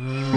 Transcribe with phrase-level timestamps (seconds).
[0.00, 0.29] Havuhattu.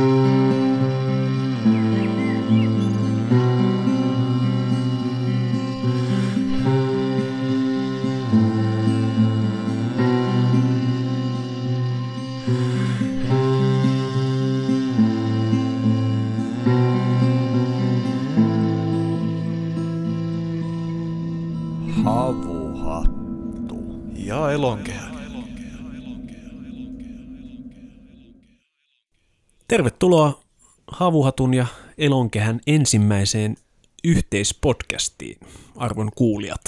[29.74, 30.40] Tervetuloa
[30.88, 31.66] Havuhatun ja
[31.98, 33.58] Elonkehän ensimmäiseen
[34.04, 35.40] yhteispodcastiin,
[35.76, 36.62] arvon kuulijat.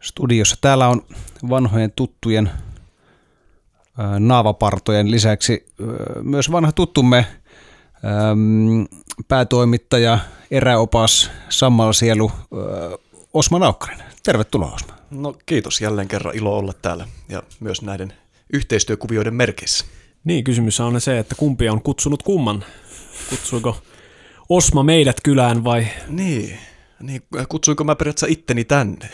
[0.00, 1.02] Studiossa täällä on
[1.48, 2.50] vanhojen tuttujen
[4.18, 5.66] naavapartojen lisäksi
[6.22, 7.26] myös vanha tuttumme
[9.28, 10.18] päätoimittaja,
[10.50, 12.32] eräopas, sammalsielu
[13.34, 14.06] Osma Naukkanen.
[14.22, 14.94] Tervetuloa Osma.
[15.10, 18.12] No kiitos jälleen kerran ilo olla täällä ja myös näiden
[18.52, 19.84] yhteistyökuvioiden merkeissä.
[20.24, 22.64] Niin, kysymys on se, että kumpi on kutsunut kumman.
[23.30, 23.82] Kutsuiko
[24.48, 26.58] Osma meidät kylään vai Niin,
[27.02, 29.08] niin kutsuinko mä periaatteessa itteni tänne?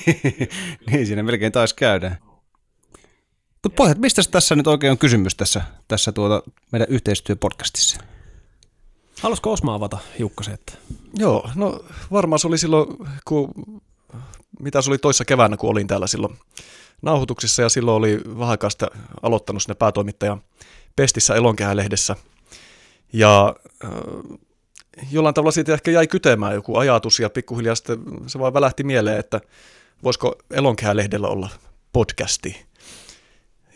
[0.90, 2.16] niin, siinä melkein taisi käydä.
[3.62, 8.00] Mutta pojat, mistä tässä nyt oikein on kysymys tässä, tässä tuota meidän yhteistyöpodcastissa?
[9.22, 10.54] haluaisiko Osma avata hiukkasen?
[10.54, 10.72] Että...
[11.14, 13.52] Joo, no varmaan se oli silloin, kun,
[14.60, 16.38] mitä se oli toissa keväänä, kun olin täällä silloin
[17.02, 18.58] nauhoituksissa ja silloin oli vähän
[19.22, 20.42] aloittanut sinne päätoimittajan
[20.96, 22.16] Pestissä Elonkehä-lehdessä.
[23.12, 23.90] Ja äh,
[25.10, 29.18] jollain tavalla siitä ehkä jäi kytemään joku ajatus ja pikkuhiljaa sitten se vaan välähti mieleen,
[29.18, 29.40] että
[30.04, 31.48] voisiko Elonkehä-lehdellä olla
[31.92, 32.66] podcasti.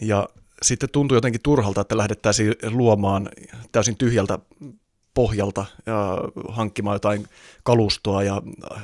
[0.00, 0.28] Ja
[0.62, 3.28] sitten tuntui jotenkin turhalta, että lähdettäisiin luomaan
[3.72, 4.38] täysin tyhjältä
[5.14, 7.27] pohjalta ja hankkimaan jotain
[7.62, 8.42] kalustoa ja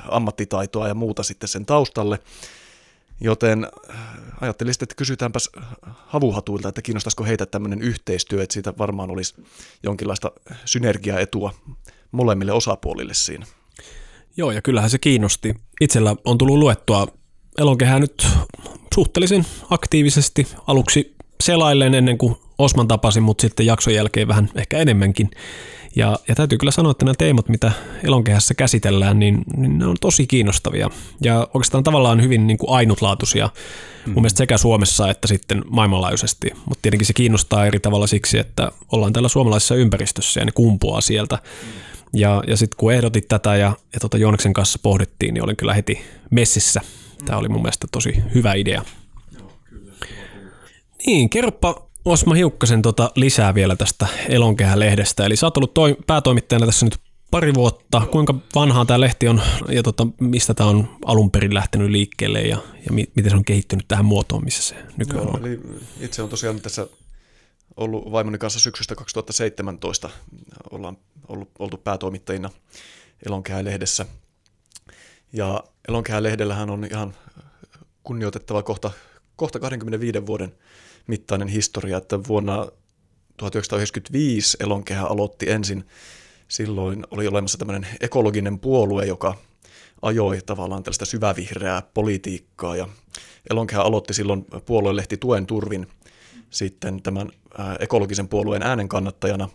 [0.09, 2.19] ammattitaitoa ja muuta sitten sen taustalle.
[3.21, 3.67] Joten
[4.41, 5.49] ajattelin sitten, että kysytäänpäs
[5.85, 9.35] havuhatuilta, että kiinnostaisiko heitä tämmöinen yhteistyö, että siitä varmaan olisi
[9.83, 10.31] jonkinlaista
[10.65, 11.53] synergiaetua
[12.11, 13.45] molemmille osapuolille siinä.
[14.37, 15.55] Joo, ja kyllähän se kiinnosti.
[15.81, 17.07] Itsellä on tullut luettua
[17.57, 18.27] Elonkehää nyt
[18.95, 20.47] suhteellisen aktiivisesti.
[20.67, 25.31] Aluksi selailleen ennen kuin Osman tapasin, mutta sitten jakson jälkeen vähän ehkä enemmänkin.
[25.95, 27.71] Ja, ja täytyy kyllä sanoa, että nämä teemat, mitä
[28.03, 30.89] Elonkehässä käsitellään, niin, niin ne on tosi kiinnostavia.
[31.21, 33.49] Ja oikeastaan tavallaan hyvin niin kuin ainutlaatuisia
[34.05, 34.13] mm.
[34.13, 36.51] mun mielestä sekä Suomessa että sitten maailmanlaajuisesti.
[36.65, 41.01] Mutta tietenkin se kiinnostaa eri tavalla siksi, että ollaan täällä suomalaisessa ympäristössä ja ne kumpuaa
[41.01, 41.35] sieltä.
[41.35, 41.69] Mm.
[42.13, 45.73] Ja, ja sitten kun ehdotit tätä ja, ja tota Jooneksen kanssa pohdittiin, niin olin kyllä
[45.73, 46.81] heti messissä.
[47.25, 48.83] Tämä oli mun mielestä tosi hyvä idea.
[51.05, 55.25] Niin, kerropa Osma Hiukkasen tota lisää vielä tästä Elonkehä-lehdestä.
[55.25, 56.97] Eli sä oot ollut toi, päätoimittajana tässä nyt
[57.31, 58.01] pari vuotta.
[58.11, 62.57] Kuinka vanhaa tämä lehti on ja tota, mistä tämä on alun perin lähtenyt liikkeelle ja,
[62.85, 65.47] ja mi- miten se on kehittynyt tähän muotoon, missä se nykyään Joo, on?
[65.47, 65.59] eli
[65.99, 66.87] itse on tosiaan tässä
[67.77, 70.09] ollut vaimoni kanssa syksystä 2017
[70.71, 70.97] ollaan
[71.27, 72.49] ollut, oltu päätoimittajina
[73.25, 74.05] Elonkehä-lehdessä.
[75.33, 77.13] Ja Elonkehä-lehdellähän on ihan
[78.03, 78.91] kunnioitettava kohta,
[79.35, 80.55] kohta 25 vuoden
[81.07, 82.67] mittainen historia, että vuonna
[83.37, 85.83] 1995 Elonkehä aloitti ensin,
[86.47, 89.35] silloin oli olemassa tämmöinen ekologinen puolue, joka
[90.01, 92.87] ajoi tavallaan tällaista syvävihreää politiikkaa ja
[93.49, 95.87] Elonkehä aloitti silloin puoluelehti Tuen turvin
[96.49, 97.29] sitten tämän
[97.79, 99.49] ekologisen puolueen äänen kannattajana.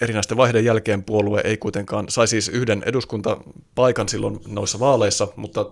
[0.00, 5.70] Erinäisten vaiheiden jälkeen puolue ei kuitenkaan, sai siis yhden eduskuntapaikan silloin noissa vaaleissa, mutta...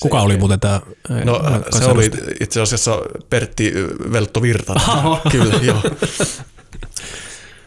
[0.00, 0.80] Kuka oli muuten tämä?
[1.24, 1.42] No
[1.78, 2.98] se oli itse asiassa
[3.30, 3.72] Pertti
[4.12, 4.82] Veltto Virtanen.
[5.32, 5.82] Kyllä, joo.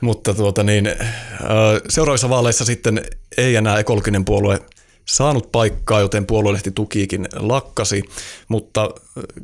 [0.02, 0.90] Mutta tuota niin,
[1.90, 3.06] seuraavissa vaaleissa sitten
[3.38, 4.60] ei enää ekologinen puolue
[5.06, 8.04] saanut paikkaa, joten puoluelehti tukiikin lakkasi,
[8.48, 8.90] mutta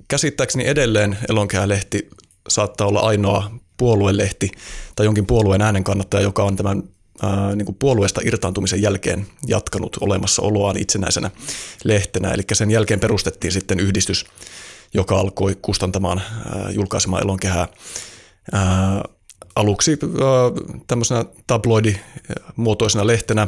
[0.07, 2.09] käsittääkseni edelleen Elonkehä-lehti
[2.49, 4.51] saattaa olla ainoa puoluelehti
[4.95, 6.83] tai jonkin puolueen äänen kannattaja, joka on tämän
[7.21, 11.31] ää, niin kuin puolueesta irtaantumisen jälkeen jatkanut olemassaoloaan itsenäisenä
[11.83, 12.31] lehtenä.
[12.31, 14.25] Eli sen jälkeen perustettiin sitten yhdistys,
[14.93, 17.67] joka alkoi kustantamaan ää, julkaisemaan elonkehää
[18.51, 19.03] ää,
[19.55, 23.47] aluksi ää, tämmöisenä tabloidimuotoisena lehtenä.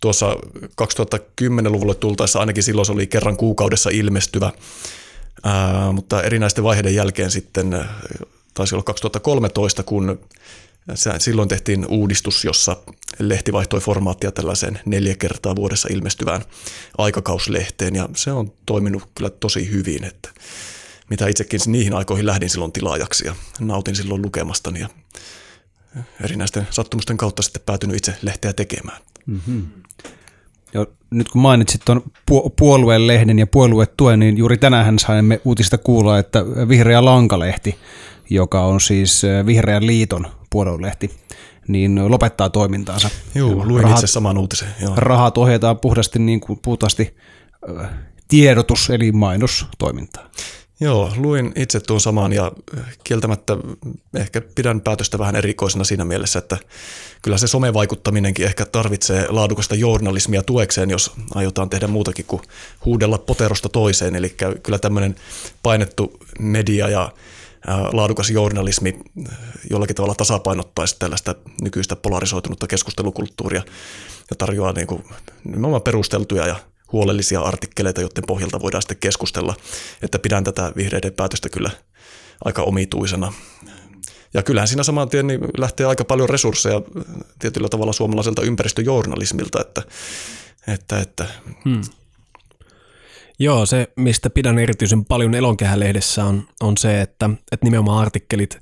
[0.00, 0.36] Tuossa
[0.82, 4.52] 2010-luvulle tultaessa ainakin silloin se oli kerran kuukaudessa ilmestyvä,
[5.92, 7.84] mutta erinäisten vaiheiden jälkeen sitten
[8.54, 10.20] taisi olla 2013, kun
[11.18, 12.76] silloin tehtiin uudistus, jossa
[13.18, 16.42] lehti vaihtoi formaattia tällaiseen neljä kertaa vuodessa ilmestyvään
[16.98, 20.30] aikakauslehteen, ja se on toiminut kyllä tosi hyvin, että
[21.10, 24.88] mitä itsekin niihin aikoihin lähdin silloin tilaajaksi ja nautin silloin lukemastani ja
[26.24, 28.98] erinäisten sattumusten kautta sitten päätynyt itse lehteä tekemään.
[30.74, 35.78] Ja nyt kun mainitsit tuon pu- puolueen lehden ja puoluetuen, niin juuri tänään saimme uutista
[35.78, 37.78] kuulla, että Vihreä Lankalehti
[38.30, 41.10] joka on siis Vihreän liiton puoluelehti,
[41.68, 43.10] niin lopettaa toimintaansa.
[43.34, 44.68] Joo, luin rahat, itse saman uutisen.
[44.80, 44.92] Joo.
[44.96, 47.16] Rahat ohjataan puhdasti, niin kuin, puhtaasti
[48.28, 50.30] tiedotus- eli mainostoimintaa.
[50.82, 52.52] Joo, luin itse tuon saman ja
[53.04, 53.56] kieltämättä
[54.14, 56.56] ehkä pidän päätöstä vähän erikoisena siinä mielessä, että
[57.22, 62.42] kyllä se somevaikuttaminenkin ehkä tarvitsee laadukasta journalismia tuekseen, jos aiotaan tehdä muutakin kuin
[62.84, 64.16] huudella poterosta toiseen.
[64.16, 65.14] Eli kyllä tämmöinen
[65.62, 67.12] painettu media ja
[67.92, 68.98] laadukas journalismi
[69.70, 73.62] jollakin tavalla tasapainottaisi tällaista nykyistä polarisoitunutta keskustelukulttuuria
[74.30, 75.04] ja tarjoaa niin kuin
[75.84, 76.56] perusteltuja ja
[76.92, 79.56] huolellisia artikkeleita, joiden pohjalta voidaan sitten keskustella,
[80.02, 81.70] että pidän tätä vihreiden päätöstä kyllä
[82.44, 83.32] aika omituisena.
[84.34, 86.82] Ja kyllähän siinä saman tien niin lähtee aika paljon resursseja
[87.38, 89.82] tietyllä tavalla suomalaiselta ympäristöjournalismilta, että,
[90.68, 91.26] että, että
[91.64, 91.80] hmm.
[93.42, 98.58] Joo, se mistä pidän erityisen paljon Elonkehälehdessä on, on se, että, että nimenomaan artikkelit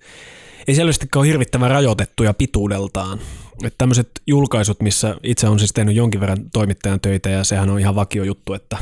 [0.68, 3.18] ei selvästikään ole hirvittävän rajoitettuja pituudeltaan.
[3.64, 7.80] Että tämmöiset julkaisut, missä itse on siis tehnyt jonkin verran toimittajan töitä ja sehän on
[7.80, 8.78] ihan vakio juttu, että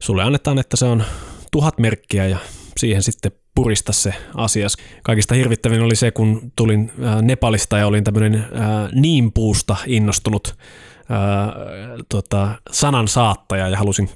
[0.00, 1.04] sulle annetaan, että se on
[1.52, 2.38] tuhat merkkiä ja
[2.76, 4.76] siihen sitten purista se asias.
[5.02, 6.92] Kaikista hirvittävin oli se, kun tulin
[7.22, 8.46] Nepalista ja olin tämmöinen
[8.92, 10.56] niinpuusta innostunut
[12.08, 14.10] tota, sanan saattaja ja halusin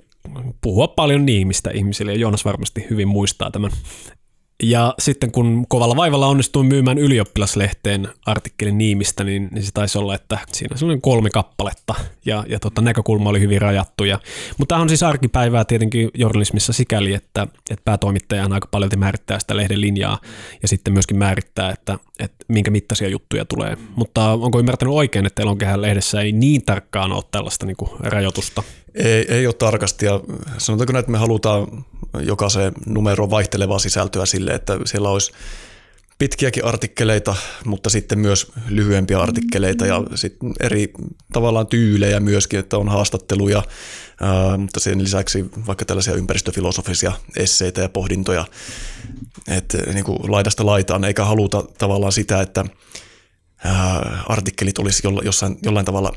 [0.61, 3.70] puhua paljon niimistä ihmisille, ja Joonas varmasti hyvin muistaa tämän
[4.62, 10.15] ja sitten kun kovalla vaivalla onnistuin myymään ylioppilaslehteen artikkelin niimistä, niin, niin se taisi olla,
[10.15, 11.94] että siinä oli kolme kappaletta
[12.26, 14.05] ja, ja tota, näkökulma oli hyvin rajattu.
[14.05, 14.20] Ja,
[14.59, 19.56] mutta tämä on siis arkipäivää tietenkin journalismissa sikäli, että, että päätoimittaja aika paljon määrittää sitä
[19.56, 20.19] lehden linjaa
[20.62, 23.76] ja sitten myöskin määrittää, että, että minkä mittaisia juttuja tulee.
[23.97, 28.62] Mutta onko ymmärtänyt oikein, että Elonkehän lehdessä ei niin tarkkaan ole tällaista niin kuin rajoitusta?
[28.94, 30.20] Ei, ei ole tarkasti ja
[30.58, 31.85] sanotaanko näin, että me halutaan
[32.20, 35.32] jokaisen numero vaihtelevaa sisältöä sille, että siellä olisi
[36.19, 40.93] pitkiäkin artikkeleita, mutta sitten myös lyhyempiä artikkeleita ja sitten eri
[41.32, 43.62] tavallaan tyylejä myöskin, että on haastatteluja,
[44.58, 48.44] mutta sen lisäksi vaikka tällaisia ympäristöfilosofisia esseitä ja pohdintoja,
[49.49, 52.64] että niin kuin laidasta laitaan, eikä haluta tavallaan sitä, että
[54.26, 56.12] artikkelit olisi jossain, jollain tavalla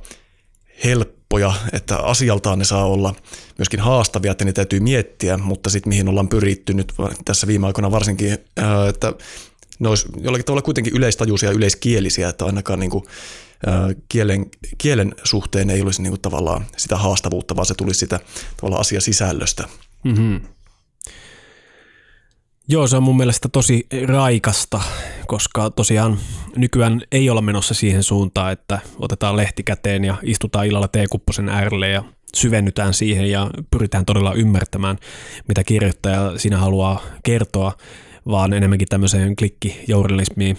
[1.39, 3.15] helppoja, että asialtaan ne saa olla
[3.57, 6.93] myöskin haastavia, että ne täytyy miettiä, mutta sitten mihin ollaan pyritty nyt
[7.25, 8.33] tässä viime aikoina varsinkin,
[8.89, 9.13] että
[9.79, 13.03] ne olisi jollakin tavalla kuitenkin yleistajuisia ja yleiskielisiä, että ainakaan niin kuin,
[14.09, 14.45] kielen,
[14.77, 18.19] kielen suhteen ei olisi niin kuin tavallaan sitä haastavuutta, vaan se tulisi sitä
[18.57, 19.67] tavallaan asiasisällöstä.
[20.03, 20.41] Mm-hmm.
[22.67, 24.81] Joo, se on mun mielestä tosi raikasta,
[25.27, 26.17] koska tosiaan
[26.55, 31.89] nykyään ei olla menossa siihen suuntaan, että otetaan lehti käteen ja istutaan illalla teekupposen äärelle
[31.89, 32.03] ja
[32.35, 34.97] syvennytään siihen ja pyritään todella ymmärtämään,
[35.47, 37.73] mitä kirjoittaja siinä haluaa kertoa,
[38.27, 40.57] vaan enemmänkin tämmöiseen klikkijournalismiin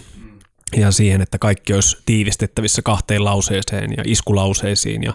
[0.76, 5.14] ja siihen, että kaikki olisi tiivistettävissä kahteen lauseeseen ja iskulauseisiin ja,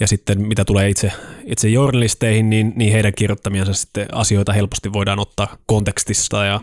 [0.00, 1.12] ja sitten mitä tulee itse,
[1.44, 6.60] itse journalisteihin, niin, niin heidän kirjoittamiansa sitten asioita helposti voidaan ottaa kontekstista ja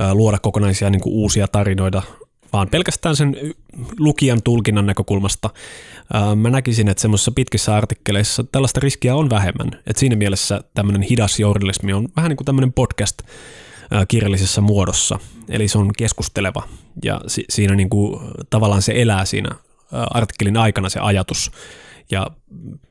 [0.00, 2.02] ä, luoda kokonaisia niin kuin uusia tarinoita
[2.52, 3.36] vaan pelkästään sen
[3.98, 5.50] lukijan tulkinnan näkökulmasta.
[6.12, 9.70] Ää, mä näkisin, että semmoisissa pitkissä artikkeleissa tällaista riskiä on vähemmän.
[9.86, 13.22] Et siinä mielessä tämmöinen hidas journalismi on vähän niin kuin tämmöinen podcast
[14.08, 15.18] kirjallisessa muodossa.
[15.48, 16.68] Eli se on keskusteleva
[17.04, 18.20] ja si- siinä niin kuin,
[18.50, 19.50] tavallaan se elää siinä
[19.92, 21.50] artikkelin aikana se ajatus.
[22.10, 22.26] Ja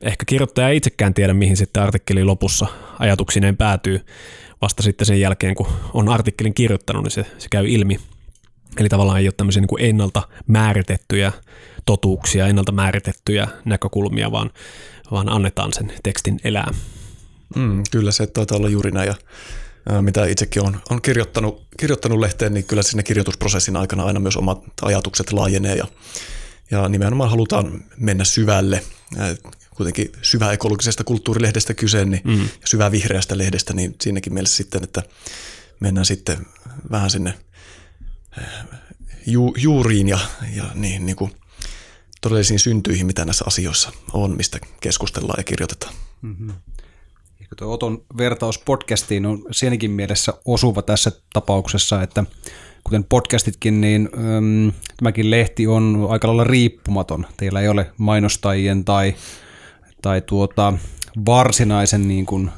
[0.00, 2.66] ehkä kirjoittaja ei itsekään tiedä, mihin sitten artikkelin lopussa
[2.98, 4.00] ajatuksineen päätyy.
[4.62, 7.98] Vasta sitten sen jälkeen, kun on artikkelin kirjoittanut, niin se, se käy ilmi.
[8.78, 11.32] Eli tavallaan ei ole tämmöisiä niin kuin ennalta määritettyjä
[11.86, 14.50] totuuksia, ennalta määritettyjä näkökulmia, vaan,
[15.10, 16.70] vaan annetaan sen tekstin elää.
[17.56, 19.06] Mm, kyllä se taitaa olla juuri näin.
[19.06, 19.14] Ja
[20.00, 24.62] mitä itsekin on, on kirjoittanut, kirjoittanut lehteen, niin kyllä sinne kirjoitusprosessin aikana aina myös omat
[24.82, 25.86] ajatukset laajenee ja,
[26.70, 28.82] ja nimenomaan halutaan mennä syvälle.
[29.76, 32.48] Kuitenkin syvä ekologisesta kulttuurilehdestä kyse, niin mm.
[32.64, 35.02] syvä vihreästä lehdestä, niin siinäkin mielessä sitten, että
[35.80, 36.46] mennään sitten
[36.90, 37.34] vähän sinne
[39.26, 40.18] ju, juuriin ja,
[40.56, 41.32] ja niin, niin kuin
[42.20, 45.94] todellisiin syntyihin, mitä näissä asioissa on, mistä keskustellaan ja kirjoitetaan.
[46.22, 46.52] Mm-hmm
[47.56, 52.24] tuo Oton vertaus podcastiin on siinäkin mielessä osuva tässä tapauksessa, että
[52.84, 57.26] kuten podcastitkin, niin äm, tämäkin lehti on aika lailla riippumaton.
[57.36, 59.14] Teillä ei ole mainostajien tai,
[60.02, 60.72] tai tuota,
[61.26, 62.50] varsinaisen niin kuin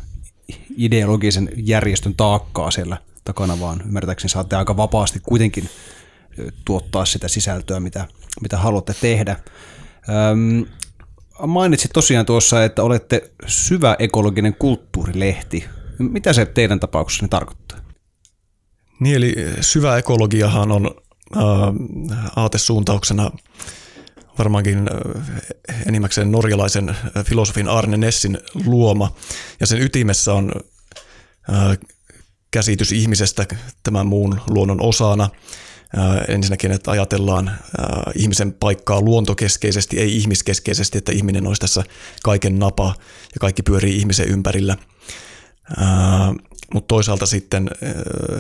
[0.77, 5.69] ideologisen järjestön taakkaa siellä takana, vaan ymmärtääkseni saatte aika vapaasti kuitenkin
[6.65, 8.09] tuottaa sitä sisältöä, mitä,
[8.41, 9.37] mitä haluatte tehdä.
[10.31, 10.67] Öm,
[11.47, 15.65] mainitsit tosiaan tuossa, että olette syvä ekologinen kulttuurilehti.
[15.99, 17.79] Mitä se teidän tapauksessanne tarkoittaa?
[19.01, 20.91] Niin, eli syvä ekologiahan on
[21.37, 21.43] äh,
[22.37, 23.31] aatesuuntauksena
[24.39, 29.15] varmaankin äh, enimmäkseen norjalaisen äh, filosofin Arne Nessin luoma,
[29.61, 30.53] ja sen ytimessä on
[31.53, 31.79] äh,
[32.51, 33.47] käsitys ihmisestä
[33.83, 35.31] tämän muun luonnon osana.
[36.29, 37.51] Ensinnäkin, että ajatellaan
[38.15, 41.83] ihmisen paikkaa luontokeskeisesti, ei ihmiskeskeisesti, että ihminen olisi tässä
[42.23, 42.95] kaiken napa
[43.35, 44.77] ja kaikki pyörii ihmisen ympärillä.
[46.75, 47.71] Mutta toisaalta sitten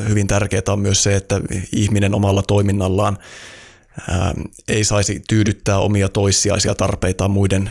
[0.08, 1.40] hyvin tärkeää on myös se, että
[1.72, 3.18] ihminen omalla toiminnallaan
[4.68, 7.70] ei saisi tyydyttää omia toissijaisia tarpeitaan muiden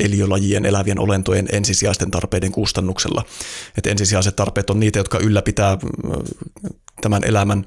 [0.00, 3.24] eliölajien, elävien olentojen ensisijaisten tarpeiden kustannuksella.
[3.78, 5.78] Et ensisijaiset tarpeet on niitä, jotka ylläpitää
[7.00, 7.66] tämän elämän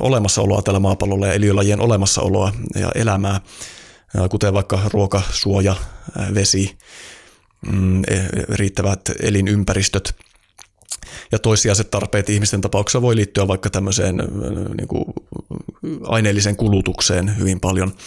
[0.00, 3.40] olemassaoloa tällä maapallolla ja eliölajien olemassaoloa ja elämää,
[4.30, 5.76] kuten vaikka ruoka, suoja,
[6.34, 6.76] vesi,
[7.66, 10.14] mm, e, riittävät elinympäristöt.
[11.32, 14.16] Ja toissijaiset tarpeet ihmisten tapauksessa voi liittyä vaikka tämmöiseen
[14.76, 15.04] niin kuin
[16.02, 17.92] aineelliseen kulutukseen hyvin paljon–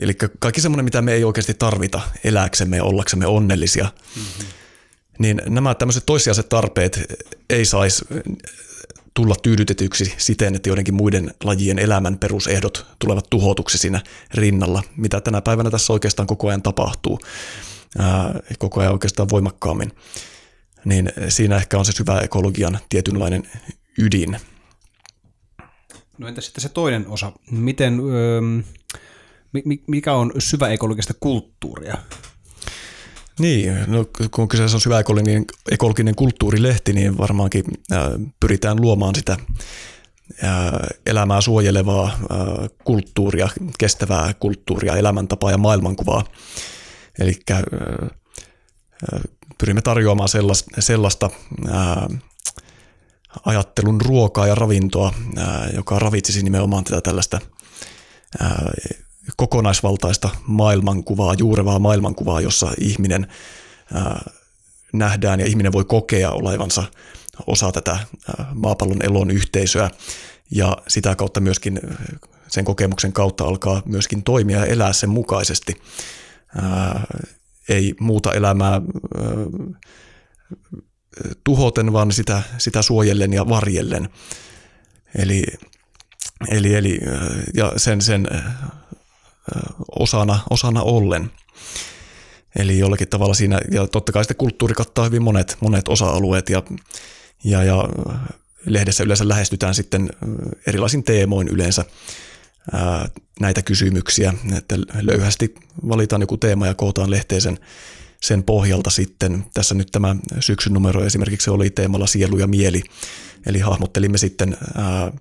[0.00, 3.84] eli kaikki semmoinen, mitä me ei oikeasti tarvita elääksemme ja ollaksemme onnellisia,
[4.16, 4.46] mm-hmm.
[5.18, 7.00] niin nämä tämmöiset toissijaiset tarpeet
[7.50, 8.04] ei saisi
[9.14, 14.00] tulla tyydytetyksi siten, että joidenkin muiden lajien elämän perusehdot tulevat tuhotuksi siinä
[14.34, 17.20] rinnalla, mitä tänä päivänä tässä oikeastaan koko ajan tapahtuu,
[17.98, 19.92] ää, koko ajan oikeastaan voimakkaammin.
[20.84, 23.42] Niin siinä ehkä on se syvä ekologian tietynlainen
[23.98, 24.36] ydin.
[26.18, 27.32] No entä sitten se toinen osa?
[27.50, 28.40] Miten, öö,
[29.86, 31.98] mikä on syvä ekologista kulttuuria?
[33.38, 34.98] Niin, no, kun kyseessä on syvä
[35.70, 38.02] ekologinen, kulttuurilehti, niin varmaankin äh,
[38.40, 40.50] pyritään luomaan sitä äh,
[41.06, 42.18] elämää suojelevaa äh,
[42.84, 46.24] kulttuuria, kestävää kulttuuria, elämäntapaa ja maailmankuvaa.
[47.18, 47.62] Eli äh,
[49.58, 51.30] pyrimme tarjoamaan sellaista, sellaista
[53.44, 55.14] ajattelun ruokaa ja ravintoa,
[55.74, 57.40] joka ravitsisi nimenomaan tätä tällaista
[59.36, 63.26] kokonaisvaltaista maailmankuvaa, juurevaa maailmankuvaa, jossa ihminen
[63.94, 64.30] ää,
[64.92, 66.84] nähdään ja ihminen voi kokea olevansa
[67.46, 67.98] osa tätä
[68.54, 69.90] maapallon elon yhteisöä
[70.50, 71.80] ja sitä kautta myöskin
[72.48, 75.80] sen kokemuksen kautta alkaa myöskin toimia ja elää sen mukaisesti.
[76.56, 77.04] Ää,
[77.68, 78.80] ei muuta elämää ää,
[81.44, 84.08] tuhoten, vaan sitä, sitä suojellen ja varjellen.
[85.14, 85.44] Eli,
[86.48, 87.00] eli, eli
[87.54, 88.26] ja sen, sen
[89.98, 91.30] osana, osana ollen.
[92.56, 96.62] Eli jollakin tavalla siinä, ja totta kai sitten kulttuuri kattaa hyvin monet, monet osa-alueet, ja,
[97.44, 97.88] ja, ja
[98.66, 100.10] lehdessä yleensä lähestytään sitten
[100.66, 101.84] erilaisin teemoin yleensä
[102.72, 103.08] ää,
[103.40, 105.54] näitä kysymyksiä, että löyhästi
[105.88, 107.58] valitaan joku teema ja kootaan lehteen
[108.22, 109.44] sen, pohjalta sitten.
[109.54, 112.82] Tässä nyt tämä syksyn numero esimerkiksi oli teemalla sielu ja mieli,
[113.46, 115.12] eli hahmottelimme sitten ää,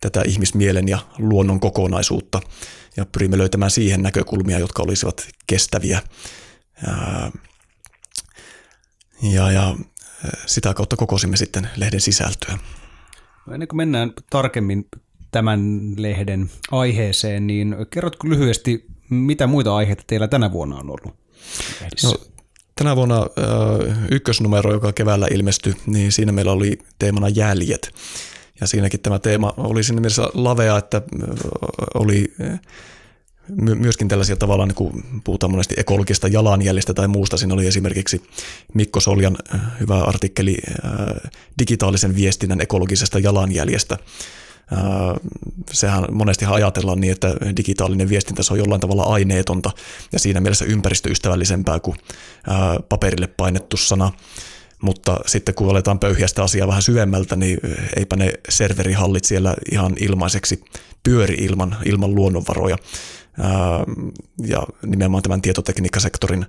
[0.00, 2.40] tätä ihmismielen ja luonnon kokonaisuutta
[2.96, 6.02] ja pyrimme löytämään siihen näkökulmia, jotka olisivat kestäviä.
[9.22, 9.76] Ja, ja
[10.46, 12.58] sitä kautta kokosimme sitten lehden sisältöä.
[13.46, 14.88] No ennen kuin mennään tarkemmin
[15.30, 15.60] tämän
[15.96, 21.14] lehden aiheeseen, niin kerrotko lyhyesti, mitä muita aiheita teillä tänä vuonna on ollut
[21.80, 22.08] lehdissä?
[22.08, 22.16] No,
[22.78, 23.26] tänä vuonna
[24.10, 27.94] ykkösnumero, joka keväällä ilmestyi, niin siinä meillä oli teemana jäljet.
[28.60, 31.02] Ja siinäkin tämä teema oli siinä mielessä lavea, että
[31.94, 32.34] oli
[33.56, 37.36] myöskin tällaisia tavallaan, niin kuin puhutaan monesti ekologista jalanjäljestä tai muusta.
[37.36, 38.22] Siinä oli esimerkiksi
[38.74, 39.36] Mikko Soljan
[39.80, 40.56] hyvä artikkeli
[41.58, 43.98] digitaalisen viestinnän ekologisesta jalanjäljestä.
[45.72, 49.70] Sehän monesti ajatellaan niin, että digitaalinen viestintä se on jollain tavalla aineetonta
[50.12, 51.96] ja siinä mielessä ympäristöystävällisempää kuin
[52.88, 54.12] paperille painettu sana.
[54.82, 57.58] Mutta sitten kun aletaan pöyhiä sitä asiaa vähän syvemmältä, niin
[57.96, 60.64] eipä ne serverihallit siellä ihan ilmaiseksi
[61.02, 62.76] pyöri ilman, ilman luonnonvaroja.
[64.46, 66.46] Ja nimenomaan tämän tietotekniikkasektorin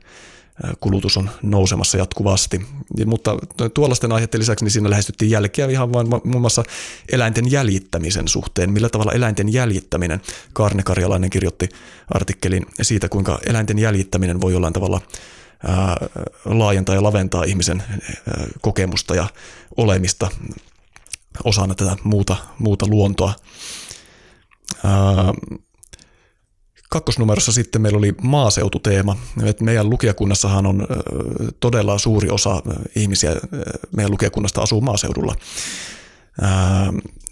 [0.79, 2.65] kulutus on nousemassa jatkuvasti.
[3.05, 3.37] Mutta
[3.73, 6.63] tuollaisten aiheiden lisäksi niin siinä lähestyttiin jälkeä ihan vain muun muassa
[7.11, 8.71] eläinten jäljittämisen suhteen.
[8.71, 10.21] Millä tavalla eläinten jäljittäminen,
[10.53, 11.69] Karne Karjalainen kirjoitti
[12.13, 15.01] artikkelin siitä, kuinka eläinten jäljittäminen voi jollain tavalla
[16.45, 17.83] laajentaa ja laventaa ihmisen
[18.61, 19.27] kokemusta ja
[19.77, 20.29] olemista
[21.43, 23.33] osana tätä muuta, muuta luontoa.
[26.89, 29.17] Kakkosnumerossa sitten meillä oli maaseututeema.
[29.43, 30.87] Et meidän lukijakunnassahan on
[31.59, 32.61] todella suuri osa
[32.95, 33.35] ihmisiä
[33.95, 35.35] meidän lukijakunnasta asuu maaseudulla.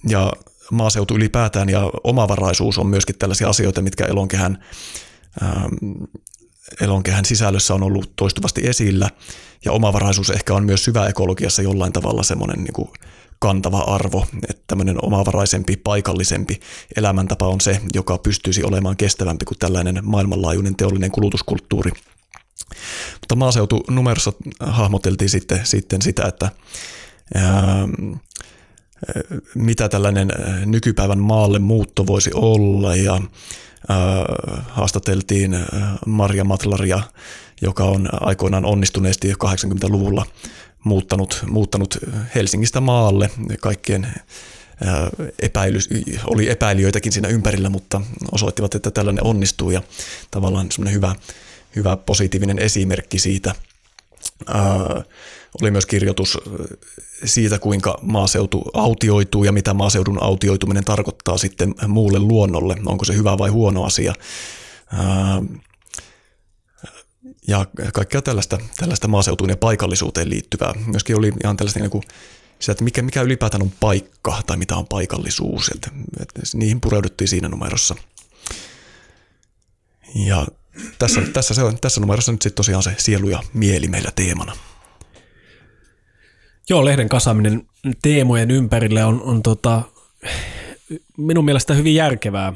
[0.09, 0.33] Ja
[0.71, 4.63] maaseutu ylipäätään ja omavaraisuus on myöskin tällaisia asioita, mitkä elonkehän
[6.81, 9.09] elonkehän sisällössä on ollut toistuvasti esillä,
[9.65, 12.89] ja omavaraisuus ehkä on myös syväekologiassa jollain tavalla semmoinen niin
[13.39, 16.59] kantava arvo, että tämmöinen omavaraisempi, paikallisempi
[16.95, 21.91] elämäntapa on se, joka pystyisi olemaan kestävämpi kuin tällainen maailmanlaajuinen teollinen kulutuskulttuuri.
[23.13, 26.51] Mutta maaseutunumerossa hahmoteltiin sitten, sitten sitä, että
[27.35, 27.87] ää,
[29.55, 30.31] mitä tällainen
[30.65, 33.21] nykypäivän maalle muutto voisi olla ja
[34.67, 35.59] haastateltiin
[36.05, 36.99] Maria Matlaria,
[37.61, 40.25] joka on aikoinaan onnistuneesti 80-luvulla
[40.87, 41.97] muuttanut, muuttanut
[42.35, 43.29] Helsingistä maalle.
[43.61, 44.07] Kaikkien
[45.39, 45.79] epäily,
[46.27, 48.01] oli epäilijöitäkin siinä ympärillä, mutta
[48.31, 49.81] osoittivat, että tällainen onnistuu ja
[50.31, 51.15] tavallaan semmoinen hyvä,
[51.75, 53.55] hyvä positiivinen esimerkki siitä.
[55.61, 56.37] Oli myös kirjoitus
[57.25, 62.75] siitä, kuinka maaseutu autioituu ja mitä maaseudun autioituminen tarkoittaa sitten muulle luonnolle.
[62.85, 64.13] Onko se hyvä vai huono asia.
[67.47, 70.73] Ja kaikkea tällaista, tällaista maaseutuun ja paikallisuuteen liittyvää.
[70.85, 72.03] Myöskin oli ihan tällaista niin kuin
[72.59, 75.71] sitä, että mikä, mikä ylipäätään on paikka tai mitä on paikallisuus.
[75.75, 75.89] Että,
[76.21, 77.95] että niihin pureuduttiin siinä numerossa.
[80.15, 80.47] Ja
[80.99, 84.53] tässä, tässä, se on, tässä numerossa nyt sitten tosiaan se sielu ja mieli meillä teemana.
[86.69, 87.67] Joo, lehden kasaaminen
[88.01, 89.81] teemojen ympärille on, on tota,
[91.17, 92.53] minun mielestä hyvin järkevää.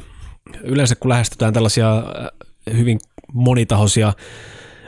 [0.63, 2.99] Yleensä kun lähestytään tällaisia äh, hyvin
[3.33, 4.13] monitahoisia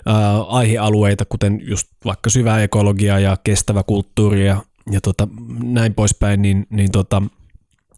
[0.07, 0.15] äh,
[0.47, 5.27] aihealueita, kuten just vaikka syvä ekologia ja kestävä kulttuuri ja, ja tota,
[5.63, 7.21] näin poispäin, niin, niin tota,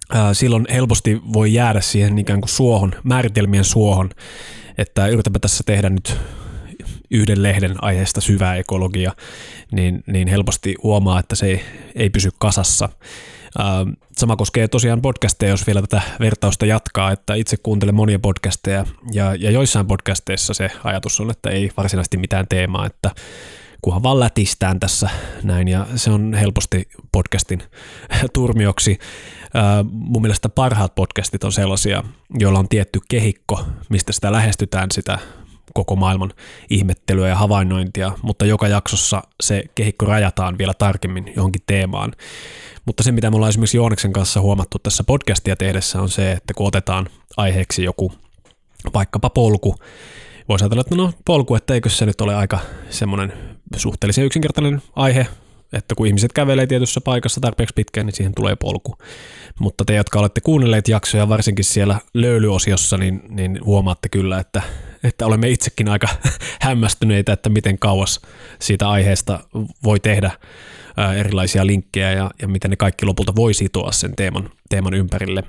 [0.10, 4.10] ää, silloin helposti voi jäädä siihen ikään kuin suohon, määritelmien suohon,
[4.78, 6.18] että yritäpä tässä tehdä nyt
[7.12, 9.12] yhden lehden aiheesta syvää ekologia,
[9.72, 11.62] niin, niin helposti huomaa, että se ei,
[11.96, 12.90] ei pysy kasassa.
[14.18, 19.36] Sama koskee tosiaan podcasteja, jos vielä tätä vertausta jatkaa, että itse kuuntelen monia podcasteja ja,
[19.36, 23.12] ja joissain podcasteissa se ajatus on, että ei varsinaisesti mitään teemaa, että
[23.82, 25.10] kunhan vaan lätistään tässä
[25.44, 27.64] näin ja se on helposti podcastin
[28.34, 29.00] turmioksi.
[29.92, 32.04] Mun mielestä parhaat podcastit on sellaisia,
[32.40, 35.20] joilla on tietty kehikko, mistä sitä lähestytään sitä
[35.76, 36.34] koko maailman
[36.70, 42.14] ihmettelyä ja havainnointia, mutta joka jaksossa se kehikko rajataan vielä tarkemmin johonkin teemaan.
[42.86, 46.54] Mutta se, mitä me ollaan esimerkiksi Jooneksen kanssa huomattu tässä podcastia tehdessä, on se, että
[46.54, 47.08] kun otetaan
[47.38, 48.12] aiheeksi joku
[48.94, 49.76] vaikkapa polku,
[50.50, 52.60] voisi ajatella, että no polku, että eikö se nyt ole aika
[52.90, 53.34] semmoinen
[53.76, 55.28] suhteellisen yksinkertainen aihe,
[55.74, 58.98] että kun ihmiset kävelee tietyssä paikassa tarpeeksi pitkään, niin siihen tulee polku.
[59.60, 64.62] Mutta te, jotka olette kuunnelleet jaksoja, varsinkin siellä löylyosiossa, niin, niin huomaatte kyllä, että,
[65.08, 66.08] että olemme itsekin aika
[66.62, 68.22] hämmästyneitä, että miten kauas
[68.60, 69.40] siitä aiheesta
[69.84, 70.32] voi tehdä
[71.18, 75.44] erilaisia linkkejä ja, ja miten ne kaikki lopulta voi sitoa sen teeman, teeman ympärille.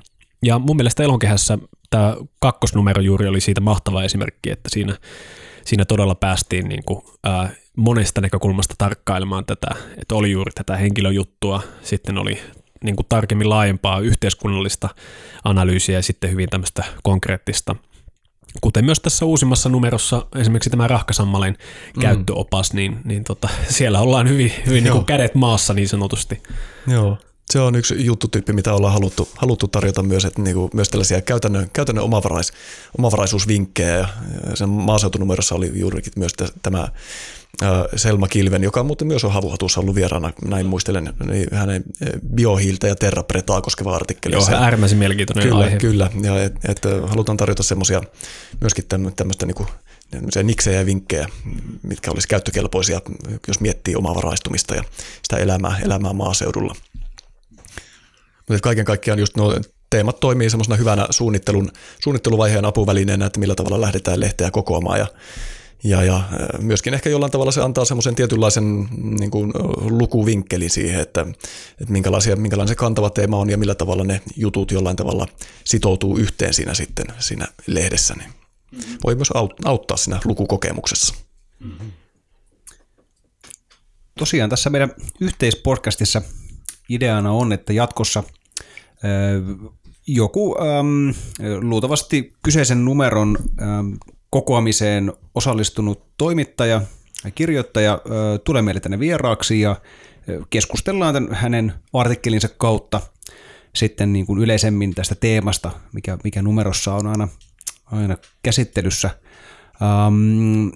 [0.45, 1.57] Ja mun mielestä Elonkehässä
[1.89, 4.97] tämä kakkosnumero juuri oli siitä mahtava esimerkki, että siinä,
[5.65, 9.67] siinä todella päästiin niin kuin, ää, monesta näkökulmasta tarkkailemaan tätä,
[10.01, 12.41] että oli juuri tätä henkilöjuttua, sitten oli
[12.83, 14.89] niin kuin tarkemmin laajempaa yhteiskunnallista
[15.43, 17.75] analyysiä ja sitten hyvin tämmöistä konkreettista
[18.61, 21.57] kuten myös tässä uusimmassa numerossa esimerkiksi tämä Rahkasammalen
[21.95, 22.01] mm.
[22.01, 26.43] käyttöopas, niin, niin tota, siellä ollaan hyvin, hyvin niin kuin kädet maassa niin sanotusti.
[26.87, 27.17] Joo,
[27.49, 31.69] se on yksi juttutyyppi, mitä ollaan haluttu, haluttu tarjota myös, että niinku, myös tällaisia käytännön,
[31.73, 32.53] käytännön omavarais,
[32.97, 33.97] omavaraisuusvinkkejä.
[33.97, 34.07] Ja
[34.53, 36.87] sen maaseutunumerossa oli juurikin myös tämä
[37.95, 41.83] Selma Kilven, joka muuten myös on havuhatussa ollut vieraana, näin muistelen, niin hänen
[42.35, 44.35] biohiiltä ja terrapretaa koskeva artikkeli.
[44.35, 45.77] Joo, äärimmäisen mielenkiintoinen kyllä, aihe.
[45.77, 48.01] Kyllä, ja et, et, halutaan tarjota semmoisia
[48.61, 49.67] myöskin tämmöistä niinku,
[50.43, 51.27] niksejä ja vinkkejä,
[51.83, 53.01] mitkä olisi käyttökelpoisia,
[53.47, 54.83] jos miettii omavaraistumista ja
[55.23, 56.75] sitä elämää, elämää maaseudulla.
[58.49, 61.71] Mutta kaiken kaikkiaan just nuo teemat toimii semmoisena hyvänä suunnittelun,
[62.03, 65.07] suunnitteluvaiheen apuvälineenä, että millä tavalla lähdetään lehteä kokoamaan ja
[65.83, 66.23] ja, ja
[66.59, 68.87] myöskin ehkä jollain tavalla se antaa semmoisen tietynlaisen
[69.19, 69.53] niin kuin,
[69.89, 71.21] lukuvinkkelin siihen, että,
[71.81, 75.27] että minkälaisia, minkälainen se kantava teema on ja millä tavalla ne jutut jollain tavalla
[75.63, 78.13] sitoutuu yhteen siinä sitten siinä lehdessä.
[78.17, 78.29] Niin
[78.71, 78.97] mm-hmm.
[79.03, 79.29] voi myös
[79.65, 81.15] auttaa siinä lukukokemuksessa.
[81.59, 81.91] Mm-hmm.
[84.19, 86.21] Tosiaan tässä meidän yhteispodcastissa
[86.89, 88.23] ideana on, että jatkossa
[90.07, 91.09] joku ähm,
[91.61, 93.93] luultavasti kyseisen numeron ähm,
[94.29, 96.81] kokoamiseen osallistunut toimittaja
[97.23, 98.01] ja kirjoittaja
[98.43, 99.75] tulee meille tänne vieraaksi ja
[100.49, 103.01] keskustellaan tämän hänen artikkelinsa kautta
[103.75, 107.27] sitten niin kuin yleisemmin tästä teemasta, mikä, mikä numerossa on aina,
[107.85, 109.09] aina käsittelyssä.
[109.81, 110.67] Ähm,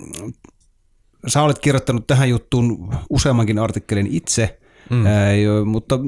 [1.27, 4.59] sä olet kirjoittanut tähän juttuun useammankin artikkelin itse,
[4.89, 5.05] mm.
[5.05, 5.33] ää,
[5.65, 5.99] mutta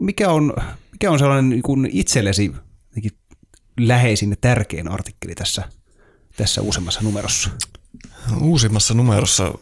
[0.00, 0.52] mikä on,
[0.92, 2.52] mikä on sellainen niin kuin itsellesi
[3.80, 5.68] läheisin ja tärkein artikkeli tässä,
[6.40, 7.50] tässä useammassa numerossa?
[8.40, 9.54] Uusimmassa numerossa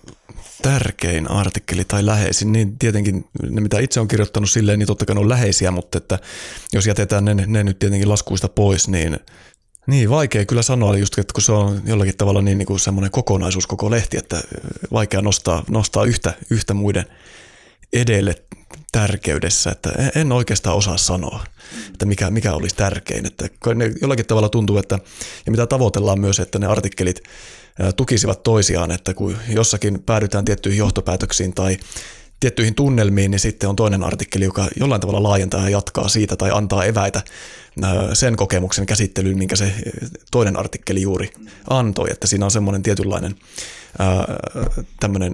[0.63, 5.15] tärkein artikkeli tai läheisin, niin tietenkin ne mitä itse on kirjoittanut silleen, niin totta kai
[5.15, 6.19] ne on läheisiä, mutta että
[6.73, 9.19] jos jätetään ne, ne nyt tietenkin laskuista pois, niin
[9.87, 13.11] niin, vaikea kyllä sanoa, just, että kun se on jollakin tavalla niin, niin kuin semmoinen
[13.11, 14.43] kokonaisuus koko lehti, että
[14.93, 17.05] vaikea nostaa, nostaa yhtä, yhtä muiden
[17.93, 18.35] edelle
[18.93, 21.45] tärkeydessä, että en oikeastaan osaa sanoa,
[21.93, 23.27] että mikä, mikä olisi tärkein.
[23.27, 24.99] Että ne jollakin tavalla tuntuu, että
[25.47, 27.23] ja mitä tavoitellaan myös, että ne artikkelit
[27.97, 31.77] tukisivat toisiaan, että kun jossakin päädytään tiettyihin johtopäätöksiin tai
[32.41, 36.51] tiettyihin tunnelmiin, niin sitten on toinen artikkeli, joka jollain tavalla laajentaa ja jatkaa siitä tai
[36.53, 37.23] antaa eväitä
[38.13, 39.75] sen kokemuksen käsittelyyn, minkä se
[40.31, 41.31] toinen artikkeli juuri
[41.71, 43.35] antoi, että siinä on semmoinen tietynlainen
[45.01, 45.33] tämmöinen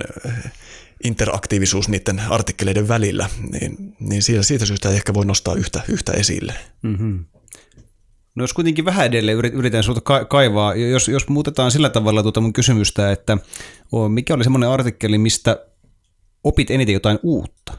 [1.05, 6.13] interaktiivisuus niiden artikkeleiden välillä, niin, niin siitä, siitä syystä ei ehkä voi nostaa yhtä, yhtä
[6.13, 6.55] esille.
[6.83, 7.25] Mm-hmm.
[8.35, 12.53] No jos kuitenkin vähän edelleen yritän sinulta kaivaa, jos, jos muutetaan sillä tavalla tuota mun
[12.53, 13.39] kysymystä, että
[14.09, 15.67] mikä oli semmoinen artikkeli, mistä
[16.45, 17.79] opit eniten jotain uutta?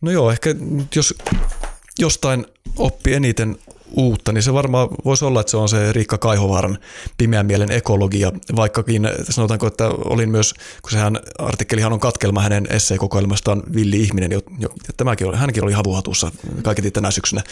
[0.00, 0.54] No joo, ehkä
[0.94, 1.14] jos
[1.98, 3.58] jostain oppi eniten
[3.96, 6.78] uutta, niin se varmaan voisi olla, että se on se Riikka Kaihovaaran
[7.18, 13.62] pimeän mielen ekologia, vaikkakin sanotaanko, että olin myös, kun sehän artikkelihan on katkelma hänen esseekokoelmastaan
[13.74, 17.42] Villi ihminen, jo, jo, tämäkin oli, hänkin oli havuhatussa kaiketi tänä syksynä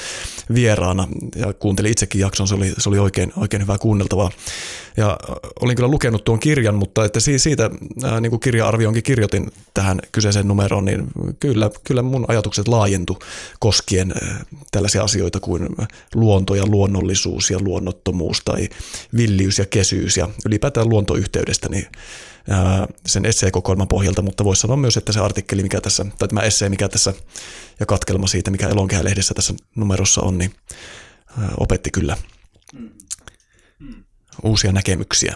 [0.55, 4.31] vieraana ja kuuntelin itsekin jakson, se oli, se oli oikein, oikein hyvää kuunneltavaa.
[4.96, 5.16] Ja
[5.61, 7.70] olin kyllä lukenut tuon kirjan, mutta että siitä
[8.20, 11.07] niin kuin kirja-arvioinkin kirjoitin tähän kyseiseen numeroon, niin
[11.40, 13.18] kyllä, kyllä mun ajatukset laajentu
[13.59, 14.14] koskien
[14.70, 15.68] tällaisia asioita kuin
[16.14, 18.68] luonto ja luonnollisuus ja luonnottomuus tai
[19.16, 21.87] villiys ja kesyys ja ylipäätään luontoyhteydestä, niin
[23.07, 26.68] sen esseekokoelman pohjalta, mutta voisi sanoa myös, että se artikkeli, mikä tässä, tai tämä essee,
[26.68, 27.14] mikä tässä,
[27.81, 30.55] ja katkelma siitä, mikä Elonkehä-lehdessä tässä numerossa on, niin
[31.57, 32.16] opetti kyllä
[34.42, 35.35] uusia näkemyksiä.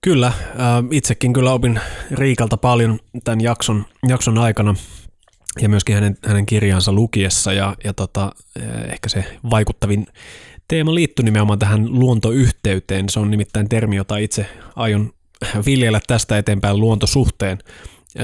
[0.00, 0.32] Kyllä,
[0.90, 4.74] itsekin kyllä opin Riikalta paljon tämän jakson, jakson aikana
[5.60, 8.32] ja myöskin hänen, hänen kirjansa lukiessa ja, ja tota,
[8.92, 10.06] ehkä se vaikuttavin
[10.68, 13.08] teema liittyy nimenomaan tähän luontoyhteyteen.
[13.08, 15.12] Se on nimittäin termi, jota itse aion
[15.66, 17.58] viljellä tästä eteenpäin luontosuhteen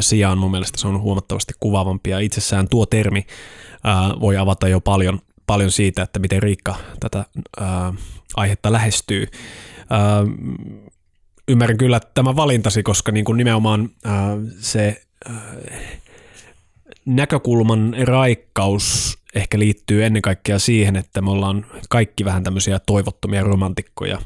[0.00, 0.38] sijaan.
[0.38, 3.26] Mun mielestä se on huomattavasti kuvaavampi ja itsessään tuo termi
[3.84, 7.24] ää, voi avata jo paljon, paljon siitä, että miten Riikka tätä
[7.60, 7.94] ää,
[8.36, 9.26] aihetta lähestyy.
[9.90, 10.24] Ää,
[11.48, 15.56] ymmärrän kyllä tämä valintasi, koska niin kuin nimenomaan ää, se ää,
[17.06, 24.18] näkökulman raikkaus ehkä liittyy ennen kaikkea siihen, että me ollaan kaikki vähän tämmöisiä toivottomia romantikkoja,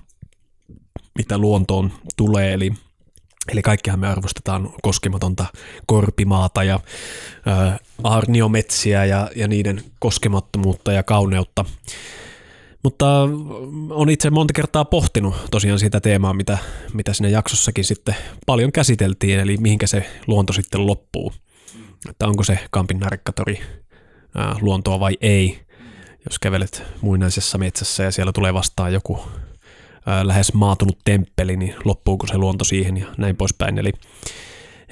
[1.19, 2.71] mitä luontoon tulee, eli
[3.49, 5.47] Eli kaikkihan me arvostetaan koskematonta
[5.87, 11.65] korpimaata ja ä, arniometsiä ja, ja niiden koskemattomuutta ja kauneutta.
[12.83, 13.07] Mutta
[13.91, 16.59] on itse monta kertaa pohtinut tosiaan sitä teemaa, mitä,
[16.93, 21.33] mitä siinä jaksossakin sitten paljon käsiteltiin, eli mihinkä se luonto sitten loppuu.
[22.11, 23.61] Että onko se Kampin narikkatori
[24.35, 25.61] ää, luontoa vai ei.
[26.29, 29.21] Jos kävelet muinaisessa metsässä ja siellä tulee vastaan joku
[30.23, 33.79] lähes maatunut temppeli, niin loppuuko se luonto siihen ja näin poispäin.
[33.79, 33.93] Eli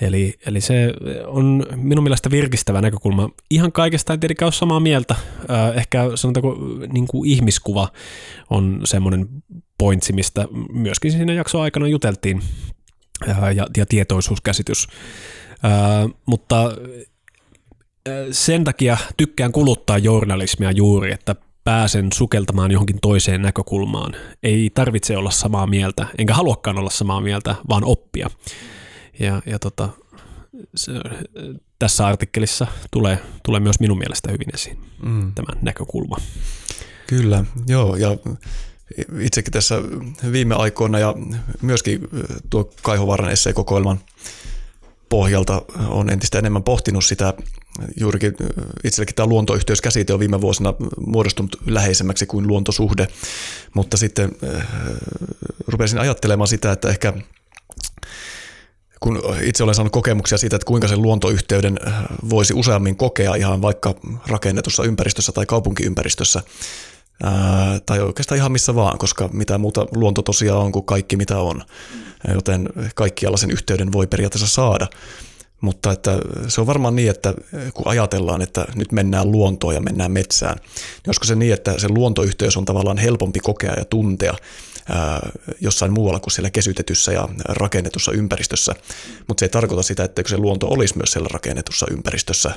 [0.01, 0.93] Eli, eli se
[1.27, 3.29] on minun mielestä virkistävä näkökulma.
[3.51, 5.15] Ihan kaikesta en tietenkään ole samaa mieltä.
[5.75, 6.57] Ehkä sanotaanko
[6.93, 7.89] niin kuin ihmiskuva
[8.51, 9.29] on semmoinen
[9.79, 12.43] pointsi, mistä myöskin siinä jakson aikana juteltiin
[13.27, 14.87] ja, ja tietoisuuskäsitys.
[16.27, 16.73] Mutta
[18.31, 21.37] sen takia tykkään kuluttaa journalismia juuri, että
[21.69, 24.15] pääsen sukeltamaan johonkin toiseen näkökulmaan.
[24.43, 28.31] Ei tarvitse olla samaa mieltä, enkä haluakaan olla samaa mieltä, vaan oppia.
[29.19, 29.89] Ja, ja tota,
[30.75, 30.93] se,
[31.79, 35.33] tässä artikkelissa tulee, tulee myös minun mielestä hyvin esiin mm.
[35.35, 36.17] tämä näkökulma.
[37.07, 38.17] Kyllä, joo, ja
[39.21, 39.75] itsekin tässä
[40.33, 41.15] viime aikoina ja
[41.63, 42.01] myöskin
[42.51, 44.01] tuo Kaihovaaran esseekokoelman
[45.09, 47.35] pohjalta on entistä enemmän pohtinut sitä,
[48.01, 48.35] juurikin
[48.85, 50.75] itsellekin tämä luontoyhteyskäsite on viime vuosina
[51.07, 53.09] muodostunut läheisemmäksi kuin luontosuhde,
[53.75, 54.33] mutta sitten
[55.67, 57.13] rupesin ajattelemaan sitä, että ehkä
[59.01, 61.79] kun itse olen saanut kokemuksia siitä, että kuinka sen luontoyhteyden
[62.31, 63.95] voisi useammin kokea ihan vaikka
[64.27, 66.43] rakennetussa ympäristössä tai kaupunkiympäristössä,
[67.23, 71.39] ää, tai oikeastaan ihan missä vaan, koska mitä muuta luonto tosiaan on kuin kaikki mitä
[71.39, 71.63] on,
[72.35, 74.87] joten kaikkialla sen yhteyden voi periaatteessa saada.
[75.61, 77.35] Mutta että se on varmaan niin, että
[77.75, 81.89] kun ajatellaan, että nyt mennään luontoon ja mennään metsään, niin olisiko se niin, että se
[81.89, 84.35] luontoyhteys on tavallaan helpompi kokea ja tuntea
[85.61, 88.75] jossain muualla kuin siellä kesytetyssä ja rakennetussa ympäristössä.
[89.29, 92.51] Mutta se ei tarkoita sitä, että se luonto olisi myös siellä rakennetussa ympäristössä.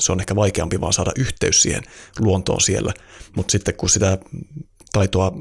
[0.00, 1.82] Se on ehkä vaikeampi vaan saada yhteys siihen
[2.18, 2.92] luontoon siellä.
[3.36, 4.18] Mutta sitten kun sitä
[4.92, 5.32] taitoa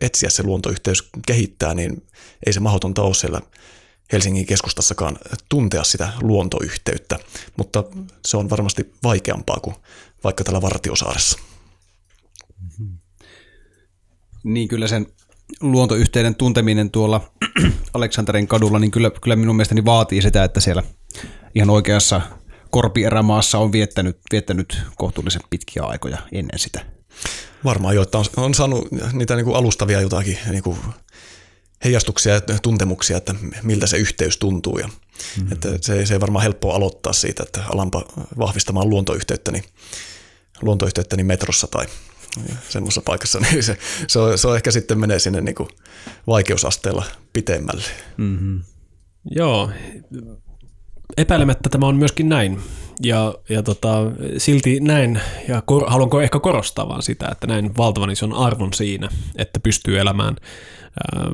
[0.00, 2.06] etsiä se luontoyhteys kehittää, niin
[2.46, 3.40] ei se mahdotonta ole siellä
[4.12, 7.18] Helsingin keskustassakaan tuntea sitä luontoyhteyttä,
[7.56, 7.84] mutta
[8.26, 9.76] se on varmasti vaikeampaa kuin
[10.24, 11.38] vaikka tällä Vartiosaaressa.
[14.44, 15.06] Niin kyllä sen
[15.60, 17.32] luontoyhteyden tunteminen tuolla
[17.94, 20.82] Aleksanterin kadulla, niin kyllä, kyllä minun mielestäni vaatii sitä, että siellä
[21.54, 22.20] ihan oikeassa
[22.70, 26.86] korpierämaassa on viettänyt, viettänyt kohtuullisen pitkiä aikoja ennen sitä.
[27.64, 30.78] Varmaan jo, että on, on saanut niitä niin kuin alustavia jotakin niin kuin
[31.84, 34.78] heijastuksia ja tuntemuksia, että miltä se yhteys tuntuu.
[34.78, 35.52] Ja, mm-hmm.
[35.52, 38.04] että se, se ei varmaan helppoa aloittaa siitä, että alanpa
[38.38, 39.62] vahvistamaan luontoyhteyttäni,
[40.62, 41.86] luontoyhteyttäni metrossa tai
[42.68, 45.68] semmoisessa paikassa, niin se, se, on, se on ehkä sitten menee sinne niin kuin
[46.26, 47.84] vaikeusasteella pitemmälle.
[48.16, 48.62] Mm-hmm.
[49.30, 49.70] Joo,
[51.16, 52.60] epäilemättä tämä on myöskin näin.
[53.02, 53.88] Ja, ja tota,
[54.38, 59.08] silti näin, ja kor, haluanko ehkä korostaa vaan sitä, että näin valtavan ison arvon siinä,
[59.36, 60.36] että pystyy elämään
[61.14, 61.30] ää,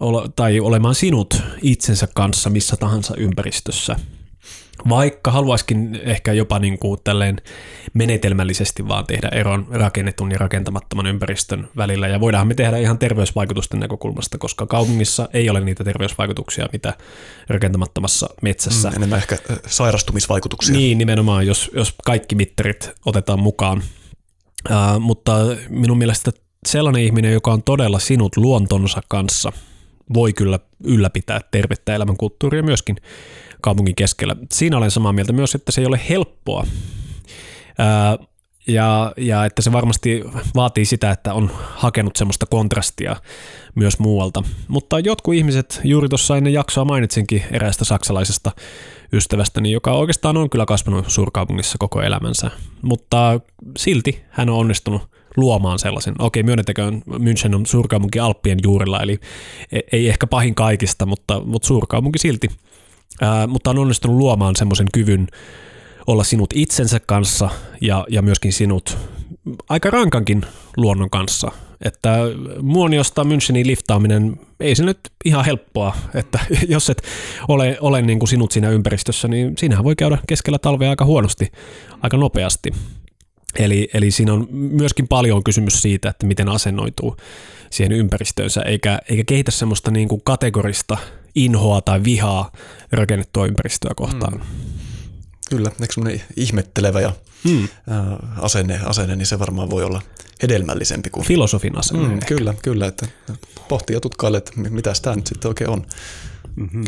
[0.00, 3.96] ole, tai olemaan sinut itsensä kanssa missä tahansa ympäristössä–
[4.88, 7.36] vaikka haluaisikin ehkä jopa niin kuin tälleen
[7.94, 12.08] menetelmällisesti vaan tehdä eron rakennetun ja rakentamattoman ympäristön välillä.
[12.08, 16.94] Ja voidaan me tehdä ihan terveysvaikutusten näkökulmasta, koska kaupungissa ei ole niitä terveysvaikutuksia, mitä
[17.48, 18.90] rakentamattomassa metsässä.
[18.90, 20.76] Mm, enemmän ehkä sairastumisvaikutuksia.
[20.76, 23.82] Niin, nimenomaan, jos, jos kaikki mittarit otetaan mukaan.
[24.70, 25.32] Uh, mutta
[25.68, 26.30] minun mielestä
[26.66, 29.52] sellainen ihminen, joka on todella sinut luontonsa kanssa,
[30.14, 32.96] voi kyllä ylläpitää tervettä elämänkulttuuria myöskin
[33.64, 34.36] kaupungin keskellä.
[34.52, 36.66] Siinä olen samaa mieltä myös, että se ei ole helppoa.
[37.78, 38.18] Ää,
[38.66, 40.24] ja, ja että se varmasti
[40.54, 43.16] vaatii sitä, että on hakenut semmoista kontrastia
[43.74, 44.42] myös muualta.
[44.68, 48.52] Mutta jotkut ihmiset, juuri tuossa ennen jaksoa mainitsinkin eräästä saksalaisesta
[49.12, 52.50] ystävästäni, joka oikeastaan on kyllä kasvanut suurkaupungissa koko elämänsä,
[52.82, 53.40] mutta
[53.78, 55.02] silti hän on onnistunut
[55.36, 56.14] luomaan sellaisen.
[56.18, 59.20] Okei, myönnettäköön, München on suurkaupunki Alppien juurilla, eli
[59.72, 62.48] e- ei ehkä pahin kaikista, mutta, mutta suurkaupunki silti–
[63.20, 65.26] ää, mutta on onnistunut luomaan semmoisen kyvyn
[66.06, 68.98] olla sinut itsensä kanssa ja, ja myöskin sinut
[69.68, 70.42] aika rankankin
[70.76, 71.52] luonnon kanssa.
[71.84, 72.18] Että
[72.62, 76.38] Muoniosta Münchenin liftaaminen ei se nyt ihan helppoa, että
[76.68, 77.02] jos et
[77.48, 81.52] ole, ole niin kuin sinut siinä ympäristössä, niin siinähän voi käydä keskellä talvea aika huonosti,
[82.00, 82.70] aika nopeasti.
[83.58, 87.16] Eli, eli siinä on myöskin paljon kysymys siitä, että miten asennoituu
[87.70, 90.98] siihen ympäristöönsä, eikä, eikä kehitä semmoista niin kuin kategorista
[91.34, 92.52] inhoa tai vihaa
[92.92, 94.32] rakennettua ympäristöä kohtaan.
[94.32, 94.40] Mm.
[95.50, 97.12] Kyllä, eikö semmoinen ihmettelevä ja
[97.44, 97.68] mm.
[98.38, 100.02] asenne, asenne, niin se varmaan voi olla
[100.42, 101.26] hedelmällisempi kuin...
[101.26, 102.08] Filosofin asenne.
[102.08, 103.06] Mm, kyllä, kyllä, että
[103.68, 105.86] pohtii ja tutkaile, että mitä tämä nyt sitten oikein on.
[106.56, 106.84] Mm-hmm.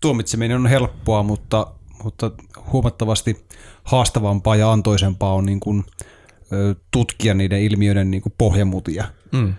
[0.00, 1.66] Tuomitseminen on helppoa, mutta,
[2.04, 2.30] mutta
[2.72, 3.46] huomattavasti
[3.84, 5.84] haastavampaa ja antoisempaa on niin kuin,
[6.90, 9.04] tutkia niiden ilmiöiden niin kuin pohjamutia.
[9.32, 9.54] Mm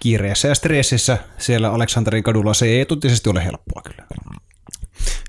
[0.00, 4.06] kiireessä ja stressissä siellä Aleksanterin kadulla se ei etuisesti ole helppoa kyllä.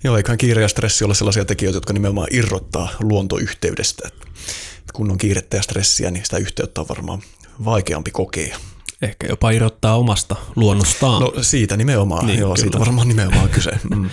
[0.04, 4.08] Joo, eiköhän kiire ja stressi ole sellaisia tekijöitä, jotka nimenomaan irrottaa luontoyhteydestä.
[4.08, 7.22] Että kun on kiirettä ja stressiä, niin sitä yhteyttä on varmaan
[7.66, 8.58] vaikeampi kokea.
[9.02, 11.22] Ehkä jopa irrottaa omasta luonnostaan.
[11.22, 12.62] No siitä nimenomaan, niin, joo, kyllä.
[12.64, 13.72] siitä varmaan nimenomaan kyse.
[13.96, 14.10] Mm.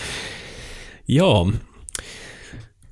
[1.09, 1.53] joo,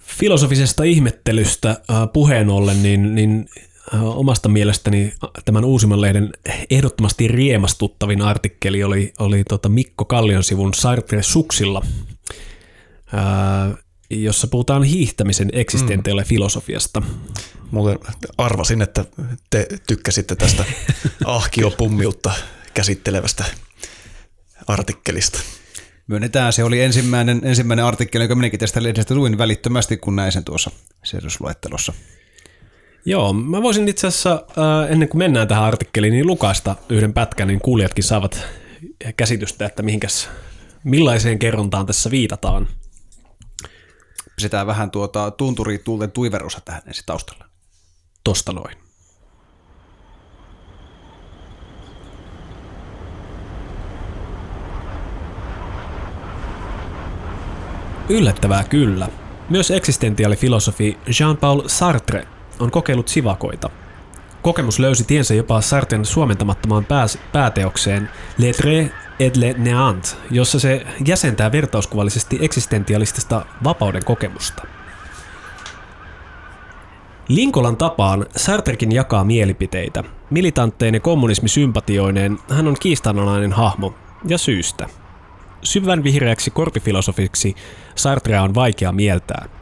[0.00, 3.48] filosofisesta ihmettelystä äh, puheen ollen, niin, niin
[3.92, 5.12] omasta mielestäni
[5.44, 6.31] tämän uusimman lehden
[6.70, 11.83] ehdottomasti riemastuttavin artikkeli oli, oli tota Mikko Kallion sivun Sartre Suksilla,
[13.12, 13.74] ää,
[14.11, 16.29] jossa puhutaan hiihtämisen eksistentialle mm.
[16.29, 17.03] filosofiasta.
[17.70, 17.98] Muuten
[18.38, 19.05] arvasin, että
[19.51, 20.64] te tykkäsitte tästä
[21.24, 22.33] ahkiopummiutta
[22.74, 23.44] käsittelevästä
[24.66, 25.40] artikkelista.
[26.07, 30.44] Myönnetään, se oli ensimmäinen, ensimmäinen artikkeli, joka minäkin tästä lehdestä luin välittömästi, kun näin sen
[30.44, 30.70] tuossa
[31.05, 31.92] sijoitusluettelossa.
[33.04, 37.48] Joo, mä voisin itse asiassa, äh, ennen kuin mennään tähän artikkeliin, niin lukaista yhden pätkän,
[37.48, 38.46] niin kuulijatkin saavat
[39.16, 40.28] käsitystä, että mihinkäs,
[40.84, 42.68] millaiseen kerrontaan tässä viitataan.
[44.37, 47.44] Pistetään vähän tuota tunturi tuulten tuiverusa tähän ensin taustalla.
[48.24, 48.76] Tosta noin.
[58.08, 59.08] Yllättävää kyllä.
[59.50, 63.71] Myös eksistentiaalifilosofi Jean-Paul Sartre on kokeillut sivakoita.
[64.42, 68.90] Kokemus löysi tiensä jopa Sarten suomentamattomaan pääs- pääteokseen Le Tre
[69.21, 74.62] et le Néant, jossa se jäsentää vertauskuvallisesti eksistentialistista vapauden kokemusta.
[77.29, 80.05] Linkolan tapaan Sartrekin jakaa mielipiteitä.
[80.31, 83.94] Militantteinen kommunismisympatioineen hän on kiistanalainen hahmo,
[84.29, 84.87] ja syystä.
[85.62, 87.55] Syvän vihreäksi korpifilosofiksi
[87.94, 89.49] Sartrea on vaikea mieltää–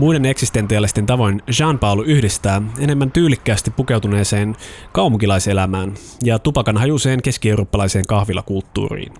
[0.00, 4.56] Muiden eksistentiaalisten tavoin Jean-Paul yhdistää enemmän tyylikkäästi pukeutuneeseen
[4.92, 9.14] kaupunkilaiselämään ja tupakan hajuiseen keski-eurooppalaiseen kahvilakulttuuriin.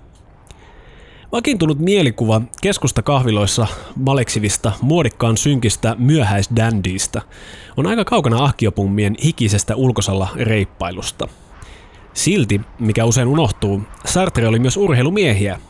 [1.33, 3.67] Vakiintunut mielikuva keskusta kahviloissa
[3.97, 7.23] maleksivista, muodikkaan synkistä myöhäisdändiistä
[7.77, 11.29] on aika kaukana ahkiopummien hikisestä ulkosalla reippailusta.
[12.15, 15.61] Silti, mikä usein unohtuu, Sartre oli myös urheilumiehiä.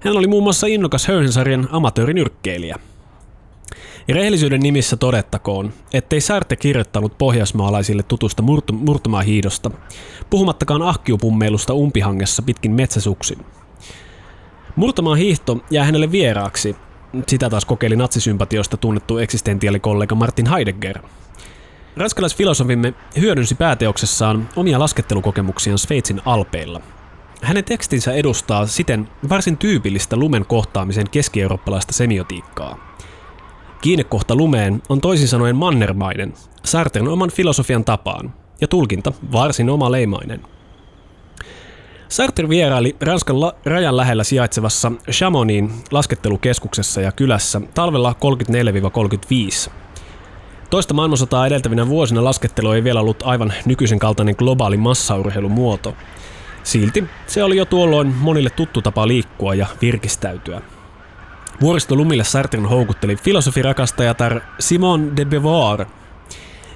[0.00, 2.76] Hän oli muun muassa innokas Hörsensarjan amatöörinyrkkeilijä–
[4.08, 9.70] ja rehellisyyden nimissä todettakoon, ettei Sartre kirjoittanut pohjoismaalaisille tutusta murt- murtumahiidosta,
[10.30, 13.38] puhumattakaan ahkiupummeilusta umpihangessa pitkin metsäsuksin.
[14.76, 16.76] Murtamaan hiihto jää hänelle vieraaksi,
[17.28, 20.98] sitä taas kokeili natsisympatiosta tunnettu eksistentiaalikollega Martin Heidegger.
[21.96, 26.80] Ranskalaisfilosofimme hyödynsi pääteoksessaan omia laskettelukokemuksiaan Sveitsin alpeilla.
[27.42, 32.76] Hänen tekstinsä edustaa siten varsin tyypillistä lumen kohtaamisen keski-eurooppalaista semiotiikkaa–
[33.82, 40.40] Kiinnekohta lumeen on toisin sanoen mannermainen, Sartren oman filosofian tapaan, ja tulkinta varsin omaleimainen.
[42.08, 48.14] Sartre vieraili Ranskan la- rajan lähellä sijaitsevassa Chamonin laskettelukeskuksessa ja kylässä talvella
[49.68, 49.70] 34-35.
[50.70, 55.94] Toista maailmansotaa edeltävinä vuosina laskettelu ei vielä ollut aivan nykyisen kaltainen globaali massaurheilumuoto.
[56.62, 60.60] Silti se oli jo tuolloin monille tuttu tapa liikkua ja virkistäytyä.
[61.62, 65.86] Vuoristolumille Sartren houkutteli filosofirakastajatar Simon de Beauvoir.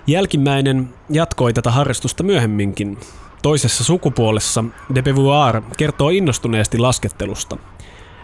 [0.07, 2.99] Jälkimmäinen jatkoi tätä harrastusta myöhemminkin.
[3.43, 7.57] Toisessa sukupuolessa de Beauvoir kertoo innostuneesti laskettelusta.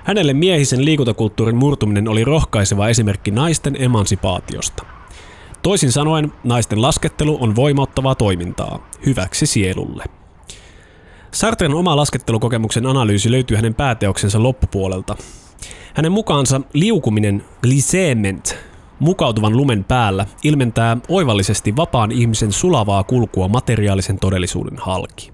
[0.04, 4.82] Hänelle miehisen liikuntakulttuurin murtuminen oli rohkaiseva esimerkki naisten emansipaatiosta.
[5.62, 10.04] Toisin sanoen, naisten laskettelu on voimauttavaa toimintaa, hyväksi sielulle.
[11.30, 15.16] Sartren oma laskettelukokemuksen analyysi löytyy hänen pääteoksensa loppupuolelta,
[15.94, 18.56] hänen mukaansa liukuminen, lisement,
[18.98, 25.32] mukautuvan lumen päällä, ilmentää oivallisesti vapaan ihmisen sulavaa kulkua materiaalisen todellisuuden halki.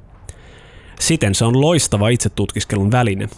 [1.00, 3.28] Siten se on loistava itsetutkiskelun väline.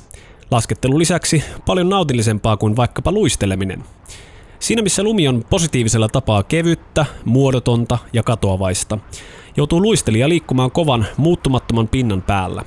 [0.50, 3.84] Laskettelun lisäksi paljon nautillisempaa kuin vaikkapa luisteleminen.
[4.58, 8.98] Siinä missä lumi on positiivisella tapaa kevyttä, muodotonta ja katoavaista,
[9.56, 12.64] joutuu luistelija liikkumaan kovan, muuttumattoman pinnan päällä.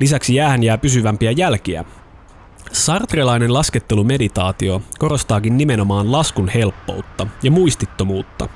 [0.00, 1.84] Lisäksi jäähän jää pysyvämpiä jälkiä,
[2.74, 8.48] Sartrelainen laskettelumeditaatio korostaakin nimenomaan laskun helppoutta ja muistittomuutta.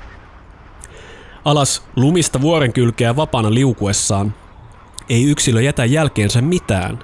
[1.45, 4.33] Alas lumista vuoren kylkeä vapaana liukuessaan
[5.09, 6.99] ei yksilö jätä jälkeensä mitään.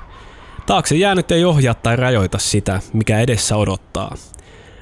[0.65, 4.15] Taakse jäänyt ei ohjaa tai rajoita sitä, mikä edessä odottaa.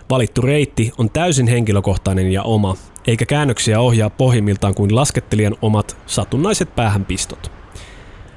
[0.09, 2.75] Valittu reitti on täysin henkilökohtainen ja oma,
[3.07, 7.62] eikä käännöksiä ohjaa pohjimmiltaan kuin laskettelijan omat satunnaiset päähänpistot.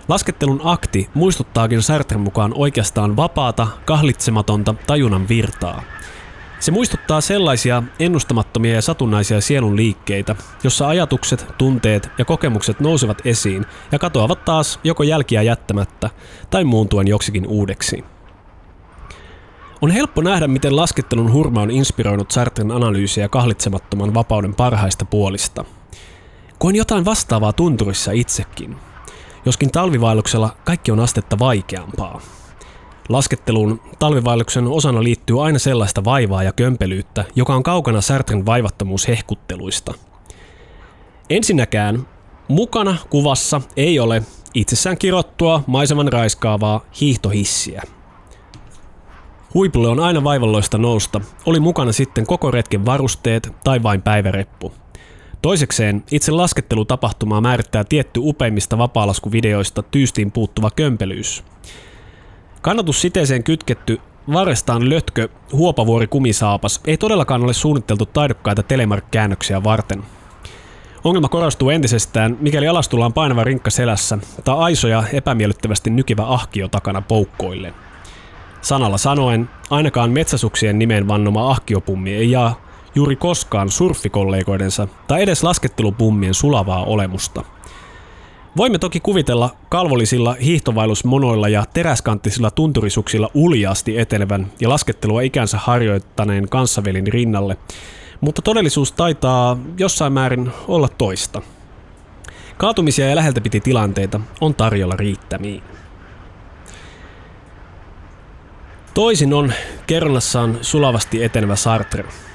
[0.09, 5.83] Laskettelun akti muistuttaakin Sartren mukaan oikeastaan vapaata, kahlitsematonta tajunnan virtaa.
[6.61, 13.67] Se muistuttaa sellaisia ennustamattomia ja satunnaisia sielun liikkeitä, jossa ajatukset, tunteet ja kokemukset nousevat esiin
[13.93, 16.11] ja katoavat taas joko jälkiä jättämättä
[16.51, 18.05] tai muuntuen joksikin uudeksi.
[19.83, 25.65] On helppo nähdä, miten laskettelun hurma on inspiroinut Sartren analyysiä kahlitsemattoman vapauden parhaista puolista.
[26.59, 28.77] Koin jotain vastaavaa tunturissa itsekin–
[29.47, 32.21] joskin talvivaelluksella kaikki on astetta vaikeampaa.
[33.09, 39.95] Lasketteluun talvivaelluksen osana liittyy aina sellaista vaivaa ja kömpelyyttä, joka on kaukana Sartren vaivattomuushehkutteluista.
[41.31, 42.07] Ensinnäkään
[42.49, 44.23] mukana kuvassa ei ole
[44.55, 47.83] itsessään kirottua, maiseman raiskaavaa hiihtohissiä.
[49.55, 54.73] Huipulle on aina vaivalloista nousta, oli mukana sitten koko retken varusteet tai vain päiväreppu–
[55.47, 61.45] Toisekseen itse laskettelutapahtumaa määrittää tietty upeimmista vapaalaskuvideoista tyystiin puuttuva kömpelyys.
[62.63, 64.01] Kannatus siteeseen kytketty
[64.33, 70.03] varestaan lötkö huopavuori kumisaapas ei todellakaan ole suunniteltu taidokkaita telemark-käännöksiä varten.
[71.05, 77.03] Ongelma korostuu entisestään, mikäli alastulla on painava rinkka selässä tai aisoja epämiellyttävästi nykivä ahkio takana
[77.03, 77.75] poukkoille.
[78.61, 82.66] Sanalla sanoen, ainakaan metsäsuksien nimeen vannoma ahkiopummi ei jaa
[82.97, 87.45] juuri koskaan surfikollegoidensa tai edes laskettelupummien sulavaa olemusta.
[88.57, 97.07] Voimme toki kuvitella kalvollisilla hiihtovailusmonoilla ja teräskanttisilla tunturisuksilla uljaasti etenevän ja laskettelua ikänsä harjoittaneen kanssavelin
[97.07, 97.57] rinnalle,
[98.21, 101.43] mutta todellisuus taitaa jossain määrin olla toista.
[102.57, 105.63] Kaatumisia ja läheltä piti tilanteita on tarjolla riittämiin.
[108.95, 109.53] Toisin on
[109.87, 112.05] kerronnassaan sulavasti etenevä Sartre–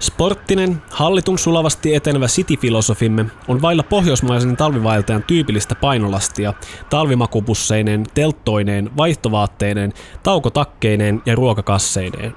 [0.00, 6.54] Sporttinen, hallitun sulavasti etenevä cityfilosofimme on vailla pohjoismaisen talvivaeltajan tyypillistä painolastia,
[6.90, 9.92] talvimakupusseineen, telttoineen, vaihtovaatteineen,
[10.22, 12.34] taukotakkeineen ja ruokakasseineen.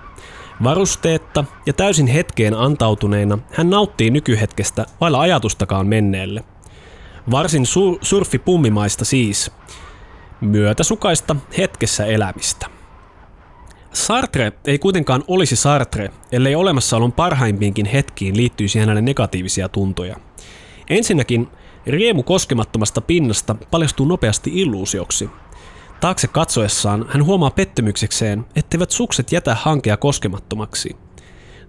[0.63, 6.43] Varusteetta ja täysin hetkeen antautuneena hän nauttii nykyhetkestä vailla ajatustakaan menneelle.
[7.31, 9.51] Varsin su- surfipummimaista siis.
[10.41, 12.82] Myötäsukaista hetkessä elämistä.
[13.93, 20.15] Sartre ei kuitenkaan olisi Sartre, ellei olemassaolon parhaimpiinkin hetkiin liittyisi hänelle negatiivisia tuntoja.
[20.89, 21.47] Ensinnäkin
[21.87, 25.29] riemu koskemattomasta pinnasta paljastuu nopeasti illuusioksi.
[25.99, 30.95] Taakse katsoessaan hän huomaa pettymyksekseen, etteivät sukset jätä hankea koskemattomaksi.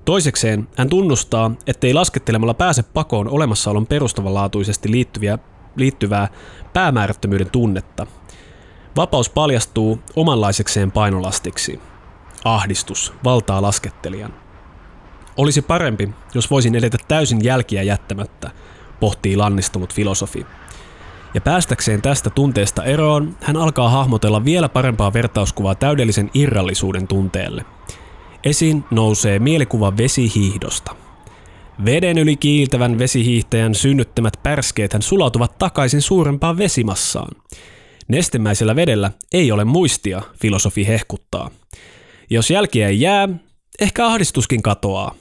[0.05, 5.39] Toisekseen hän tunnustaa, ettei laskettelemalla pääse pakoon olemassaolon perustavanlaatuisesti liittyviä,
[5.77, 6.29] liittyvää
[6.73, 8.07] päämäärättömyyden tunnetta.
[8.97, 11.81] Vapaus paljastuu omanlaisekseen painolastiksi.
[12.45, 14.35] Ahdistus valtaa laskettelijan.
[15.37, 18.51] Olisi parempi, jos voisin edetä täysin jälkiä jättämättä,
[19.01, 20.47] pohtii lannistunut filosofi.
[21.35, 27.65] Ja päästäkseen tästä tunteesta eroon, hän alkaa hahmotella vielä parempaa vertauskuvaa täydellisen irrallisuuden tunteelle.
[28.45, 30.97] Esiin nousee mielikuva vesihiihdosta.
[31.85, 37.37] Veden yli kiiltävän vesihiihtäjän synnyttämät pärskeet hän sulautuvat takaisin suurempaan vesimassaan.
[38.09, 41.51] Nestemäisellä vedellä ei ole muistia, filosofi hehkuttaa.
[42.31, 43.29] Jos jälkiä ei jää,
[43.81, 45.15] ehkä ahdistuskin katoaa.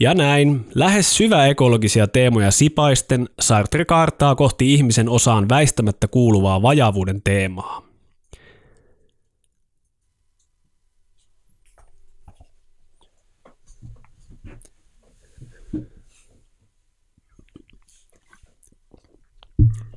[0.00, 7.22] Ja näin, lähes syvä ekologisia teemoja sipaisten, Sartre kaartaa kohti ihmisen osaan väistämättä kuuluvaa vajavuuden
[7.22, 7.82] teemaa.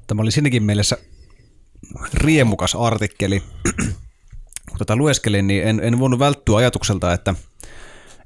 [0.07, 0.97] Tämä oli siinäkin mielessä
[2.13, 3.43] riemukas artikkeli.
[4.75, 7.35] Kun tätä lueskelin, niin en, en voinut välttyä ajatukselta, että,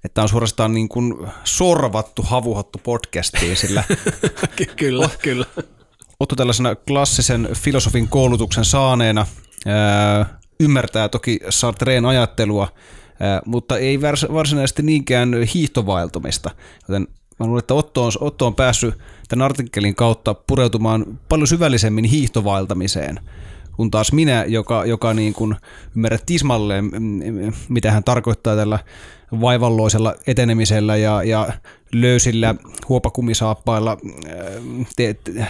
[0.05, 3.83] että on suorastaan niin kuin sorvattu, havuhattu podcastiin, sillä
[4.75, 5.45] kyllä, oh, kyllä.
[6.19, 9.25] Otto tällaisena klassisen filosofin koulutuksen saaneena
[9.65, 12.67] ää, ymmärtää toki Sartreen ajattelua,
[13.19, 14.01] ää, mutta ei
[14.33, 16.49] varsinaisesti niinkään hiihtovaeltumista,
[16.87, 17.07] joten
[17.39, 18.95] mä luulen, että Otto on, Otto on päässyt
[19.27, 23.19] tämän artikkelin kautta pureutumaan paljon syvällisemmin hiihtovaeltamiseen,
[23.79, 25.55] kun taas minä, joka, joka niin kuin
[25.95, 26.91] ymmärrät tismalleen,
[27.69, 28.79] mitä hän tarkoittaa tällä
[29.41, 31.53] vaivalloisella etenemisellä ja, ja
[31.93, 32.55] löysillä
[32.89, 33.97] huopakumisaappailla
[34.95, 35.47] te, te,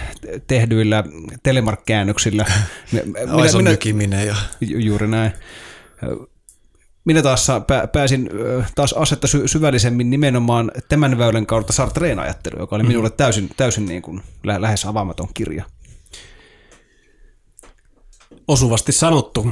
[0.48, 1.04] tehdyillä
[1.44, 2.46] telemarkkäännöksillä.
[3.94, 4.36] Minä, minä, ja...
[4.62, 5.32] Juuri näin
[7.06, 7.48] minä taas
[7.94, 8.30] pääsin
[8.76, 14.02] taas asetta syvällisemmin nimenomaan tämän väylän kautta Sartreen ajattelu, joka oli minulle täysin, täysin niin
[14.02, 15.66] kuin lähes avaamaton kirja.
[18.50, 19.48] Osuvasti sanottu.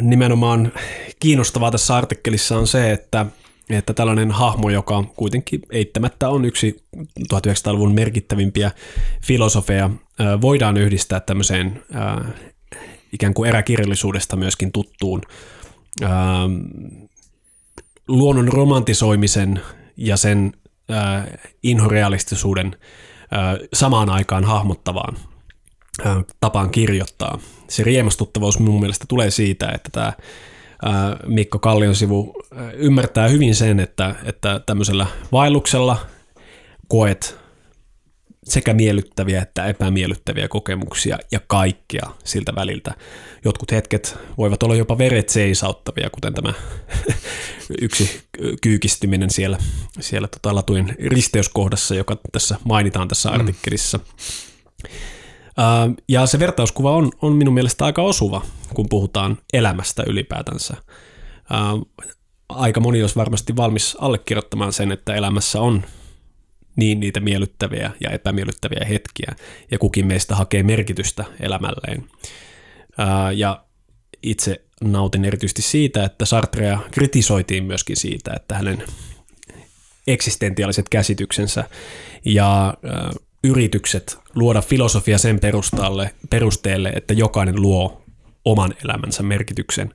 [0.00, 0.72] Nimenomaan
[1.20, 3.26] kiinnostavaa tässä artikkelissa on se, että,
[3.70, 6.84] että tällainen hahmo, joka kuitenkin eittämättä on yksi
[7.34, 8.70] 1900-luvun merkittävimpiä
[9.22, 9.90] filosofeja,
[10.40, 11.82] voidaan yhdistää tämmöiseen
[13.12, 15.22] ikään kuin eräkirjallisuudesta myöskin tuttuun
[18.08, 19.60] luonnon romantisoimisen
[19.96, 20.52] ja sen
[21.62, 22.76] inhorealistisuuden
[23.72, 25.16] samaan aikaan hahmottavaan
[26.40, 27.38] tapaan kirjoittaa.
[27.74, 30.12] Se riemastuttavuus mun mielestä tulee siitä, että tämä
[31.26, 32.42] Mikko Kallion sivu
[32.74, 36.06] ymmärtää hyvin sen, että, että tämmöisellä vaelluksella
[36.88, 37.38] koet
[38.44, 42.94] sekä miellyttäviä että epämiellyttäviä kokemuksia ja kaikkea siltä väliltä.
[43.44, 46.52] Jotkut hetket voivat olla jopa veret seisauttavia, kuten tämä
[47.82, 48.20] yksi
[48.62, 49.58] kyykistyminen siellä,
[50.00, 53.54] siellä tota latujen risteyskohdassa, joka tässä mainitaan tässä mm.
[56.08, 58.42] Ja se vertauskuva on, on minun mielestä aika osuva,
[58.74, 60.76] kun puhutaan elämästä ylipäätänsä.
[62.48, 65.84] Aika moni olisi varmasti valmis allekirjoittamaan sen, että elämässä on
[66.76, 69.34] niin niitä miellyttäviä ja epämiellyttäviä hetkiä,
[69.70, 72.04] ja kukin meistä hakee merkitystä elämälleen.
[73.34, 73.64] Ja
[74.22, 78.82] itse nautin erityisesti siitä, että Sartrea kritisoitiin myöskin siitä, että hänen
[80.06, 81.64] eksistentiaaliset käsityksensä
[82.24, 82.74] ja
[83.44, 88.02] yritykset luoda filosofia sen perustalle, perusteelle, että jokainen luo
[88.44, 89.94] oman elämänsä merkityksen,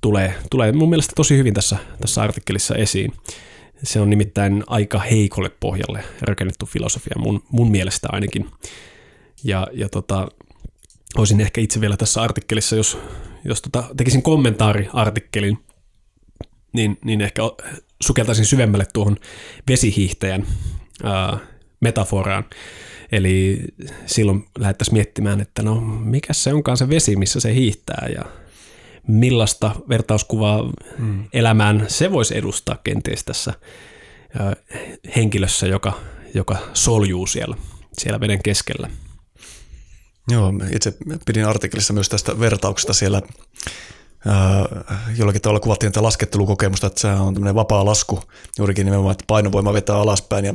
[0.00, 3.12] tulee, tulee mun mielestä tosi hyvin tässä, tässä artikkelissa esiin.
[3.82, 8.50] Se on nimittäin aika heikolle pohjalle rakennettu filosofia, mun, mun mielestä ainakin.
[9.44, 10.28] Ja, ja tota,
[11.16, 12.98] olisin ehkä itse vielä tässä artikkelissa, jos,
[13.44, 15.58] jos tota, tekisin kommentaariartikkelin,
[16.72, 17.42] niin, niin ehkä
[18.02, 19.16] sukeltaisin syvemmälle tuohon
[19.68, 20.46] vesihiihtäjän
[21.04, 21.38] ää,
[21.80, 22.44] metaforaan.
[23.12, 23.60] Eli
[24.06, 28.24] silloin lähdettäisiin miettimään, että no mikä se onkaan se vesi, missä se hiihtää ja
[29.08, 31.24] millaista vertauskuvaa mm.
[31.32, 33.52] elämään se voisi edustaa kenties tässä
[35.16, 35.92] henkilössä, joka,
[36.34, 37.56] joka soljuu siellä,
[37.92, 38.90] siellä veden keskellä.
[40.30, 43.22] Joo, itse pidin artikkelissa myös tästä vertauksesta siellä
[45.16, 48.22] jollakin tavalla kuvattiin tätä laskettelukokemusta, että se on tämmöinen vapaa lasku,
[48.58, 50.44] juurikin nimenomaan, että painovoima vetää alaspäin.
[50.44, 50.54] Ja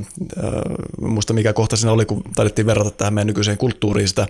[1.02, 4.28] muista mikä kohta siinä oli, kun taidettiin verrata tähän meidän nykyiseen kulttuuriin sitä,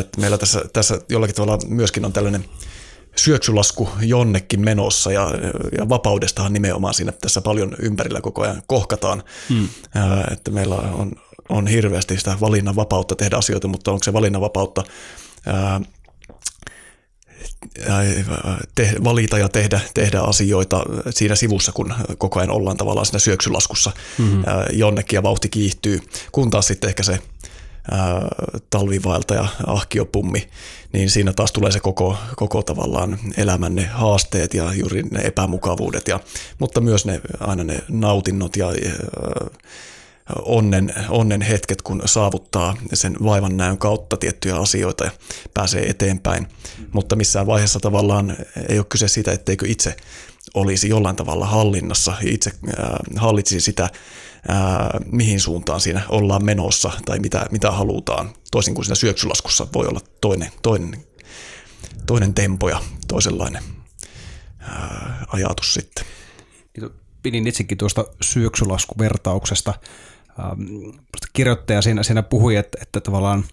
[0.00, 2.44] että meillä tässä, tässä jollakin tavalla myöskin on tällainen
[3.16, 5.30] syöksylasku jonnekin menossa ja,
[5.78, 9.68] ja vapaudestahan nimenomaan siinä tässä paljon ympärillä koko ajan kohkataan, hmm.
[10.32, 11.12] että meillä on,
[11.48, 14.84] on hirveästi sitä valinnanvapautta tehdä asioita, mutta onko se valinnanvapautta
[15.46, 15.80] ää,
[18.74, 23.92] te, valita ja tehdä, tehdä asioita siinä sivussa, kun koko ajan ollaan tavallaan siinä syöksylaskussa
[24.18, 24.42] mm-hmm.
[24.72, 26.00] jonnekin ja vauhti kiihtyy,
[26.32, 27.18] kun taas sitten ehkä se
[28.70, 30.48] talvivaelta ja ahkiopummi,
[30.92, 36.20] niin siinä taas tulee se koko, koko tavallaan elämänne haasteet ja juuri ne epämukavuudet, ja,
[36.58, 38.66] mutta myös ne, aina ne nautinnot ja
[40.42, 45.10] onnen, onnen hetket, kun saavuttaa sen vaivan näön kautta tiettyjä asioita ja
[45.54, 46.48] pääsee eteenpäin.
[46.92, 48.36] Mutta missään vaiheessa tavallaan
[48.68, 49.96] ei ole kyse siitä, etteikö itse
[50.54, 53.90] olisi jollain tavalla hallinnassa itse äh, hallitsisi sitä, äh,
[55.12, 58.30] mihin suuntaan siinä ollaan menossa tai mitä, mitä halutaan.
[58.50, 61.04] Toisin kuin siinä syöksylaskussa voi olla toinen, toinen,
[62.06, 63.62] toinen tempo ja toisenlainen
[64.62, 66.04] äh, ajatus sitten.
[67.22, 69.74] Pidin itsekin tuosta syöksylaskuvertauksesta.
[70.38, 70.90] Ähm,
[71.32, 73.44] kirjoittaja siinä, siinä puhui, että, että tavallaan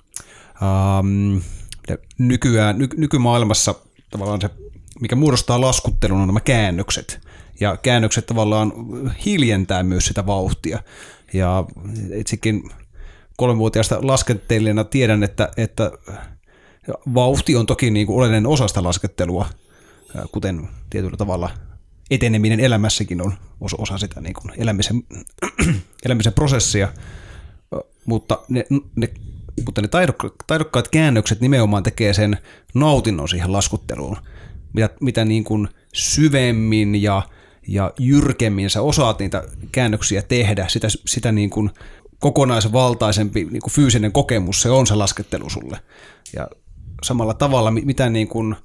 [0.61, 1.37] ähm,
[2.17, 3.75] nykyään, ny, nykymaailmassa
[4.09, 4.49] tavallaan se,
[5.01, 7.19] mikä muodostaa laskuttelun, on nämä käännökset.
[7.59, 8.71] Ja käännökset tavallaan
[9.25, 10.79] hiljentää myös sitä vauhtia.
[11.33, 11.65] Ja
[12.15, 12.69] itsekin
[13.37, 15.91] kolmenvuotiaasta laskettelijana tiedän, että, että
[17.13, 19.45] vauhti on toki niin kuin oleellinen osa sitä laskettelua,
[20.31, 21.49] kuten tietyllä tavalla
[22.11, 25.03] eteneminen elämässäkin on osa sitä niin kuin elämisen,
[26.05, 26.93] elämisen prosessia,
[28.05, 29.09] mutta ne, ne,
[29.65, 29.87] mutta ne
[30.47, 32.37] taidokkaat, käännökset nimenomaan tekee sen
[32.73, 34.17] nautinnon siihen laskutteluun,
[34.73, 37.21] mitä, mitä niin kuin syvemmin ja,
[37.67, 41.69] ja jyrkemmin sä osaat niitä käännöksiä tehdä, sitä, sitä niin kuin
[42.19, 45.79] kokonaisvaltaisempi niin kuin fyysinen kokemus se on se laskettelu sulle.
[46.35, 46.47] Ja
[47.03, 48.55] samalla tavalla, mitä niin kuin,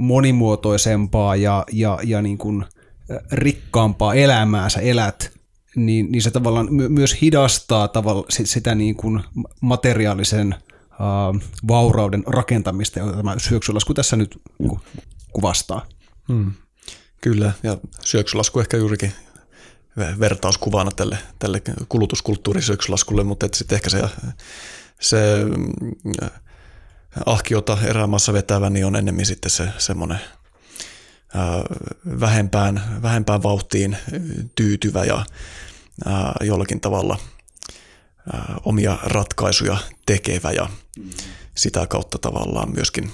[0.00, 2.64] monimuotoisempaa ja, ja, ja niin kuin
[3.32, 5.32] rikkaampaa elämää sä elät,
[5.76, 9.20] niin, niin se tavallaan my, myös hidastaa tavalla sitä niin kuin
[9.60, 10.54] materiaalisen
[10.90, 14.80] uh, vaurauden rakentamista, jota tämä syöksylasku tässä nyt niin
[15.32, 15.86] kuvastaa.
[16.28, 16.52] Hmm.
[17.20, 19.12] Kyllä, ja syöksylasku ehkä juurikin
[20.20, 24.02] vertauskuvana tälle, tälle kulutuskulttuurisyöksylaskulle, mutta sitten ehkä se,
[25.00, 25.18] se
[27.26, 30.20] ahkiota erämaassa vetävä, niin on enemmän sitten se semmoinen
[32.20, 33.96] vähempään, vähempään vauhtiin
[34.54, 35.24] tyytyvä ja
[36.40, 37.18] jollakin tavalla
[38.64, 40.68] omia ratkaisuja tekevä ja
[41.54, 43.10] sitä kautta tavallaan myöskin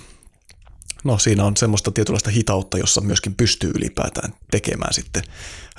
[1.06, 5.22] no siinä on semmoista tietynlaista hitautta, jossa myöskin pystyy ylipäätään tekemään sitten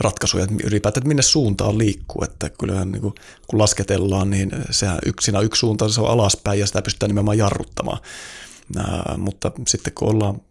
[0.02, 3.14] ratkaisuja, ylipäätään, että minne suuntaan liikkuu, että kyllähän niin kuin,
[3.48, 8.00] kun lasketellaan, niin sehän yksinä yksi suunta se on alaspäin ja sitä pystytään nimenomaan jarruttamaan,
[8.78, 10.42] Ää, mutta sitten kun ollaan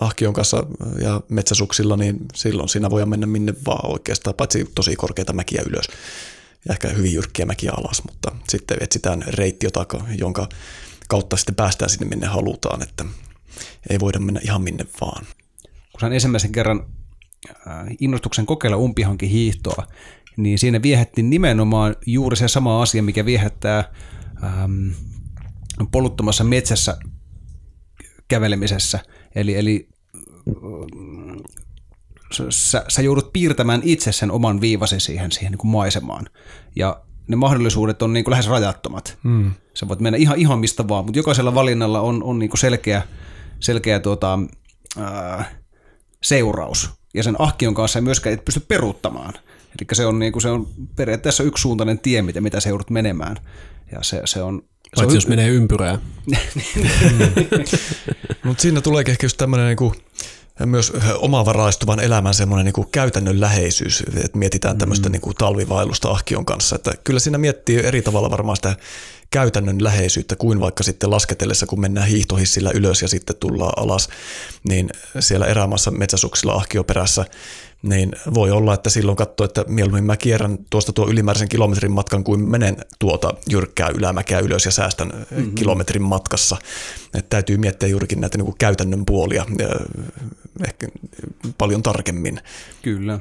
[0.00, 0.66] ahkion kanssa
[1.00, 5.86] ja metsäsuksilla, niin silloin siinä voi mennä minne vaan oikeastaan, paitsi tosi korkeita mäkiä ylös
[6.68, 9.66] ja ehkä hyvin jyrkkiä mäkiä alas, mutta sitten etsitään reitti,
[10.18, 10.48] jonka
[11.08, 13.04] kautta sitten päästään sinne, minne halutaan, että
[13.90, 15.26] ei voida mennä ihan minne vaan.
[15.92, 16.86] Kun sain ensimmäisen kerran
[17.48, 19.86] äh, innostuksen kokeilla umpihankin hiihtoa,
[20.36, 23.92] niin siinä viehätti nimenomaan juuri se sama asia, mikä viehättää
[24.44, 24.88] ähm,
[25.92, 26.98] poluttomassa metsässä
[28.28, 28.98] kävelemisessä.
[29.34, 29.88] Eli, eli
[30.48, 30.54] äh,
[32.50, 36.26] sä, sä joudut piirtämään itse sen oman viivasi siihen, siihen niin kuin maisemaan.
[36.76, 39.18] Ja ne mahdollisuudet on niin kuin lähes rajattomat.
[39.22, 39.50] Mm.
[39.74, 43.02] Sä voit mennä ihan, ihan mistä vaan, mutta jokaisella valinnalla on, on niin kuin selkeä,
[43.60, 44.38] selkeä tuota,
[44.98, 45.44] ää,
[46.22, 46.90] seuraus.
[47.14, 49.34] Ja sen ahkion kanssa ei myöskään et pysty peruuttamaan.
[49.70, 53.36] Eli se on, niin kuin, se on periaatteessa yksisuuntainen tie, mitä, mitä se joudut menemään.
[53.92, 54.62] Ja se, se on,
[54.96, 55.98] se on, jos menee ympyrää.
[58.44, 59.94] Mutta siinä tulee ehkä just tämmöinen niinku,
[60.66, 65.12] myös omavaraistuvan elämän semmoinen niin käytännön läheisyys, että mietitään tämmöistä mm.
[65.12, 66.76] niin kuin talvivailusta ahkion kanssa.
[66.76, 68.76] Että kyllä siinä miettii eri tavalla varmaan sitä
[69.30, 74.08] käytännön läheisyyttä kuin vaikka sitten lasketellessa, kun mennään hiihtohissillä ylös ja sitten tullaan alas,
[74.68, 74.90] niin
[75.20, 77.24] siellä erämaassa metsäsuksilla ahkioperässä
[77.82, 82.24] niin voi olla, että silloin katsoo, että mieluummin mä kierrän tuosta tuo ylimääräisen kilometrin matkan
[82.24, 85.54] kuin menen tuota jyrkkää ylämäkeä ylös ja säästän mm-hmm.
[85.54, 86.56] kilometrin matkassa.
[87.14, 89.44] Että täytyy miettiä juurikin näitä niin kuin käytännön puolia
[90.66, 90.88] ehkä
[91.58, 92.40] paljon tarkemmin.
[92.82, 93.18] Kyllä.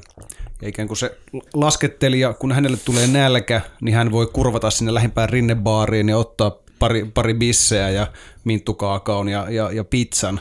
[0.62, 1.18] Ja ikään kuin se
[1.54, 7.06] laskettelija, kun hänelle tulee nälkä, niin hän voi kurvata sinne lähimpään rinnebaariin ja ottaa pari,
[7.14, 8.08] pari bisseä ja
[8.44, 10.40] minttukaakaon ja, ja, ja pizzan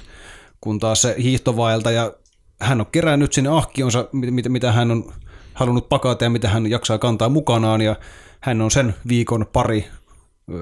[0.61, 2.13] kun taas se hiihtovaeltaja,
[2.61, 5.13] hän on kerännyt sinne ahkionsa, mitä, mitä hän on
[5.55, 7.97] halunnut pakata ja mitä hän jaksaa kantaa mukanaan ja
[8.41, 9.85] hän on sen viikon pari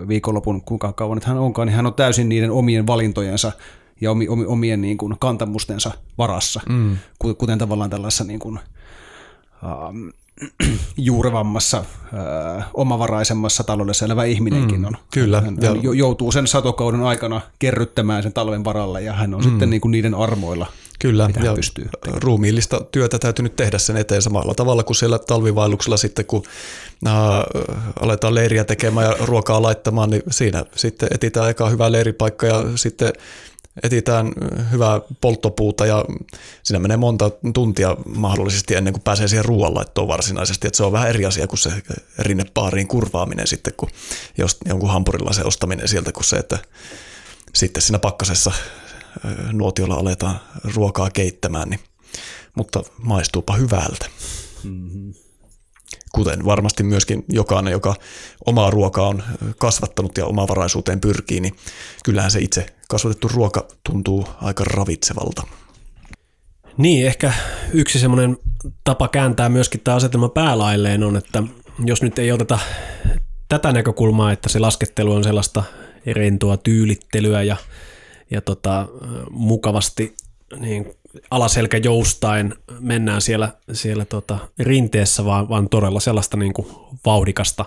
[0.09, 3.53] viikonlopun, kuinka kauan nyt hän onkaan, niin hän on täysin niiden omien valintojensa
[4.01, 4.11] ja
[4.47, 6.97] omien niin kuin, kantamustensa varassa, mm.
[7.39, 8.59] kuten tavallaan tällaisessa niin kuin,
[9.89, 10.13] um,
[10.97, 11.85] juurevammassa,
[12.59, 14.97] äh, omavaraisemmassa taloudessa elävä ihminenkin mm, on.
[15.11, 15.41] Kyllä.
[15.41, 19.49] Hän, hän joutuu sen satokauden aikana kerryttämään sen talven varalle ja hän on mm.
[19.51, 20.67] sitten niin kuin niiden armoilla,
[20.99, 22.23] Kyllä, mitä ja pystyy tekemään.
[22.23, 26.43] ruumiillista työtä täytyy nyt tehdä sen eteen samalla tavalla kuin siellä talvivailuksella sitten, kun
[27.07, 27.15] äh,
[28.01, 33.13] aletaan leiriä tekemään ja ruokaa laittamaan, niin siinä sitten etitään eka hyvä leiripaikka ja sitten
[33.83, 34.33] etitään
[34.73, 36.05] hyvää polttopuuta ja
[36.63, 40.67] siinä menee monta tuntia mahdollisesti ennen kuin pääsee siihen ruoanlaittoon varsinaisesti.
[40.67, 41.73] Että se on vähän eri asia kuin se
[42.19, 43.89] rinnepaariin kurvaaminen sitten, kun
[44.39, 46.59] jos jonkun hampurilla se ostaminen sieltä, kuin se, että
[47.55, 48.53] sitten siinä pakkasessa
[49.53, 50.41] nuotiolla aletaan
[50.75, 51.81] ruokaa keittämään, niin,
[52.55, 54.07] mutta maistuupa hyvältä.
[54.65, 55.26] Mm-hmm
[56.17, 57.95] kuten varmasti myöskin jokainen, joka
[58.47, 59.23] omaa ruokaa on
[59.59, 61.55] kasvattanut ja omavaraisuuteen pyrkii, niin
[62.05, 65.43] kyllähän se itse kasvatettu ruoka tuntuu aika ravitsevalta.
[66.77, 67.33] Niin, ehkä
[67.73, 68.37] yksi semmoinen
[68.85, 71.43] tapa kääntää myöskin tämä asetelma päälailleen on, että
[71.85, 72.59] jos nyt ei oteta
[73.49, 75.63] tätä näkökulmaa, että se laskettelu on sellaista
[76.13, 77.57] rentoa tyylittelyä ja,
[78.31, 78.89] ja tota,
[79.31, 80.15] mukavasti
[80.59, 80.95] niin
[81.31, 86.69] alaselkä joustain mennään siellä, siellä tota rinteessä, vaan, vaan todella sellaista niin kuin
[87.05, 87.65] vauhdikasta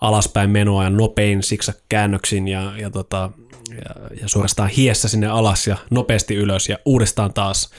[0.00, 3.30] alaspäin menoa ja nopein siksa käännöksin ja, ja, tota,
[3.70, 7.70] ja, ja suorastaan hiessä sinne alas ja nopeasti ylös ja uudestaan taas.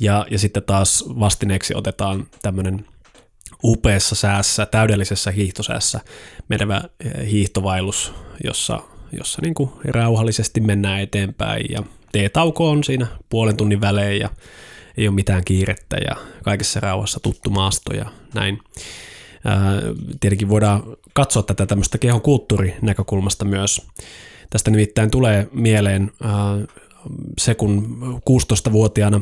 [0.00, 2.86] Ja, ja sitten taas vastineeksi otetaan tämmöinen
[3.64, 6.00] upeassa säässä, täydellisessä hiihtosäässä
[6.48, 6.82] menevä
[7.30, 8.12] hiihtovailus,
[8.44, 8.80] jossa,
[9.18, 11.82] jossa niin kuin rauhallisesti mennään eteenpäin ja
[12.12, 14.28] T-tauko on siinä puolen tunnin välein ja
[14.96, 18.58] ei ole mitään kiirettä ja kaikessa rauhassa tuttu maasto ja näin.
[20.20, 20.82] Tietenkin voidaan
[21.12, 23.86] katsoa tätä tämmöistä kehon kulttuurinäkökulmasta myös.
[24.50, 26.12] Tästä nimittäin tulee mieleen
[27.38, 27.98] se, kun
[28.30, 29.20] 16-vuotiaana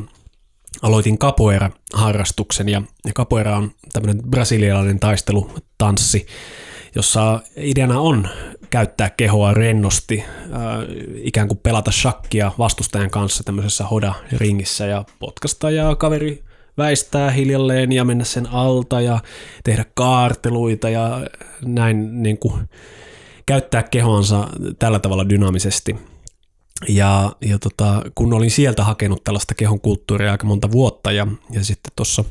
[0.81, 2.81] aloitin capoeira-harrastuksen ja
[3.15, 6.25] capoeira on tämmöinen brasilialainen taistelutanssi,
[6.95, 8.27] jossa ideana on
[8.69, 10.59] käyttää kehoa rennosti, äh,
[11.15, 16.43] ikään kuin pelata shakkia vastustajan kanssa tämmöisessä hoda-ringissä ja potkasta ja kaveri
[16.77, 19.19] väistää hiljalleen ja mennä sen alta ja
[19.63, 21.27] tehdä kaarteluita ja
[21.65, 22.69] näin niin kuin
[23.45, 24.47] käyttää kehonsa
[24.79, 25.95] tällä tavalla dynaamisesti.
[26.87, 31.63] Ja, ja tota, kun olin sieltä hakenut tällaista kehon kulttuuria aika monta vuotta ja, ja
[31.63, 32.23] sitten tuossa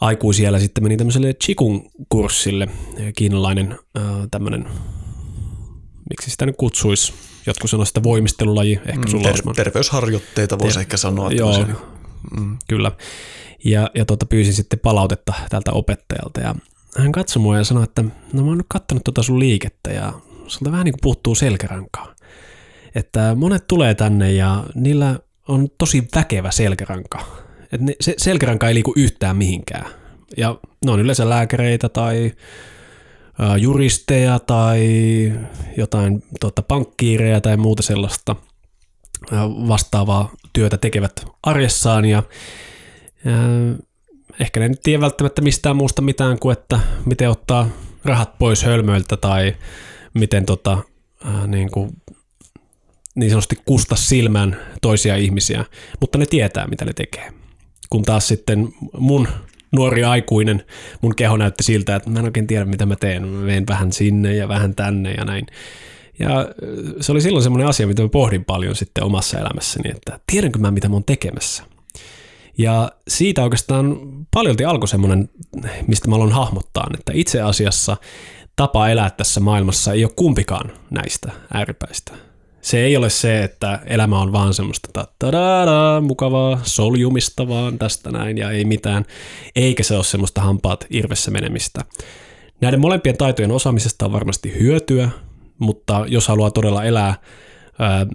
[0.00, 2.68] aikuisiellä sitten meni tämmöiselle Chikun kurssille,
[3.16, 4.66] kiinalainen äh, tämmöinen
[6.12, 7.12] miksi sitä nyt kutsuisi,
[7.46, 11.30] jotkut sanoisivat sitä voimistelulaji, ehkä mm, sulla ter- Terveysharjoitteita voisi Ter- ehkä sanoa.
[11.30, 11.66] Joo,
[12.40, 12.58] mm.
[12.68, 12.92] kyllä.
[13.64, 16.54] Ja, ja tuota, pyysin sitten palautetta tältä opettajalta ja
[16.98, 18.02] hän katsoi mua ja sanoi, että
[18.32, 20.12] no mä oon nyt katsonut tuota sun liikettä ja
[20.46, 22.14] sulta vähän niin kuin puuttuu selkärankaa.
[22.94, 27.26] Että monet tulee tänne ja niillä on tosi väkevä selkäranka.
[27.62, 29.86] Että ne, se selkäranka ei liiku yhtään mihinkään.
[30.36, 32.32] Ja ne on yleensä lääkäreitä tai
[33.58, 34.82] juristeja tai
[35.76, 38.36] jotain tota, pankkiireja tai muuta sellaista
[39.68, 42.22] vastaavaa työtä tekevät arjessaan ja,
[44.40, 47.68] ehkä ne nyt tiedä välttämättä mistään muusta mitään kuin, että miten ottaa
[48.04, 49.56] rahat pois hölmöiltä tai
[50.14, 50.78] miten tota,
[51.24, 51.90] ää, niin, kuin,
[53.14, 55.64] niin sanotusti kusta silmään toisia ihmisiä,
[56.00, 57.32] mutta ne tietää, mitä ne tekee.
[57.90, 58.68] Kun taas sitten
[58.98, 59.28] mun
[59.72, 60.64] nuori aikuinen,
[61.00, 63.28] mun keho näytti siltä, että mä en oikein tiedä, mitä mä teen.
[63.28, 65.46] Mä menen vähän sinne ja vähän tänne ja näin.
[66.18, 66.48] Ja
[67.00, 70.70] se oli silloin semmoinen asia, mitä mä pohdin paljon sitten omassa elämässäni, että tiedänkö mä,
[70.70, 71.62] mitä mä oon tekemässä.
[72.58, 73.96] Ja siitä oikeastaan
[74.34, 75.28] paljolti alkoi semmoinen,
[75.86, 77.96] mistä mä aloin hahmottaa, että itse asiassa
[78.56, 82.12] tapa elää tässä maailmassa ei ole kumpikaan näistä ääripäistä
[82.62, 88.38] se ei ole se, että elämä on vaan semmoista ta mukavaa soljumista vaan tästä näin
[88.38, 89.04] ja ei mitään,
[89.56, 91.80] eikä se ole semmoista hampaat irvessä menemistä.
[92.60, 95.10] Näiden molempien taitojen osaamisesta on varmasti hyötyä,
[95.58, 97.14] mutta jos haluaa todella elää
[97.78, 98.06] ää,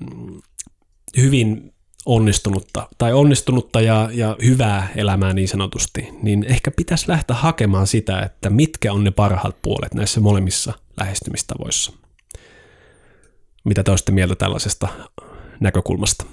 [1.18, 1.74] hyvin
[2.06, 8.20] onnistunutta tai onnistunutta ja, ja hyvää elämää niin sanotusti, niin ehkä pitäisi lähteä hakemaan sitä,
[8.20, 12.07] että mitkä on ne parhaat puolet näissä molemmissa lähestymistavoissa.
[13.68, 14.88] Mitä te olisitte mieltä tällaisesta
[15.60, 16.26] näkökulmasta?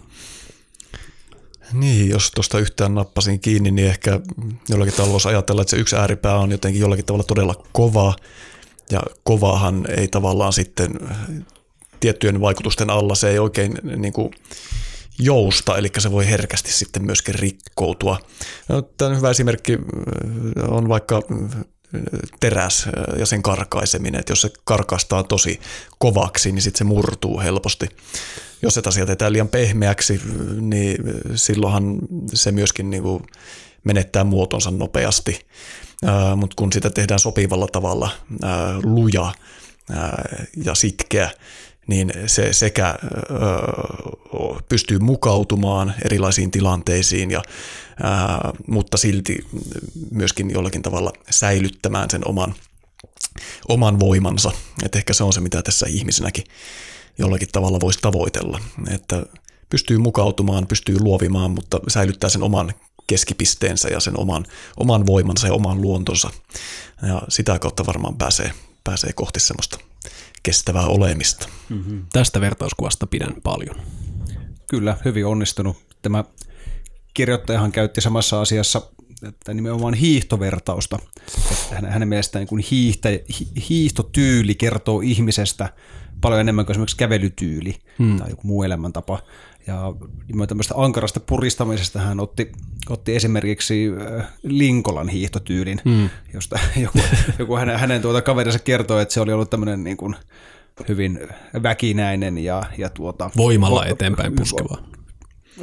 [1.73, 4.21] Niin, jos tuosta yhtään nappasin kiinni, niin ehkä
[4.69, 8.17] jollakin tavalla voisi ajatella, että se yksi ääripää on jotenkin jollakin tavalla todella kova,
[8.91, 10.91] ja kovahan ei tavallaan sitten
[12.01, 14.31] tiettyjen vaikutusten alla, se ei oikein niin kuin
[15.19, 18.19] jousta, eli se voi herkästi sitten myöskin rikkoutua.
[18.69, 19.79] No, Tämä hyvä esimerkki
[20.69, 21.23] on vaikka
[22.41, 22.89] teräs
[23.19, 25.61] ja sen karkaiseminen, että jos se karkastaa tosi
[25.99, 27.89] kovaksi, niin sitten se murtuu helposti.
[28.63, 30.21] Jos se asiat jätetään liian pehmeäksi,
[30.61, 30.97] niin
[31.35, 31.99] silloinhan
[32.35, 33.23] se myöskin niin kuin
[33.85, 35.47] menettää muotonsa nopeasti.
[36.37, 38.11] Mutta kun sitä tehdään sopivalla tavalla
[38.43, 39.33] ää, luja
[40.65, 41.31] ja sitkeä,
[41.87, 42.95] niin se sekä
[44.69, 47.43] pystyy mukautumaan erilaisiin tilanteisiin, ja,
[48.03, 49.47] ää, mutta silti
[50.11, 52.55] myöskin jollakin tavalla säilyttämään sen oman,
[53.69, 54.53] oman voimansa.
[54.85, 56.45] Et ehkä se on se, mitä tässä ihmisenäkin
[57.19, 58.61] jollakin tavalla voisi tavoitella,
[58.91, 59.27] että
[59.71, 62.75] pystyy mukautumaan, pystyy luovimaan, mutta säilyttää sen oman
[63.07, 64.45] keskipisteensä ja sen oman,
[64.77, 66.31] oman voimansa ja oman luontonsa.
[67.03, 68.53] Ja sitä kautta varmaan pääsee,
[68.85, 69.79] pääsee kohti semmoista
[70.45, 71.49] kestävää olemista.
[71.69, 72.07] Mm-hmm.
[72.13, 73.77] Tästä vertauskuvasta pidän paljon.
[74.71, 75.77] Kyllä, hyvin onnistunut.
[76.03, 76.25] Tämä
[77.15, 78.83] kirjoittajahan käytti samassa asiassa
[79.29, 80.99] että nimenomaan hiihtovertausta.
[81.51, 83.09] Että hänen mielestään niin kuin hiihtä,
[83.69, 85.69] hiihtotyyli kertoo ihmisestä
[86.21, 88.19] paljon enemmän kuin esimerkiksi kävelytyyli hmm.
[88.19, 89.23] tai joku muu elämäntapa.
[89.67, 89.95] Ja
[90.49, 92.53] tämmöistä ankarasta puristamisesta hän otti,
[92.89, 96.11] otti esimerkiksi äh, Linkolan hiihtotyylin, hmm.
[96.35, 96.99] josta joku,
[97.39, 100.17] joku hänen, hänen tuota kaverinsa kertoi, että se oli ollut tämmöinen niin kuin
[100.89, 101.21] hyvin
[101.63, 104.79] väkinäinen ja, ja tuota, voimalla vo, eteenpäin puskeva.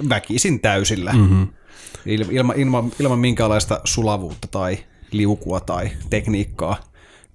[0.09, 1.13] Väkisin täysillä.
[1.13, 1.47] Mm-hmm.
[2.05, 4.77] Ilma, ilma, ilman minkäänlaista sulavuutta tai
[5.11, 6.90] liukua tai tekniikkaa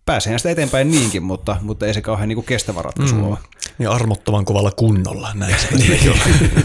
[0.06, 3.24] pääsehän sitä eteenpäin niinkin, mutta, mutta ei se kauhean niin kestävä ratkaisu mm.
[3.24, 3.38] ole.
[3.78, 5.68] Niin armottoman kovalla kunnolla, näin se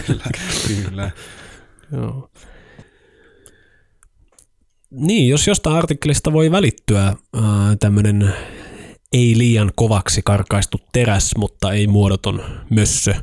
[0.06, 0.24] kyllä,
[0.66, 1.10] kyllä.
[1.92, 2.30] Joo.
[4.90, 7.42] Niin, jos jostain artikkelista voi välittyä äh,
[7.80, 8.34] tämmöinen
[9.12, 13.14] ei liian kovaksi karkaistu teräs, mutta ei muodoton mössö,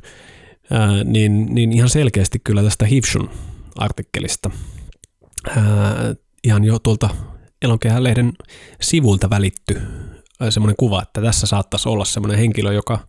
[0.72, 3.30] ää, niin, niin ihan selkeästi kyllä tästä Hivshun
[3.76, 4.52] artikkelista
[5.48, 7.10] ää, ihan jo tuolta
[7.62, 8.34] Elonkehän-lehden
[8.82, 9.82] sivuilta välitty
[10.50, 13.00] semmoinen kuva, että tässä saattaisi olla semmoinen henkilö, joka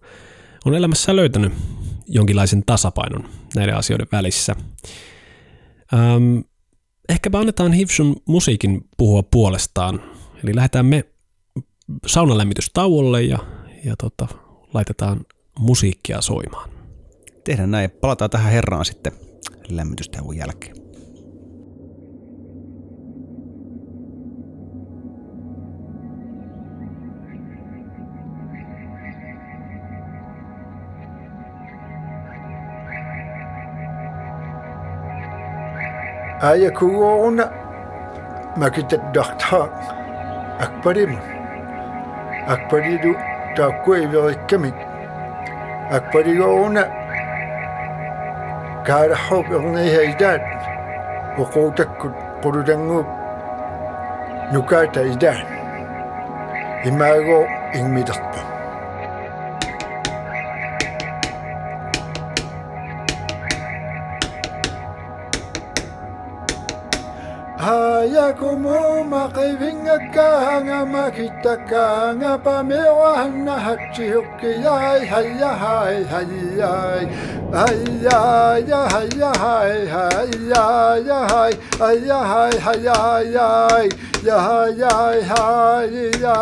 [0.64, 1.52] on elämässä löytänyt
[2.08, 4.56] jonkinlaisen tasapainon näiden asioiden välissä.
[5.94, 6.38] Ähm,
[7.08, 10.02] ehkäpä annetaan Hivshun musiikin puhua puolestaan.
[10.44, 11.04] Eli lähdetään me
[12.06, 13.38] saunalämmitys tauolle ja,
[13.84, 14.28] ja tota,
[14.74, 15.20] laitetaan
[15.58, 16.70] musiikkia soimaan.
[17.44, 17.90] Tehdään näin.
[17.90, 19.12] Palataan tähän herraan sitten
[19.68, 20.76] lämmitystauon jälkeen.
[36.42, 37.44] Aia kuorna,
[38.56, 39.68] makitet darta,
[40.58, 41.12] akpadim.
[42.48, 43.12] Akpadidu
[43.56, 44.72] takku everikkami.
[45.92, 46.84] Akpadigorna,
[48.86, 50.40] kaadahop irni heidat,
[51.36, 53.08] uqutakkut qududangup,
[54.52, 55.44] nukata idan.
[56.88, 57.44] Imago
[57.76, 58.49] ingmidarpa.
[68.00, 77.04] Kaya kumumaki vingak nga makita ka nga pamewahan na hatsihok kiyay hayay hayay
[77.50, 81.50] Hiya ya hiya hi hiya ya hi
[81.82, 82.98] hiya hi hiya
[83.34, 83.48] ya
[84.22, 84.38] ya
[84.78, 84.94] ya
[85.26, 86.36] hi ya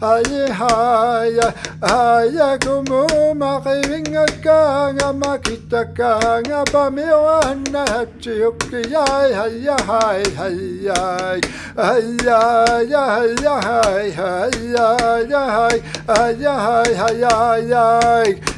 [0.00, 1.48] hi hi ya
[1.84, 3.04] hiya kumu
[3.36, 7.84] maqing ka nga makita ka nga pamiwan na
[8.16, 9.04] chiyuk ya
[9.36, 11.36] hiya hi hiya
[11.76, 12.40] hiya
[12.88, 14.88] ya hiya hi hiya
[15.28, 15.76] ya hi
[16.08, 17.36] hiya hi hiya
[17.68, 17.84] ya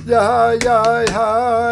[0.07, 0.25] ya
[0.63, 0.79] ya
[1.11, 1.72] hi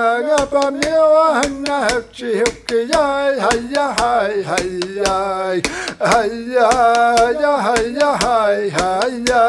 [0.01, 5.61] يا بامي وهنا هبشي هبكي ياي هيا هاي هيا
[6.01, 6.69] هيا
[7.41, 9.41] يا هيا هاي هيا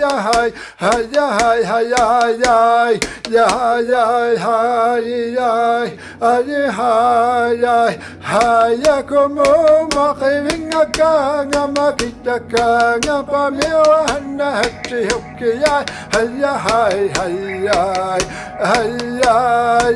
[0.00, 10.70] يا هاي هيا هاي هيا ياي يا هاي هاي ياي أري هاي هاي كمو مقيمين
[10.70, 15.84] كانا مكيتا كانا بامي وهنا هبشي هبكي ياي
[16.14, 18.18] هيا هاي هيا
[18.60, 19.89] هيا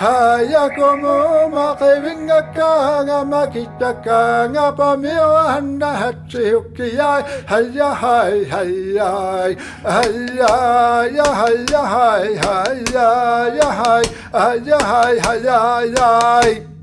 [0.00, 9.10] Haya como makivinga kanga makita kanga pamiwa handa hatsi hukiyai Haya hai haya
[9.84, 12.26] haya haya haya haya
[12.94, 13.68] haya
[14.32, 16.08] haya haya haya
[16.42, 16.79] hi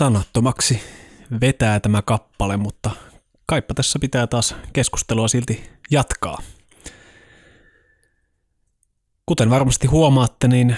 [0.00, 0.82] sanattomaksi
[1.40, 2.90] vetää tämä kappale, mutta
[3.46, 6.42] kaippa tässä pitää taas keskustelua silti jatkaa.
[9.26, 10.76] Kuten varmasti huomaatte, niin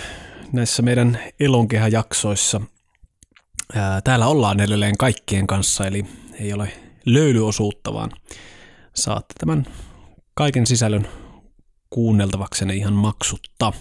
[0.53, 2.61] näissä meidän elonkehäjaksoissa
[3.75, 6.07] ää, täällä ollaan edelleen kaikkien kanssa, eli
[6.41, 6.73] ei ole
[7.07, 8.11] löylyosuutta, vaan
[8.95, 9.67] saatte tämän
[10.35, 11.09] kaiken sisällön
[11.91, 13.73] kuunneltavaksenne ihan maksutta.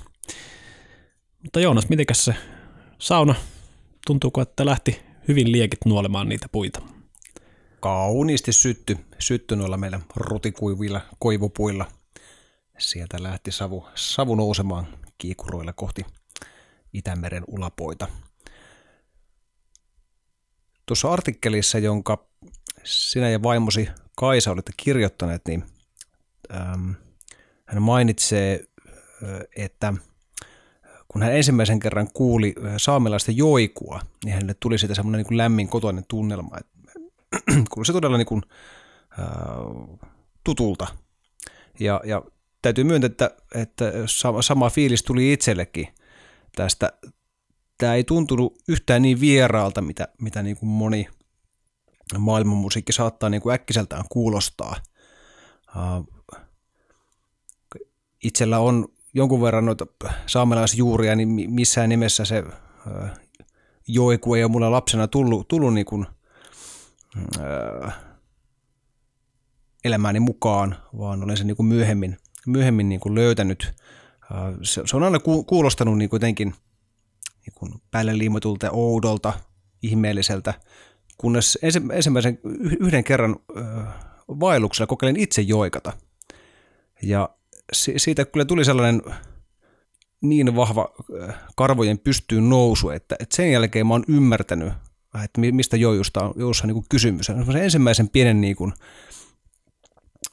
[1.44, 2.36] Mutta Joonas, mitenkäs se
[3.00, 3.36] sauna?
[4.08, 6.82] Tuntuuko, että lähti hyvin liekit nuolemaan niitä puita?
[7.80, 11.92] Kauniisti sytty, sytty noilla meillä rutikuivilla koivupuilla.
[12.78, 16.06] Sieltä lähti savu, savu nousemaan kiikuroilla kohti
[16.94, 18.08] Itämeren ulapoita.
[20.86, 22.28] Tuossa artikkelissa, jonka
[22.84, 25.64] sinä ja vaimosi Kaisa olette kirjoittaneet, niin
[26.54, 26.92] ähm,
[27.66, 28.66] hän mainitsee,
[29.56, 29.94] että
[31.12, 36.06] kun hän ensimmäisen kerran kuuli saamelaista joikua, niin hänelle tuli siitä semmoinen niin lämmin kotoinen
[36.08, 36.58] tunnelma.
[37.72, 38.42] Kuului se todella niin kuin,
[39.20, 40.10] äh,
[40.44, 40.88] tutulta.
[41.80, 42.22] Ja, ja
[42.62, 43.92] täytyy myöntää, että, että
[44.42, 45.88] sama fiilis tuli itsellekin
[46.56, 46.94] tästä.
[47.78, 51.08] Tämä ei tuntunut yhtään niin vieraalta, mitä, mitä niin kuin moni
[52.18, 54.76] maailmanmusiikki saattaa niin kuin äkkiseltään kuulostaa.
[58.24, 59.86] Itsellä on jonkun verran noita
[60.26, 62.44] saamelaisjuuria, niin missään nimessä se
[63.88, 66.06] joiku ei ole mulla lapsena tullut, tullut niin kuin,
[69.84, 73.74] elämääni mukaan, vaan olen sen niin kuin myöhemmin, myöhemmin niin kuin löytänyt.
[74.64, 76.48] Se, on aina kuulostanut niin jotenkin
[77.46, 79.34] niin kuin päälle liimatulta oudolta,
[79.82, 80.54] ihmeelliseltä,
[81.18, 81.60] kunnes
[81.94, 82.40] ensimmäisen
[82.80, 83.36] yhden kerran
[84.28, 85.94] vaelluksella kokeilin itse joikata.
[87.02, 87.30] Ja
[87.74, 89.02] siitä kyllä tuli sellainen
[90.22, 90.90] niin vahva
[91.56, 94.74] karvojen pystyyn nousu, että, että sen jälkeen mä oon ymmärtänyt,
[95.24, 97.26] että mistä joijusta on, on niin kysymys.
[97.26, 98.74] Se ensimmäisen pienen niin kuin,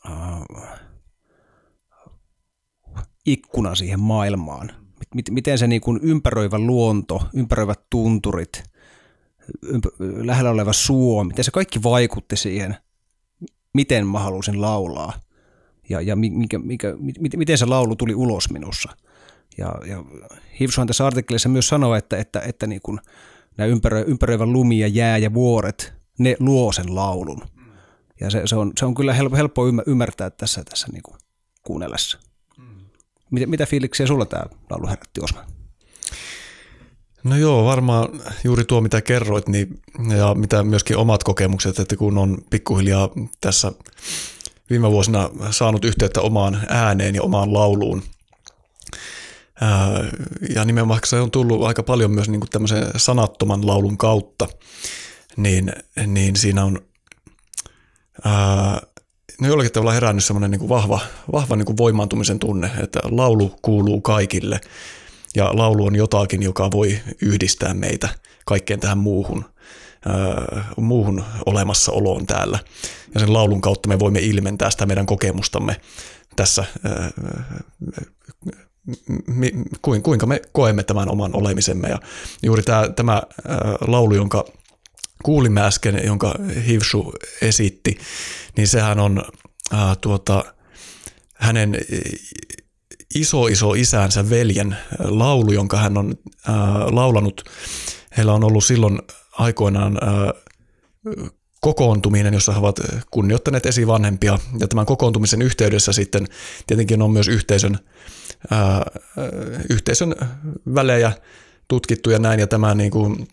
[0.07, 0.81] äh,
[3.27, 4.73] ikkuna siihen maailmaan.
[5.31, 8.63] Miten se niin kuin ympäröivä luonto, ympäröivät tunturit,
[10.01, 12.77] lähellä oleva suo, miten se kaikki vaikutti siihen,
[13.75, 15.28] miten mä halusin laulaa
[15.89, 16.95] ja, ja mikä, mikä,
[17.37, 18.97] miten se laulu tuli ulos minussa.
[19.59, 20.05] Ja, ja
[20.61, 22.99] Hivsuhan tässä artikkelissa myös sanoo, että, että, että niin kuin
[23.57, 27.43] nämä ympäröi, ympäröivä lumi ja jää ja vuoret, ne luo sen laulun.
[28.21, 31.17] Ja se, se, on, se on kyllä helppo, helppo ymmärtää tässä, tässä niin kuin
[31.63, 32.19] kuunnellessa.
[33.31, 35.45] Mitä, mitä fiiliksiä sulla tämä laulu herätti, Osman?
[37.25, 38.09] No joo, varmaan
[38.45, 39.81] juuri tuo mitä kerroit niin,
[40.17, 43.11] ja mitä myöskin omat kokemukset, että kun on pikkuhiljaa
[43.41, 43.73] tässä
[44.71, 48.03] viime vuosina saanut yhteyttä omaan ääneen ja omaan lauluun.
[50.55, 54.49] Ja nimenomaan se on tullut aika paljon myös niin kuin tämmöisen sanattoman laulun kautta,
[55.37, 55.73] niin,
[56.07, 56.79] niin siinä on
[58.25, 58.81] ää,
[59.41, 61.01] no jollakin tavalla herännyt semmoinen niin kuin vahva,
[61.33, 64.61] vahva niin kuin voimaantumisen tunne, että laulu kuuluu kaikille
[65.37, 68.09] ja laulu on jotakin, joka voi yhdistää meitä
[68.45, 69.45] kaikkeen tähän muuhun–
[70.77, 72.59] muuhun olemassaoloon täällä.
[73.15, 75.81] Ja sen laulun kautta me voimme ilmentää sitä meidän kokemustamme
[76.37, 76.65] tässä,
[80.03, 81.89] kuinka me koemme tämän oman olemisemme.
[81.89, 81.99] Ja
[82.43, 83.23] juuri tämä, tämä
[83.81, 84.45] laulu, jonka
[85.23, 86.35] kuulimme äsken, jonka
[86.67, 87.99] Hivsu esitti,
[88.57, 89.25] niin sehän on
[89.75, 90.45] äh, tuota,
[91.35, 91.77] hänen
[93.15, 96.15] iso iso isänsä veljen laulu, jonka hän on
[96.49, 96.55] äh,
[96.91, 97.45] laulanut.
[98.17, 98.99] Heillä on ollut silloin
[99.39, 99.99] aikoinaan
[101.61, 102.81] kokoontuminen, jossa he ovat
[103.11, 104.39] kunnioittaneet esivanhempia.
[104.61, 106.27] Ja tämän kokoontumisen yhteydessä sitten
[106.67, 107.79] tietenkin on myös yhteisön,
[108.51, 108.83] ää,
[109.71, 110.15] yhteisön
[110.75, 111.13] välejä
[111.69, 112.41] tutkittu ja näin.
[112.41, 113.29] Ja tämä niin kuin,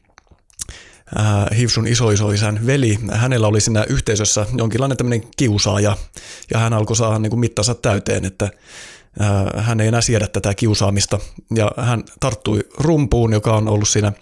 [1.15, 5.97] ää, Hivsun isoisoisän veli, hänellä oli siinä yhteisössä jonkinlainen tämmöinen kiusaaja.
[6.53, 8.49] Ja hän alkoi saada niin kuin mittansa täyteen, että
[9.57, 11.19] hän ei enää siedä tätä kiusaamista.
[11.55, 14.13] Ja hän tarttui rumpuun, joka on ollut siinä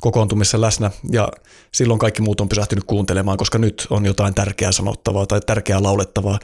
[0.00, 1.28] kokoontumissa läsnä ja
[1.72, 6.38] silloin kaikki muut on pysähtynyt kuuntelemaan, koska nyt on jotain tärkeää sanottavaa tai tärkeää laulettavaa.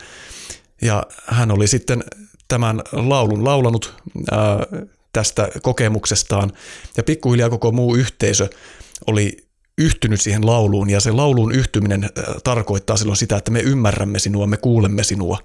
[0.83, 2.05] Ja hän oli sitten
[2.49, 3.95] tämän laulun laulanut
[4.31, 4.67] ää,
[5.13, 6.53] tästä kokemuksestaan
[6.97, 8.49] ja pikkuhiljaa koko muu yhteisö
[9.07, 9.37] oli
[9.79, 12.11] yhtynyt siihen lauluun ja se lauluun yhtyminen
[12.45, 15.39] tarkoittaa silloin sitä, että me ymmärrämme sinua, me kuulemme sinua.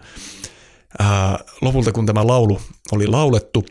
[0.99, 3.65] Ää, lopulta kun tämä laulu oli laulettu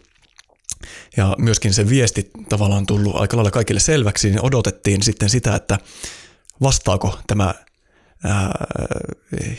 [1.16, 5.78] ja myöskin se viesti tavallaan tullut aika lailla kaikille selväksi, niin odotettiin sitten sitä, että
[6.62, 7.54] vastaako tämä
[8.24, 8.64] ää,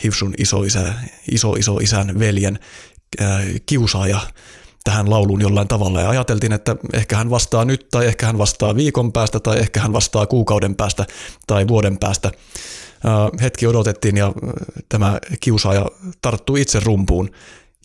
[0.04, 0.94] Hivsun isoisä,
[1.32, 2.60] iso iso isän veljen
[3.20, 4.20] ää, kiusaaja
[4.84, 8.76] tähän lauluun jollain tavalla ja ajateltiin, että ehkä hän vastaa nyt tai ehkä hän vastaa
[8.76, 11.06] viikon päästä tai ehkä hän vastaa kuukauden päästä
[11.48, 12.32] tai vuoden päästä.
[13.42, 14.34] Hetki odotettiin ja
[14.90, 15.86] tämä kiusaaja
[16.22, 17.32] tarttui itse rumpuun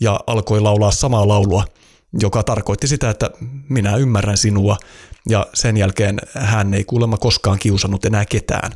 [0.01, 1.64] ja alkoi laulaa samaa laulua,
[2.21, 3.31] joka tarkoitti sitä, että
[3.69, 4.77] minä ymmärrän sinua
[5.29, 8.73] ja sen jälkeen hän ei kuulemma koskaan kiusannut enää ketään.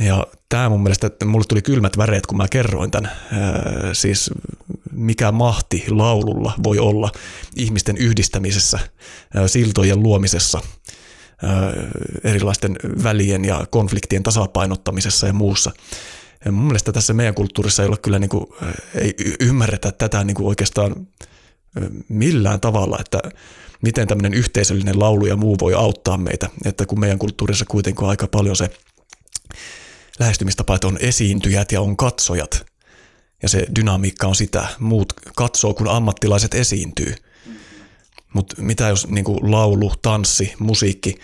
[0.00, 3.12] Ja tämä mun mielestä, että mulle tuli kylmät väreet, kun mä kerroin tämän.
[3.92, 4.30] siis
[4.92, 7.10] mikä mahti laululla voi olla
[7.56, 8.78] ihmisten yhdistämisessä,
[9.46, 10.60] siltojen luomisessa,
[12.24, 15.70] erilaisten välien ja konfliktien tasapainottamisessa ja muussa.
[16.44, 18.46] Ja mun mielestä tässä meidän kulttuurissa ei ole kyllä niin kuin,
[18.94, 21.06] ei ymmärretä tätä niin kuin oikeastaan
[22.08, 23.18] millään tavalla, että
[23.82, 28.10] miten tämmöinen yhteisöllinen laulu ja muu voi auttaa meitä, että kun meidän kulttuurissa kuitenkin on
[28.10, 28.70] aika paljon se
[30.18, 32.66] lähestymistapa, että on esiintyjät ja on katsojat.
[33.42, 34.66] Ja se dynamiikka on sitä.
[34.78, 37.14] Muut katsoo, kun ammattilaiset esiintyy.
[38.34, 41.18] Mutta mitä jos niin kuin laulu, tanssi, musiikki,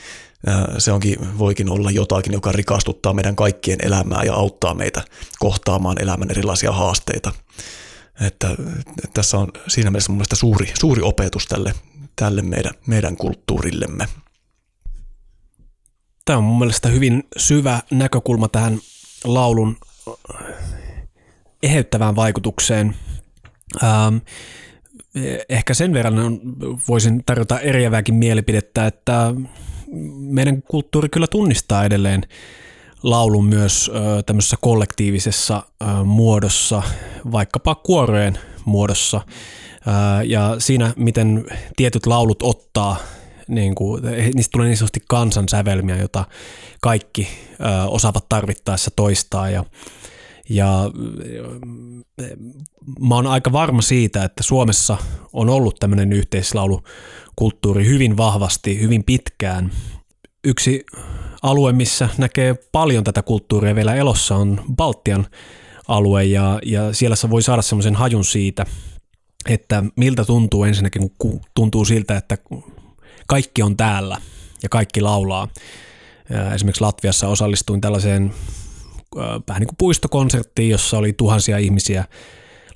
[0.79, 5.05] se onkin, voikin olla jotakin, joka rikastuttaa meidän kaikkien elämää ja auttaa meitä
[5.39, 7.33] kohtaamaan elämän erilaisia haasteita.
[8.27, 8.57] Että
[9.15, 11.75] tässä on siinä mielessä mun suuri, suuri opetus tälle,
[12.17, 14.07] tälle meidän, meidän kulttuurillemme.
[16.25, 18.79] Tämä on mun mielestä hyvin syvä näkökulma tähän
[19.25, 19.77] laulun
[21.63, 22.95] eheyttävään vaikutukseen.
[23.83, 24.17] Ähm,
[25.49, 26.41] ehkä sen verran
[26.89, 29.35] voisin tarjota eriävääkin mielipidettä, että
[30.19, 32.23] meidän kulttuuri kyllä tunnistaa edelleen
[33.03, 33.91] laulun myös
[34.27, 35.63] tämmöisessä kollektiivisessa
[36.05, 36.83] muodossa,
[37.33, 39.21] vaikkapa kuorojen muodossa.
[40.25, 41.47] Ja siinä, miten
[41.77, 42.97] tietyt laulut ottaa
[43.49, 44.03] niin kuin,
[44.35, 46.25] niistä tulee niin sanotusti kansansävelmiä, jota
[46.81, 47.29] kaikki
[47.89, 49.65] osaavat tarvittaessa toistaa ja,
[50.49, 50.91] ja
[53.01, 54.97] mä oon aika varma siitä, että Suomessa
[55.33, 59.73] on ollut tämmöinen yhteislaulukulttuuri hyvin vahvasti, hyvin pitkään.
[60.45, 60.85] Yksi
[61.43, 65.27] alue, missä näkee paljon tätä kulttuuria vielä elossa on Baltian
[65.89, 68.67] alue ja, ja siellä se voi saada semmoisen hajun siitä,
[69.49, 72.39] että miltä tuntuu ensinnäkin, kun tuntuu siltä, että
[73.27, 74.21] kaikki on täällä
[74.63, 75.49] ja kaikki laulaa.
[76.55, 78.35] Esimerkiksi Latviassa osallistuin tällaiseen
[79.49, 82.05] vähän niin kuin puistokonserttiin, jossa oli tuhansia ihmisiä.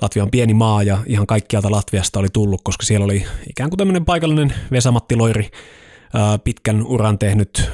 [0.03, 3.79] Latvia on pieni maa ja ihan kaikkialta Latviasta oli tullut, koska siellä oli ikään kuin
[3.79, 5.51] tämmöinen paikallinen Vesamatti Loiri,
[6.45, 7.71] pitkän uran tehnyt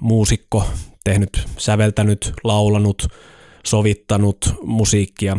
[0.00, 0.64] muusikko,
[1.04, 3.08] tehnyt, säveltänyt, laulanut,
[3.66, 5.36] sovittanut musiikkia.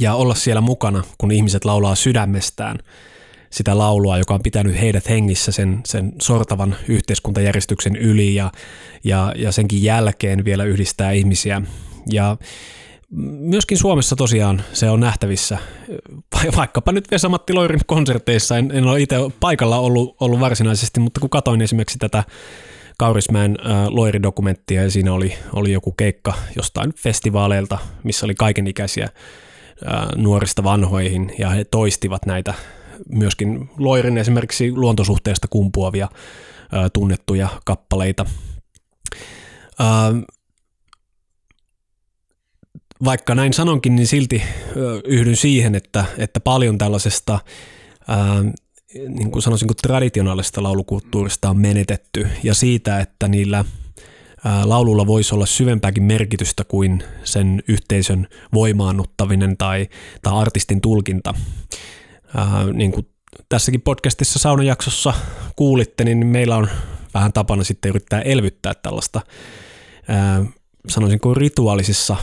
[0.00, 2.78] Ja olla siellä mukana, kun ihmiset laulaa sydämestään–
[3.52, 8.52] sitä laulua, joka on pitänyt heidät hengissä sen, sen sortavan yhteiskuntajärjestyksen yli ja,
[9.04, 11.62] ja, ja senkin jälkeen vielä yhdistää ihmisiä.
[12.12, 12.36] Ja
[13.40, 15.58] myöskin Suomessa tosiaan se on nähtävissä,
[16.56, 21.30] vaikkapa nyt Vesa-Matti Loirin konserteissa, en, en ole itse paikalla ollut, ollut varsinaisesti, mutta kun
[21.30, 22.24] katoin esimerkiksi tätä
[23.02, 29.12] Kaurismäen äh, Loiri-dokumenttia ja siinä oli, oli joku keikka jostain festivaaleilta, missä oli kaikenikäisiä äh,
[30.16, 32.54] nuorista vanhoihin ja he toistivat näitä
[33.08, 36.08] myöskin Loirin esimerkiksi luontosuhteesta kumpuavia
[36.72, 38.26] ää, tunnettuja kappaleita.
[39.78, 40.12] Ää,
[43.04, 44.42] vaikka näin sanonkin, niin silti
[45.04, 47.38] yhdyn siihen, että, että paljon tällaisesta
[48.08, 48.44] ää,
[48.94, 53.64] niin kuin sanoisin, kuin traditionaalista laulukulttuurista on menetetty ja siitä, että niillä
[54.64, 59.88] laululla voisi olla syvempääkin merkitystä kuin sen yhteisön voimaannuttaminen tai,
[60.22, 61.34] tai artistin tulkinta.
[62.38, 63.08] Äh, niin kuin
[63.48, 65.14] tässäkin podcastissa saunajaksossa
[65.56, 66.68] kuulitte, niin meillä on
[67.14, 69.20] vähän tapana sitten yrittää elvyttää tällaista,
[70.10, 70.46] äh,
[70.88, 72.16] sanoisinko rituaalisissa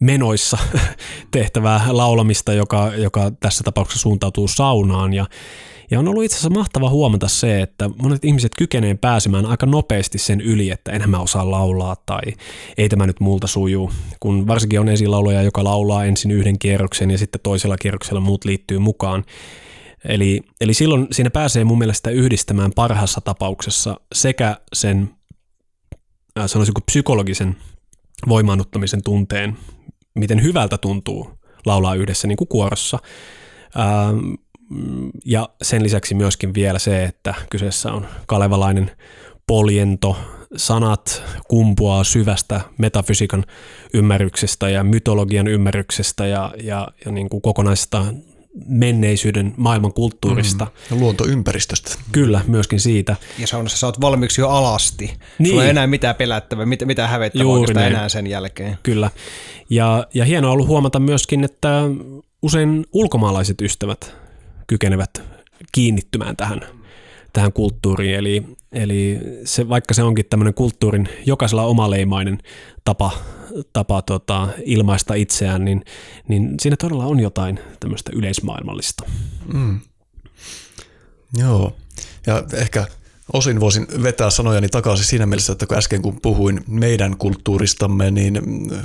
[0.00, 0.58] menoissa
[1.30, 5.26] tehtävää laulamista, joka, joka tässä tapauksessa suuntautuu saunaan ja
[5.90, 10.18] ja on ollut itse asiassa mahtava huomata se, että monet ihmiset kykenee pääsemään aika nopeasti
[10.18, 12.20] sen yli, että enhän mä osaa laulaa tai
[12.78, 13.92] ei tämä nyt multa sujuu.
[14.20, 18.78] Kun varsinkin on esilauluja, joka laulaa ensin yhden kierroksen ja sitten toisella kierroksella muut liittyy
[18.78, 19.24] mukaan,
[20.04, 25.10] Eli, eli silloin siinä pääsee mun mielestä yhdistämään parhaassa tapauksessa sekä sen
[26.38, 27.56] äh, sanoisinko psykologisen
[28.28, 29.56] voimaannuttamisen tunteen,
[30.14, 31.30] miten hyvältä tuntuu
[31.66, 32.98] laulaa yhdessä niin kuin kuorossa.
[33.78, 34.34] Ähm,
[35.24, 38.90] ja sen lisäksi myöskin vielä se, että kyseessä on kalevalainen
[39.46, 40.16] poljento,
[40.56, 43.44] sanat kumpuaa syvästä metafysiikan
[43.94, 48.04] ymmärryksestä ja mytologian ymmärryksestä ja, ja, ja niin kuin kokonaisesta
[48.66, 50.64] menneisyyden maailman kulttuurista.
[50.64, 51.94] Mm, ja luontoympäristöstä.
[52.12, 53.16] Kyllä, myöskin siitä.
[53.38, 55.14] Ja saunassa sä oot valmiiksi jo alasti.
[55.38, 55.50] Niin.
[55.50, 58.78] Sulla ei enää mitään pelättävää, mitä, mitä hävettävää oikeastaan enää sen jälkeen.
[58.82, 59.10] Kyllä.
[59.70, 61.82] Ja, ja hienoa ollut huomata myöskin, että
[62.42, 64.14] usein ulkomaalaiset ystävät
[64.66, 65.22] kykenevät
[65.72, 66.60] kiinnittymään tähän,
[67.32, 68.14] tähän kulttuuriin.
[68.14, 68.42] Eli,
[68.72, 72.38] eli se, vaikka se onkin tämmöinen kulttuurin jokaisella omaleimainen
[72.84, 73.10] tapa,
[73.72, 75.84] tapa tota, ilmaista itseään, niin,
[76.28, 79.04] niin siinä todella on jotain tämmöistä yleismaailmallista.
[79.52, 79.80] Mm.
[81.36, 81.76] Joo,
[82.26, 82.86] ja ehkä
[83.32, 88.40] osin voisin vetää sanojani takaisin siinä mielessä, että kun äsken kun puhuin meidän kulttuuristamme, niin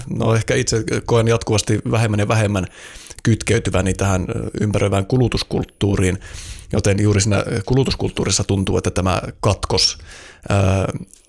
[0.09, 2.67] no ehkä itse koen jatkuvasti vähemmän ja vähemmän
[3.23, 4.27] kytkeytyväni tähän
[4.61, 6.19] ympäröivään kulutuskulttuuriin,
[6.73, 9.97] joten juuri siinä kulutuskulttuurissa tuntuu, että tämä katkos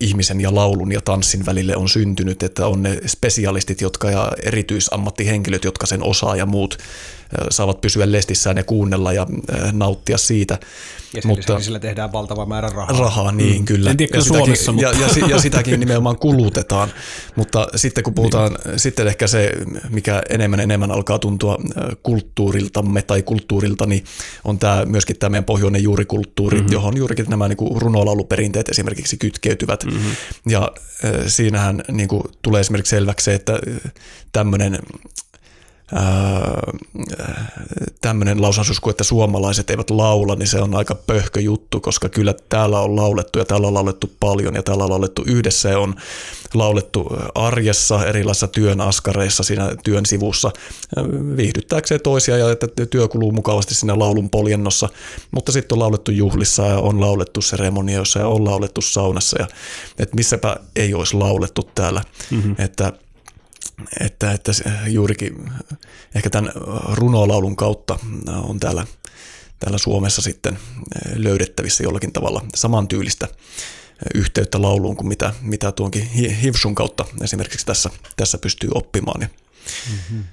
[0.01, 5.65] ihmisen ja laulun ja tanssin välille on syntynyt, että on ne spesialistit jotka ja erityisammattihenkilöt,
[5.65, 6.79] jotka sen osaa ja muut
[7.51, 9.27] saavat pysyä lestissään ja kuunnella ja
[9.73, 10.59] nauttia siitä.
[11.15, 12.99] Ja mutta, sillä tehdään valtava määrä rahaa.
[12.99, 13.65] Rahaa, niin mm.
[13.65, 13.91] kyllä.
[13.91, 14.89] En tiedä, ja, sitäkin, Suomessa, mutta...
[14.89, 16.93] ja, ja, ja sitäkin nimenomaan kulutetaan.
[17.37, 18.79] Mutta sitten kun puhutaan, niin.
[18.79, 19.53] sitten ehkä se,
[19.91, 21.59] mikä enemmän enemmän alkaa tuntua
[22.03, 24.05] kulttuuriltamme tai kulttuurilta, niin
[24.45, 26.73] on tämä myöskin tämä meidän pohjoinen juurikulttuuri, mm-hmm.
[26.73, 29.85] johon juurikin nämä niin runolauluperinteet esimerkiksi kytkeytyvät.
[29.85, 30.13] Mm-hmm.
[30.49, 30.73] Ja
[31.27, 33.59] siinähän niin kuin, tulee esimerkiksi selväksi se, että
[34.33, 34.79] tämmöinen
[38.01, 42.81] tämmöinen lausansusku, että suomalaiset eivät laula, niin se on aika pöhkö juttu, koska kyllä täällä
[42.81, 45.95] on laulettu ja täällä on laulettu paljon ja täällä on laulettu yhdessä ja on
[46.55, 50.51] laulettu arjessa, erilaisissa työn askareissa siinä työn sivussa
[51.37, 54.89] viihdyttääkseen toisia ja että työ kuluu mukavasti siinä laulun poljennossa,
[55.31, 59.47] mutta sitten on laulettu juhlissa ja on laulettu seremonioissa ja on laulettu saunassa ja
[59.99, 62.55] että missäpä ei olisi laulettu täällä, mm-hmm.
[62.59, 62.93] että
[64.01, 64.53] että, että
[64.87, 65.51] juurikin
[66.15, 66.53] ehkä tämän
[66.93, 67.99] runolaulun kautta
[68.43, 68.87] on täällä,
[69.59, 70.59] täällä Suomessa sitten
[71.15, 73.29] löydettävissä jollakin tavalla samantyylistä
[74.15, 76.07] yhteyttä lauluun kuin mitä, mitä tuonkin
[76.43, 79.21] Hivsun kautta esimerkiksi tässä, tässä pystyy oppimaan.
[79.21, 80.25] mm-hmm.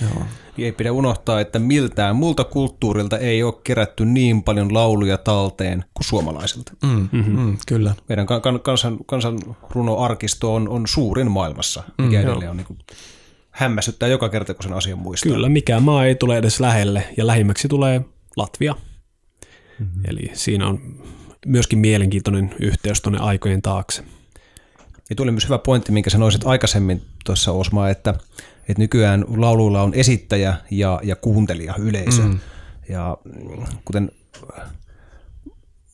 [0.00, 0.26] Joo.
[0.58, 6.04] Ei pidä unohtaa, että miltään muulta kulttuurilta ei ole kerätty niin paljon lauluja talteen kuin
[6.04, 6.72] suomalaisilta.
[6.82, 7.40] Mm, mm-hmm.
[7.40, 7.94] mm, kyllä.
[8.08, 9.38] Meidän kan, kansan, kansan
[9.70, 12.78] runoarkisto on, on suurin maailmassa, mikä mm, edelleen on niin kuin,
[13.50, 15.32] hämmästyttää joka kerta, kun sen asian muistaa.
[15.32, 18.00] Kyllä, mikä maa ei tule edes lähelle, ja lähimmäksi tulee
[18.36, 18.74] Latvia.
[19.78, 20.02] Mm-hmm.
[20.04, 20.80] Eli siinä on
[21.46, 24.04] myöskin mielenkiintoinen yhteys tuonne aikojen taakse.
[25.10, 28.14] Ja tuli myös hyvä pointti, minkä sanoisit aikaisemmin tuossa Osma, että–
[28.68, 32.22] että nykyään lauluilla on esittäjä ja, ja kuuntelija, yleisö.
[32.22, 32.38] Mm.
[32.88, 33.18] Ja
[33.84, 34.10] kuten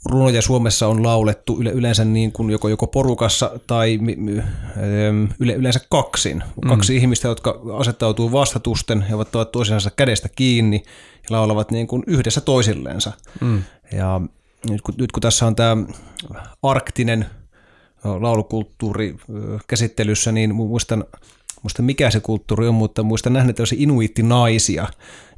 [0.05, 3.99] runoja Suomessa on laulettu yle, yleensä niin kuin joko, joko porukassa tai
[5.39, 6.45] yle, yleensä kaksin.
[6.69, 6.99] Kaksi mm.
[6.99, 10.83] ihmistä, jotka asettautuu vastatusten ja ovat toisensa kädestä kiinni
[11.23, 13.13] ja laulavat niin kuin yhdessä toisilleensa.
[13.41, 13.63] Mm.
[13.93, 14.21] Ja
[14.71, 15.77] nyt kun, nyt kun tässä on tämä
[16.63, 17.27] arktinen
[18.05, 19.17] laulukulttuuri
[19.67, 21.05] käsittelyssä, niin muistan–
[21.63, 24.87] muista mikä se kulttuuri on, mutta muista nähnyt tällaisia inuittinaisia,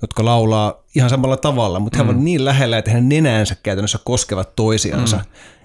[0.02, 2.04] jotka laulaa ihan samalla tavalla, mutta mm.
[2.04, 5.16] he ovat niin lähellä, että heidän nenänsä käytännössä koskevat toisiansa.
[5.16, 5.22] Mm.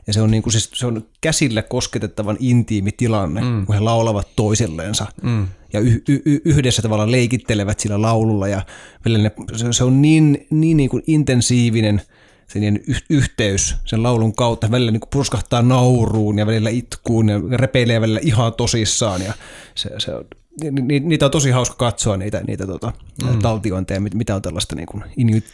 [0.08, 3.66] Ja se on, niin kuin, siis, se on käsillä kosketettavan intiimi tilanne, mm.
[3.66, 5.06] kun he laulavat toisilleensa.
[5.24, 5.48] Mm.
[5.74, 8.48] Ja y- y- yhdessä tavallaan leikittelevät sillä laululla.
[8.48, 8.62] Ja
[9.06, 9.32] ne,
[9.72, 12.02] se on niin, niin, niin kuin intensiivinen–
[12.48, 14.72] sen y- yhteys sen laulun kautta.
[14.72, 19.22] Välillä niin purskahtaa nauruun ja välillä itkuun ja repeilee välillä ihan tosissaan.
[19.22, 19.34] Ja
[19.76, 20.26] se, se on,
[20.62, 23.40] ni, niitä on tosi hauska katsoa, niitä, niitä tota, mm.
[23.40, 25.04] taltiointeja, mitä on tällaista niin kuin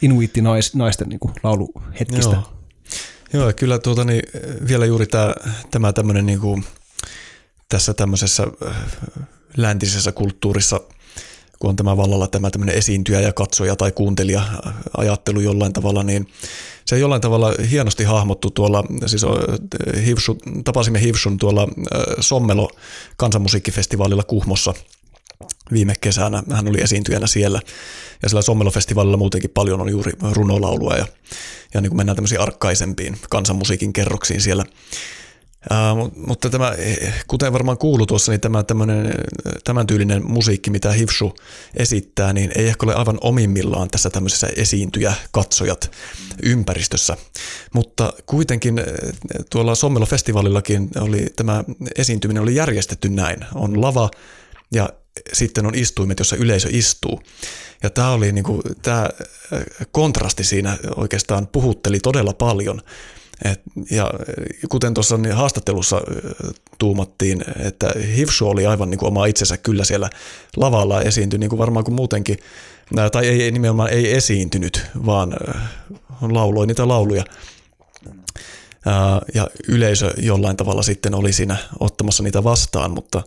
[0.02, 2.34] inuitti-naisten niin kuin lauluhetkistä.
[2.34, 2.52] Joo.
[3.32, 4.22] Joo, kyllä tuota, niin,
[4.68, 5.34] vielä juuri tämä,
[5.70, 6.64] tämä tämmöinen niin kuin,
[7.68, 8.76] tässä tämmöisessä äh,
[9.56, 10.80] läntisessä kulttuurissa–
[11.62, 14.42] kun on tämä vallalla tämä tämmöinen esiintyjä ja katsoja tai kuuntelija
[14.96, 16.28] ajattelu jollain tavalla, niin
[16.84, 19.22] se jollain tavalla hienosti hahmottu tuolla, siis
[20.06, 21.68] Hivsu, tapasimme Hivsun tuolla
[22.20, 22.70] Sommelo
[23.16, 24.74] kansanmusiikkifestivaalilla Kuhmossa
[25.72, 26.42] viime kesänä.
[26.52, 27.60] Hän oli esiintyjänä siellä.
[28.22, 31.06] Ja sillä Sommelo-festivaalilla muutenkin paljon on juuri runolaulua ja,
[31.74, 34.64] ja niin kuin mennään tämmöisiin arkkaisempiin kansanmusiikin kerroksiin siellä.
[35.70, 36.72] Uh, mutta tämä,
[37.26, 38.64] kuten varmaan kuuluu tuossa, niin tämä
[39.64, 41.34] tämän tyylinen musiikki, mitä Hivsu
[41.74, 45.90] esittää, niin ei ehkä ole aivan omimmillaan tässä tämmöisessä esiintyjä katsojat
[46.42, 47.16] ympäristössä.
[47.74, 48.80] Mutta kuitenkin
[49.50, 51.64] tuolla Sommelo-festivalillakin oli, tämä
[51.96, 53.38] esiintyminen oli järjestetty näin.
[53.54, 54.10] On lava
[54.74, 54.88] ja
[55.32, 57.22] sitten on istuimet, jossa yleisö istuu.
[57.82, 59.08] Ja tämä oli niin kuin, tämä
[59.92, 62.80] kontrasti siinä oikeastaan puhutteli todella paljon–
[63.44, 63.60] et,
[63.90, 64.10] ja
[64.68, 66.00] kuten tuossa niin haastattelussa
[66.78, 70.10] tuumattiin, että Hivsu oli aivan niin kuin oma itsensä kyllä siellä
[70.56, 72.38] lavalla esiintyi niin kuin varmaan kuin muutenkin,
[73.12, 75.36] tai ei nimenomaan ei esiintynyt, vaan
[76.20, 77.24] lauloi niitä lauluja.
[79.34, 83.22] Ja yleisö jollain tavalla sitten oli siinä ottamassa niitä vastaan, mutta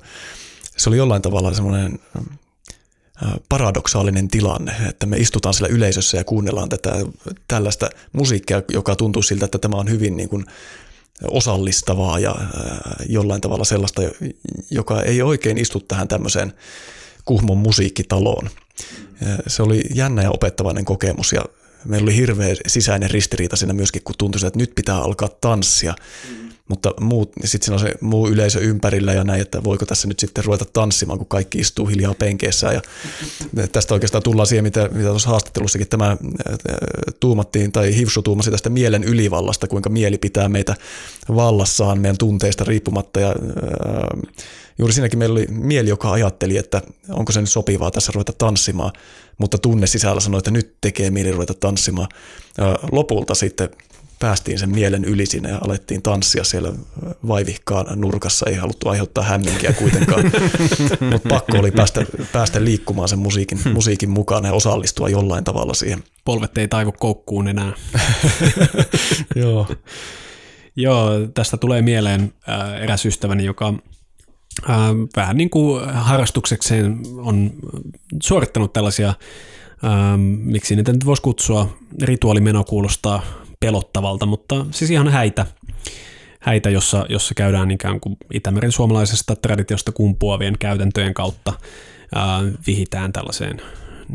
[0.77, 1.99] se oli jollain tavalla semmoinen
[3.49, 6.91] paradoksaalinen tilanne, että me istutaan siellä yleisössä ja kuunnellaan tätä
[7.47, 10.45] tällaista musiikkia, joka tuntuu siltä, että tämä on hyvin niin kuin
[11.27, 12.35] osallistavaa ja
[13.09, 14.01] jollain tavalla sellaista,
[14.71, 16.53] joka ei oikein istu tähän tämmöiseen
[17.25, 18.49] Kuhmon musiikkitaloon.
[19.47, 21.45] Se oli jännä ja opettavainen kokemus ja
[21.85, 25.95] meillä oli hirveä sisäinen ristiriita siinä myöskin, kun tuntui, että nyt pitää alkaa tanssia.
[26.29, 26.93] Mm mutta
[27.43, 30.65] sitten siinä on se muu yleisö ympärillä ja näin, että voiko tässä nyt sitten ruveta
[30.73, 32.73] tanssimaan, kun kaikki istuu hiljaa penkeessä.
[32.73, 32.81] Ja
[33.71, 36.17] tästä oikeastaan tullaan siihen, mitä, mitä tuossa haastattelussakin tämä äh,
[37.19, 40.75] tuumattiin, tai Hivsu tuumasi tästä mielen ylivallasta, kuinka mieli pitää meitä
[41.35, 43.19] vallassaan meidän tunteista riippumatta.
[43.19, 43.35] Ja, äh,
[44.77, 48.91] juuri siinäkin meillä oli mieli, joka ajatteli, että onko se nyt sopivaa tässä ruveta tanssimaan,
[49.37, 52.07] mutta tunne sisällä sanoi, että nyt tekee mieli ruveta tanssimaan.
[52.59, 53.69] Äh, lopulta sitten
[54.25, 56.73] päästiin sen mielen yli sinne ja alettiin tanssia siellä
[57.27, 58.49] vaivihkaan nurkassa.
[58.49, 60.23] Ei haluttu aiheuttaa hämminkiä kuitenkaan,
[61.11, 63.73] mutta pakko oli päästä, päästä liikkumaan sen musiikin, hmm.
[63.73, 66.03] musiikin mukaan ja osallistua jollain tavalla siihen.
[66.25, 67.73] Polvet ei taivu koukkuun enää.
[69.35, 69.67] Joo.
[70.75, 73.73] Joo, tästä tulee mieleen äh, eräs ystäväni, joka
[74.69, 74.77] äh,
[75.15, 77.51] vähän niin kuin harrastuksekseen on
[78.23, 79.15] suorittanut tällaisia, äh,
[80.37, 85.45] miksi niitä nyt voisi kutsua, rituaalimeno kuulostaa pelottavalta, mutta siis ihan häitä,
[86.39, 91.53] häitä jossa, jossa käydään ikään kuin Itämeren suomalaisesta traditiosta kumpuavien käytäntöjen kautta
[92.15, 93.61] ää, vihitään tällaiseen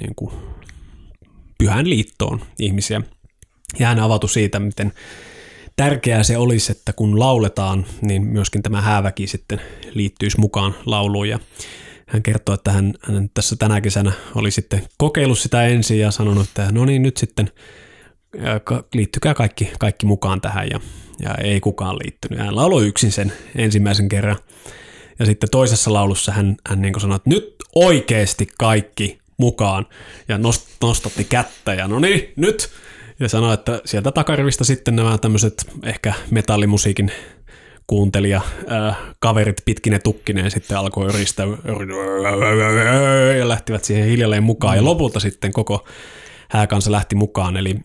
[0.01, 0.32] niin kuin,
[1.59, 3.01] pyhän liittoon ihmisiä.
[3.78, 4.93] Ja hän avautui siitä, miten
[5.77, 9.60] tärkeää se olisi, että kun lauletaan, niin myöskin tämä hääväki sitten
[9.94, 11.28] liittyisi mukaan lauluun.
[11.28, 11.39] Ja
[12.06, 16.48] hän kertoi, että hän, hän tässä tänä kesänä oli sitten kokeillut sitä ensin ja sanonut,
[16.48, 17.51] että no niin, nyt sitten–
[18.94, 20.81] liittykää kaikki, kaikki mukaan tähän ja,
[21.23, 22.39] ja ei kukaan liittynyt.
[22.39, 24.36] Hän lauloi yksin sen ensimmäisen kerran.
[25.19, 29.86] Ja sitten toisessa laulussa hän, hän niin sanoi, että nyt oikeasti kaikki mukaan.
[30.28, 32.70] Ja nost, nostatti kättä ja no niin, nyt.
[33.20, 37.12] Ja sanoi, että sieltä takarivista sitten nämä tämmöiset ehkä metallimusiikin
[37.86, 38.40] kuuntelija
[38.73, 41.47] äh, kaverit pitkine tukkineen sitten alkoi yristää
[43.39, 44.77] ja lähtivät siihen hiljalleen mukaan.
[44.77, 45.86] Ja lopulta sitten koko
[46.48, 47.77] hääkansa lähti mukaan, eli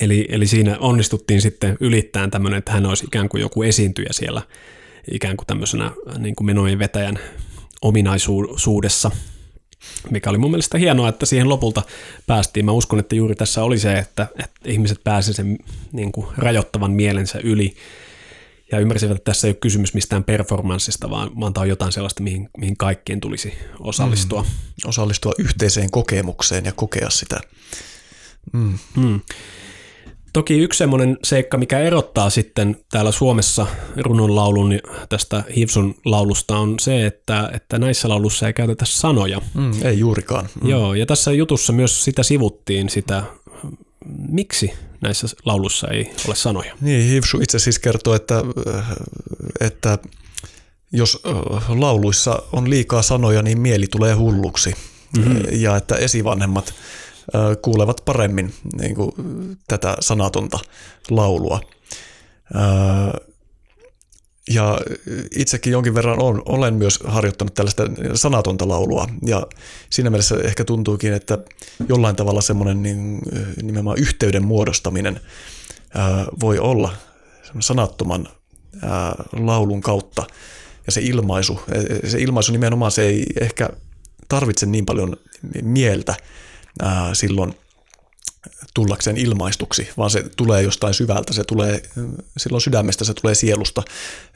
[0.00, 4.42] Eli, eli siinä onnistuttiin sitten ylittämään tämmöinen, että hän olisi ikään kuin joku esiintyjä siellä
[5.10, 7.18] ikään kuin tämmöisenä niin kuin menojen vetäjän
[7.82, 9.10] ominaisuudessa,
[10.10, 11.82] mikä oli mun mielestä hienoa, että siihen lopulta
[12.26, 12.64] päästiin.
[12.64, 15.58] Mä uskon, että juuri tässä oli se, että, että ihmiset pääsivät sen
[15.92, 17.74] niin kuin rajoittavan mielensä yli
[18.72, 22.22] ja ymmärsivät, että tässä ei ole kysymys mistään performanssista, vaan, vaan tämä on jotain sellaista,
[22.22, 24.42] mihin, mihin kaikkien tulisi osallistua.
[24.42, 24.48] Mm.
[24.84, 27.40] Osallistua yhteiseen kokemukseen ja kokea sitä.
[28.52, 28.78] Mm.
[28.96, 29.20] Mm.
[30.34, 33.66] Toki yksi semmoinen seikka, mikä erottaa sitten täällä Suomessa
[33.96, 34.78] runonlaulun
[35.08, 39.40] tästä Hivsun laulusta on se, että, että näissä laulussa ei käytetä sanoja.
[39.54, 40.48] Mm, ei juurikaan.
[40.62, 40.68] Mm.
[40.70, 43.22] Joo, ja tässä jutussa myös sitä sivuttiin sitä,
[44.28, 46.74] miksi näissä laulussa ei ole sanoja.
[46.80, 48.42] Niin, Hivsu itse siis kertoo, että,
[49.60, 49.98] että
[50.92, 51.22] jos
[51.68, 54.74] lauluissa on liikaa sanoja, niin mieli tulee hulluksi.
[55.16, 55.42] Mm-hmm.
[55.52, 56.74] Ja että esivanhemmat
[57.62, 59.12] kuulevat paremmin niin kuin,
[59.68, 60.58] tätä sanatonta
[61.10, 61.60] laulua.
[64.50, 64.80] Ja
[65.36, 67.82] itsekin jonkin verran on, olen myös harjoittanut tällaista
[68.14, 69.08] sanatonta laulua.
[69.26, 69.46] Ja
[69.90, 71.38] siinä mielessä ehkä tuntuukin, että
[71.88, 73.20] jollain tavalla semmoinen niin,
[73.62, 75.20] nimenomaan yhteyden muodostaminen
[76.40, 76.92] voi olla
[77.60, 78.28] sanattoman
[79.32, 80.24] laulun kautta.
[80.86, 81.60] Ja se ilmaisu,
[82.08, 83.70] se ilmaisu nimenomaan se ei ehkä
[84.28, 85.16] tarvitse niin paljon
[85.62, 86.14] mieltä,
[86.82, 87.54] ää, silloin
[88.74, 91.82] tullakseen ilmaistuksi, vaan se tulee jostain syvältä, se tulee
[92.36, 93.82] silloin sydämestä, se tulee sielusta.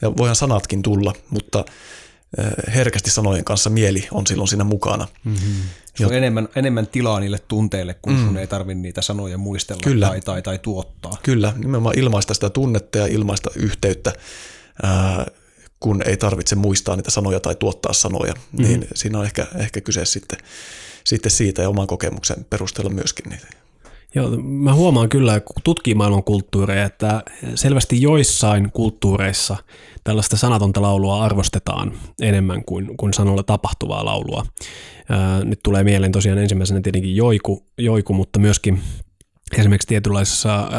[0.01, 1.65] Ja voihan sanatkin tulla, mutta
[2.75, 5.07] herkästi sanojen kanssa mieli on silloin siinä mukana.
[5.23, 5.63] Mm-hmm.
[5.95, 8.25] Se on enemmän, enemmän tilaa niille tunteille, kun mm.
[8.25, 10.07] sun ei tarvitse niitä sanoja muistella Kyllä.
[10.07, 11.17] Tai, tai, tai tuottaa.
[11.23, 14.13] Kyllä, nimenomaan ilmaista sitä tunnetta ja ilmaista yhteyttä
[14.83, 15.25] ää,
[15.79, 18.63] kun ei tarvitse muistaa niitä sanoja tai tuottaa sanoja, mm.
[18.63, 20.39] niin siinä on ehkä, ehkä kyse sitten,
[21.09, 23.47] sitten siitä ja oman kokemuksen perusteella myöskin niitä.
[24.15, 27.23] Joo, mä huomaan kyllä, kun tutkii maailman kulttuureja, että
[27.55, 29.57] selvästi joissain kulttuureissa
[30.03, 34.45] tällaista sanatonta laulua arvostetaan enemmän kuin, kuin sanolla tapahtuvaa laulua.
[35.43, 38.81] Nyt tulee mieleen tosiaan ensimmäisenä tietenkin joiku, joiku mutta myöskin
[39.57, 40.69] esimerkiksi tietynlaisissa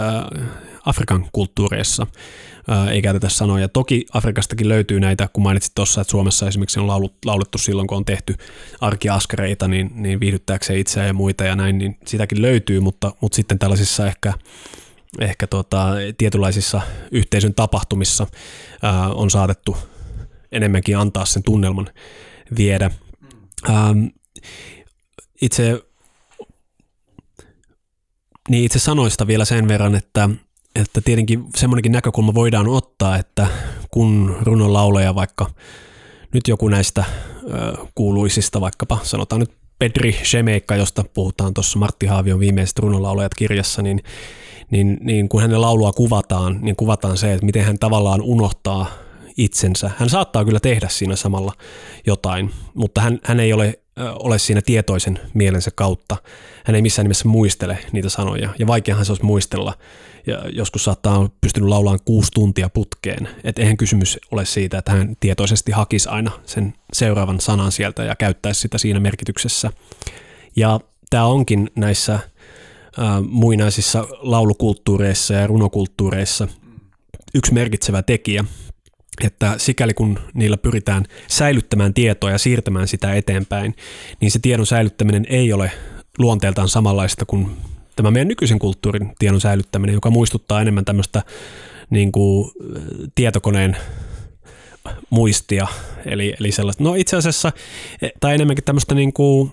[0.87, 2.07] Afrikan kulttuureissa
[2.91, 3.69] ei käytetä sanoja.
[3.69, 6.87] Toki Afrikastakin löytyy näitä, kun mainitsit tuossa, että Suomessa esimerkiksi on
[7.25, 8.35] laulettu silloin, kun on tehty
[8.81, 13.59] arkiaskareita, niin, niin viihdyttääkseen itseään ja muita ja näin, niin sitäkin löytyy, mutta, mutta sitten
[13.59, 14.33] tällaisissa ehkä
[15.19, 15.87] ehkä tota,
[16.19, 16.81] tietynlaisissa
[17.11, 18.27] yhteisön tapahtumissa
[18.83, 19.77] ää, on saatettu
[20.53, 21.89] enemmänkin antaa sen tunnelman
[22.57, 22.91] viedä.
[23.69, 24.05] Ähm,
[25.43, 25.83] itse,
[28.49, 30.29] niin itse sanoista vielä sen verran, että
[30.75, 33.47] että tietenkin semmoinenkin näkökulma voidaan ottaa, että
[33.91, 35.51] kun runon lauleja vaikka
[36.35, 37.05] nyt joku näistä
[37.95, 44.03] kuuluisista, vaikkapa sanotaan nyt Pedri Shemeikka, josta puhutaan tuossa Martti Haavion viimeiset runonlaulajat kirjassa, niin,
[44.71, 48.87] niin, niin kun hänen laulua kuvataan, niin kuvataan se, että miten hän tavallaan unohtaa
[49.37, 49.91] itsensä.
[49.97, 51.53] Hän saattaa kyllä tehdä siinä samalla
[52.07, 53.79] jotain, mutta hän, hän ei ole,
[54.19, 56.17] ole siinä tietoisen mielensä kautta.
[56.65, 59.75] Hän ei missään nimessä muistele niitä sanoja, ja vaikeahan se olisi muistella
[60.27, 63.29] ja joskus saattaa olla pystynyt laulaan kuusi tuntia putkeen.
[63.45, 68.17] Et eihän kysymys ole siitä, että hän tietoisesti hakisi aina sen seuraavan sanan sieltä ja
[68.17, 69.73] käyttäisi sitä siinä merkityksessä.
[70.57, 70.81] Ja
[71.11, 72.23] tämä onkin näissä äh,
[73.29, 76.49] muinaisissa laulukulttuureissa ja runokulttuureissa
[77.35, 78.45] yksi merkitsevä tekijä,
[79.25, 83.75] että sikäli kun niillä pyritään säilyttämään tietoa ja siirtämään sitä eteenpäin,
[84.21, 85.73] niin se tiedon säilyttäminen ei ole
[86.19, 87.57] luonteeltaan samanlaista kuin
[88.03, 91.23] tämä meidän nykyisen kulttuurin tiedon säilyttäminen, joka muistuttaa enemmän tämmöistä
[91.91, 92.51] niin kuin,
[93.15, 93.77] tietokoneen
[95.11, 95.67] muistia,
[96.07, 97.53] eli, eli sellaista, no itse asiassa,
[98.03, 99.53] e, tai enemmänkin tämmöistä niin kuin,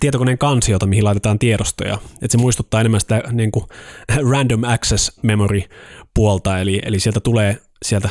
[0.00, 1.98] tietokoneen kansiota, mihin laitetaan tiedostoja.
[2.12, 3.64] Että se muistuttaa enemmän sitä niin kuin
[4.32, 5.62] random access memory
[6.14, 8.08] puolta, eli, eli sieltä tulee sieltä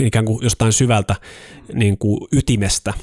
[0.00, 1.16] ikään kuin jostain syvältä
[1.72, 2.94] niin kuin ytimestä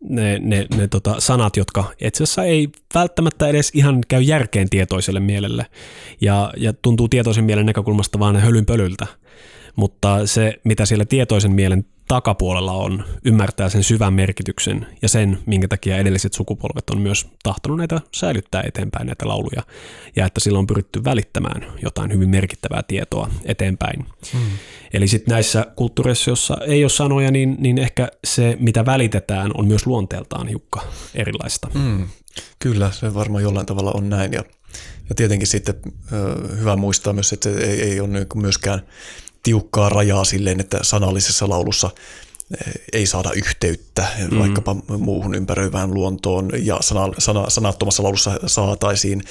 [0.00, 5.20] ne, ne, ne tota, sanat, jotka itse asiassa ei välttämättä edes ihan käy järkeen tietoiselle
[5.20, 5.66] mielelle
[6.20, 9.06] ja, ja tuntuu tietoisen mielen näkökulmasta vaan hölynpölyltä.
[9.76, 15.68] Mutta se, mitä siellä tietoisen mielen takapuolella on, ymmärtää sen syvän merkityksen ja sen, minkä
[15.68, 19.62] takia edelliset sukupolvet on myös tahtonut näitä säilyttää eteenpäin näitä lauluja
[20.16, 24.06] ja että silloin on pyritty välittämään jotain hyvin merkittävää tietoa eteenpäin.
[24.32, 24.50] Hmm.
[24.92, 29.66] Eli sitten näissä kulttuureissa, joissa ei ole sanoja, niin, niin ehkä se, mitä välitetään, on
[29.66, 30.80] myös luonteeltaan hiukka
[31.14, 31.68] erilaista.
[31.74, 32.08] Hmm.
[32.58, 34.44] Kyllä, se varmaan jollain tavalla on näin ja,
[35.08, 35.74] ja tietenkin sitten
[36.12, 38.82] ö, hyvä muistaa myös, että se ei, ei ole niinku myöskään
[39.42, 41.90] tiukkaa rajaa silleen, että sanallisessa laulussa
[42.66, 44.38] eh, ei saada yhteyttä mm.
[44.38, 49.22] vaikkapa muuhun ympäröivään luontoon ja sana, sana, sanattomassa laulussa saataisiin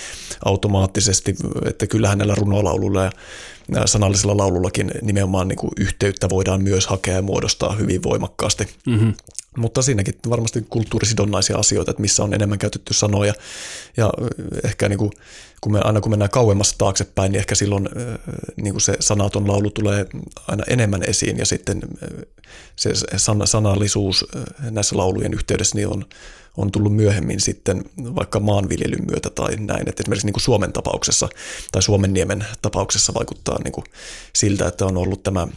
[0.45, 1.35] automaattisesti,
[1.65, 3.11] että kyllähän näillä runolaululla ja
[3.85, 8.67] sanallisella laulullakin nimenomaan niin kuin yhteyttä voidaan myös hakea ja muodostaa hyvin voimakkaasti.
[8.87, 9.13] Mm-hmm.
[9.57, 13.33] Mutta siinäkin varmasti kulttuurisidonnaisia asioita, että missä on enemmän käytetty sanoja.
[13.97, 14.09] Ja
[14.63, 15.11] ehkä niin kuin,
[15.61, 17.89] kun me, aina kun mennään kauemmassa taaksepäin, niin ehkä silloin
[18.55, 20.05] niin kuin se sanaton laulu tulee
[20.47, 21.37] aina enemmän esiin.
[21.37, 21.81] Ja sitten
[22.75, 22.89] se
[23.45, 24.25] sanallisuus
[24.71, 26.05] näissä laulujen yhteydessä niin on,
[26.57, 29.89] on tullut myöhemmin sitten vaikka maanviljelyn myötä tai näin.
[29.89, 31.29] Että esimerkiksi niin kuin Suomen tapauksessa
[31.71, 33.85] tai Suomen niemen tapauksessa vaikuttaa niin kuin
[34.33, 35.47] siltä, että on ollut tämä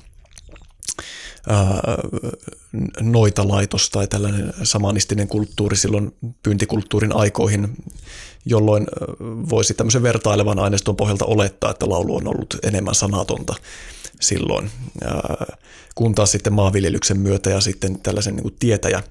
[3.01, 7.77] noita laitos tai tällainen samanistinen kulttuuri silloin pyyntikulttuurin aikoihin,
[8.45, 8.87] jolloin
[9.51, 13.55] voisi tämmöisen vertailevan aineiston pohjalta olettaa, että laulu on ollut enemmän sanatonta
[14.21, 14.71] silloin.
[15.95, 19.03] Kun taas sitten maanviljelyksen myötä ja sitten tällaisen niin tietäjä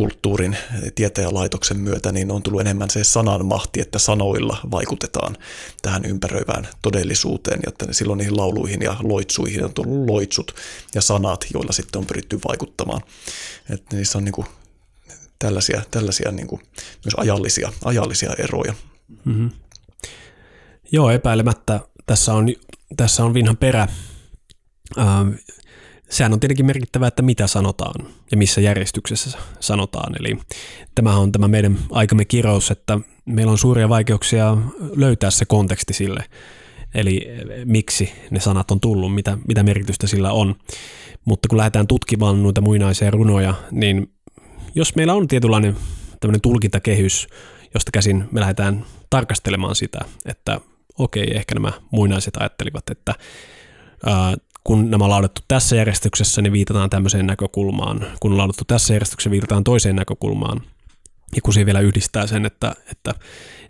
[0.00, 0.56] kulttuurin
[0.94, 5.36] tietäjälaitoksen myötä niin on tullut enemmän se sananmahti, että sanoilla vaikutetaan
[5.82, 10.54] tähän ympäröivään todellisuuteen, jotta silloin niihin lauluihin ja loitsuihin on tullut loitsut
[10.94, 13.00] ja sanat, joilla sitten on pyritty vaikuttamaan.
[13.70, 14.46] Että niissä on niin kuin
[15.38, 16.62] tällaisia, tällaisia niin kuin
[17.04, 18.74] myös ajallisia, ajallisia eroja.
[19.24, 19.50] Mm-hmm.
[20.92, 22.48] Joo, epäilemättä tässä on,
[22.96, 23.88] tässä on vinhan perä.
[24.98, 25.30] Ähm,
[26.10, 30.14] sehän on tietenkin merkittävää, että mitä sanotaan ja missä järjestyksessä sanotaan.
[30.20, 30.38] Eli
[30.94, 34.56] tämä on tämä meidän aikamme kirous, että meillä on suuria vaikeuksia
[34.96, 36.24] löytää se konteksti sille,
[36.94, 37.28] eli
[37.64, 40.54] miksi ne sanat on tullut, mitä, mitä merkitystä sillä on.
[41.24, 44.12] Mutta kun lähdetään tutkimaan noita muinaisia runoja, niin
[44.74, 45.76] jos meillä on tietynlainen
[46.20, 47.28] tämmöinen tulkintakehys,
[47.74, 50.60] josta käsin me lähdetään tarkastelemaan sitä, että
[50.98, 53.14] okei, ehkä nämä muinaiset ajattelivat, että
[54.70, 58.06] kun nämä on laulettu tässä järjestyksessä, niin viitataan tämmöiseen näkökulmaan.
[58.20, 60.60] Kun on laulettu tässä järjestyksessä, viitataan toiseen näkökulmaan.
[61.36, 63.14] Ja kun siihen vielä yhdistää sen, että, että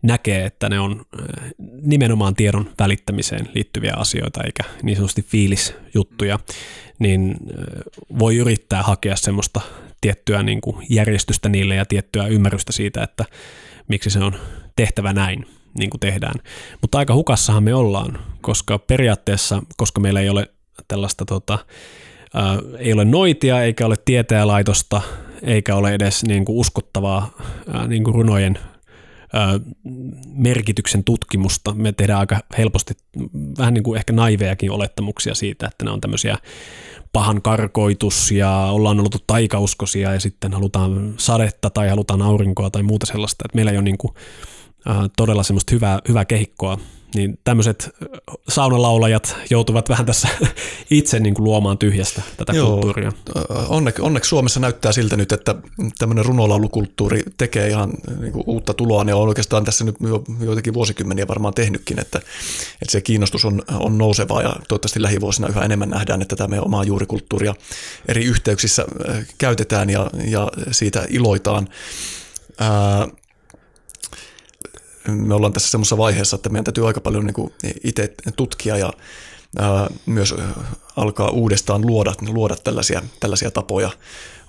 [0.03, 1.51] näkee, että ne on äh,
[1.83, 6.39] nimenomaan tiedon välittämiseen liittyviä asioita, eikä niin sanotusti fiilisjuttuja,
[6.99, 7.65] niin äh,
[8.19, 9.61] voi yrittää hakea semmoista
[10.01, 13.25] tiettyä niin kuin järjestystä niille ja tiettyä ymmärrystä siitä, että
[13.89, 14.35] miksi se on
[14.77, 15.47] tehtävä näin,
[15.79, 16.41] niin kuin tehdään.
[16.81, 20.49] Mutta aika hukassahan me ollaan, koska periaatteessa, koska meillä ei ole
[20.89, 21.59] tällaista tota,
[22.35, 25.01] ää, ei ole noitia eikä ole tieteenlaitosta
[25.43, 27.31] eikä ole edes niin kuin uskottavaa
[27.73, 28.59] ää, niin kuin runojen
[29.33, 29.61] ää,
[30.35, 31.75] merkityksen tutkimusta.
[31.75, 32.95] Me tehdään aika helposti
[33.59, 36.37] vähän niin kuin ehkä naivejakin olettamuksia siitä, että ne on tämmöisiä
[37.13, 43.07] pahan karkoitus ja ollaan ollut taikauskosia ja sitten halutaan sadetta tai halutaan aurinkoa tai muuta
[43.07, 43.45] sellaista.
[43.45, 44.15] Että meillä ei ole niin kuin,
[44.89, 46.79] äh, todella semmoista hyvää, hyvää kehikkoa
[47.15, 47.91] niin tämmöiset
[48.49, 50.29] saunalaulajat joutuvat vähän tässä
[50.91, 53.13] itse niin kuin luomaan tyhjästä tätä Joo, kulttuuria.
[53.69, 55.55] Onneksi, onneksi Suomessa näyttää siltä nyt, että
[55.99, 60.75] tämmöinen runolaulukulttuuri tekee ihan niin kuin uutta tuloa, ja on oikeastaan tässä nyt jo, joitakin
[60.75, 62.19] vuosikymmeniä varmaan tehnytkin, että,
[62.83, 66.67] että se kiinnostus on, on nousevaa, ja toivottavasti lähivuosina yhä enemmän nähdään, että tämä meidän
[66.67, 67.55] omaa juurikulttuuria
[68.09, 68.87] eri yhteyksissä
[69.39, 71.69] käytetään ja, ja siitä iloitaan.
[72.59, 73.09] Ää,
[75.09, 78.93] me ollaan tässä semmoisessa vaiheessa, että meidän täytyy aika paljon niin itse tutkia ja
[79.59, 80.35] ää, myös
[80.97, 83.91] alkaa uudestaan luoda, luoda tällaisia, tällaisia tapoja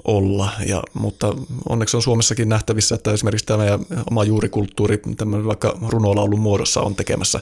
[0.05, 0.49] olla.
[0.65, 1.35] Ja, mutta
[1.69, 3.79] onneksi on Suomessakin nähtävissä, että esimerkiksi tämä meidän
[4.11, 7.39] oma juurikulttuuri tämmöinen vaikka runolaulun muodossa on tekemässä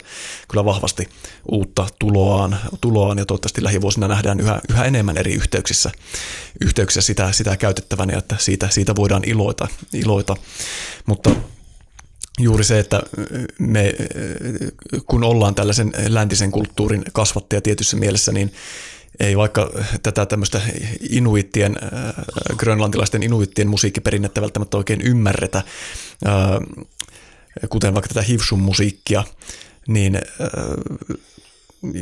[0.48, 1.10] kyllä vahvasti
[1.52, 5.92] uutta tuloaan, tuloaan ja toivottavasti lähivuosina nähdään yhä, yhä enemmän eri yhteyksissä,
[6.62, 9.68] yhteyksissä sitä, sitä käytettävänä ja että siitä, siitä voidaan iloita.
[9.94, 10.36] iloita.
[11.06, 11.30] Mutta
[12.40, 13.02] juuri se, että
[13.60, 13.94] me,
[15.06, 18.54] kun ollaan tällaisen läntisen kulttuurin kasvattaja tietyssä mielessä, niin
[19.20, 19.72] ei vaikka
[20.04, 20.62] tätä tämmöistä
[21.10, 21.76] inuittien,
[22.58, 25.64] grönlantilaisten inuittien musiikkiperinnettä välttämättä oikein ymmärretä,
[27.70, 29.24] kuten vaikka tätä Hivsun musiikkia,
[29.88, 30.20] niin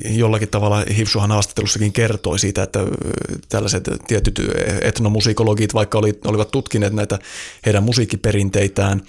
[0.09, 2.79] jollakin tavalla Hivsuhan haastattelussakin kertoi siitä, että
[3.49, 4.41] tällaiset tietyt
[4.81, 7.19] etnomusikologit, vaikka olivat tutkineet näitä
[7.65, 9.01] heidän musiikkiperinteitään,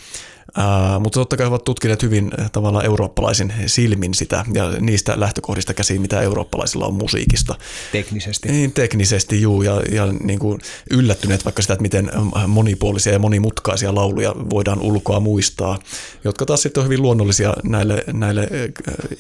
[1.01, 6.21] Mutta totta kai ovat tutkineet hyvin tavallaan eurooppalaisin silmin sitä ja niistä lähtökohdista käsiin, mitä
[6.21, 7.55] eurooppalaisilla on musiikista.
[7.93, 8.49] Teknisesti.
[8.49, 10.61] Niin, teknisesti, juu, ja, ja niin kuin
[10.91, 12.11] yllättyneet vaikka sitä, että miten
[12.47, 15.79] monipuolisia ja monimutkaisia lauluja voidaan ulkoa muistaa,
[16.25, 18.49] jotka taas sitten on hyvin luonnollisia näille, näille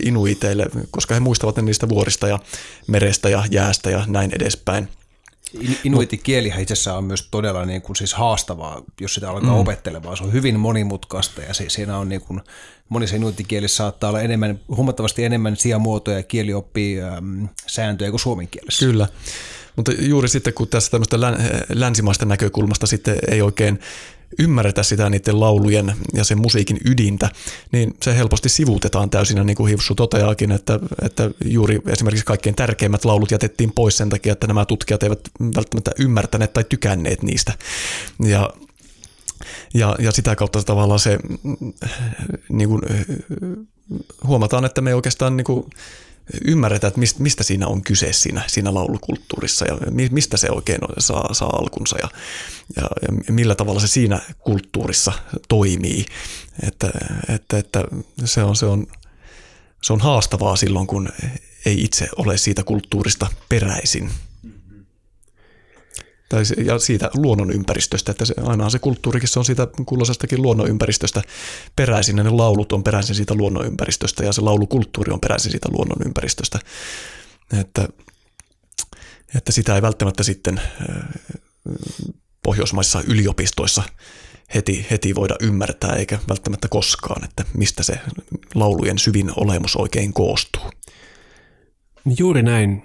[0.04, 2.38] inuiteille, koska he muistavat ne niistä vuorista ja
[2.86, 4.88] merestä ja jäästä ja näin edespäin.
[5.84, 9.60] Inuitikielihän itse on myös todella niin kuin siis haastavaa, jos sitä alkaa mm.
[9.60, 10.16] opettelemaan.
[10.16, 12.40] Se on hyvin monimutkaista ja se, siinä on niin kuin,
[12.88, 18.48] monissa inuitikielissä saattaa olla enemmän, huomattavasti enemmän sijamuotoja ja kieli oppii äm, sääntöjä kuin suomen
[18.48, 18.86] kielessä.
[18.86, 19.08] Kyllä.
[19.76, 21.16] Mutta juuri sitten, kun tässä tämmöistä
[21.74, 23.80] länsimaista näkökulmasta sitten ei oikein
[24.38, 27.30] ymmärretä sitä niiden laulujen ja sen musiikin ydintä,
[27.72, 33.04] niin se helposti sivuutetaan täysin, niin kuin Hivsu toteaakin, että, että juuri esimerkiksi kaikkein tärkeimmät
[33.04, 35.20] laulut jätettiin pois sen takia, että nämä tutkijat eivät
[35.56, 37.52] välttämättä ymmärtäneet tai tykänneet niistä.
[38.24, 38.50] Ja
[39.74, 41.18] ja, ja sitä kautta tavallaan se
[42.48, 42.82] niin kuin,
[44.26, 45.64] huomataan, että me oikeastaan niin kuin,
[46.44, 49.76] ymmärretä, että mistä siinä on kyse siinä, siinä laulukulttuurissa ja
[50.10, 52.08] mistä se oikein saa, saa alkunsa ja,
[52.76, 52.82] ja,
[53.28, 55.12] ja millä tavalla se siinä kulttuurissa
[55.48, 56.04] toimii.
[56.66, 56.90] Että,
[57.34, 57.84] että, että
[58.24, 58.86] se, on, se, on,
[59.82, 61.08] se on haastavaa silloin, kun
[61.66, 64.10] ei itse ole siitä kulttuurista peräisin
[66.28, 71.22] tai ja siitä luonnonympäristöstä, että se, ainahan se kulttuurikin se on siitä kuuloisestakin luonnonympäristöstä
[71.76, 76.58] peräisin, ja ne laulut on peräisin siitä luonnonympäristöstä, ja se laulukulttuuri on peräisin siitä luonnonympäristöstä,
[77.60, 77.88] että,
[79.34, 80.60] että sitä ei välttämättä sitten
[82.42, 83.82] pohjoismaissa yliopistoissa
[84.54, 88.00] heti, heti voida ymmärtää, eikä välttämättä koskaan, että mistä se
[88.54, 90.62] laulujen syvin olemus oikein koostuu.
[92.18, 92.84] Juuri näin.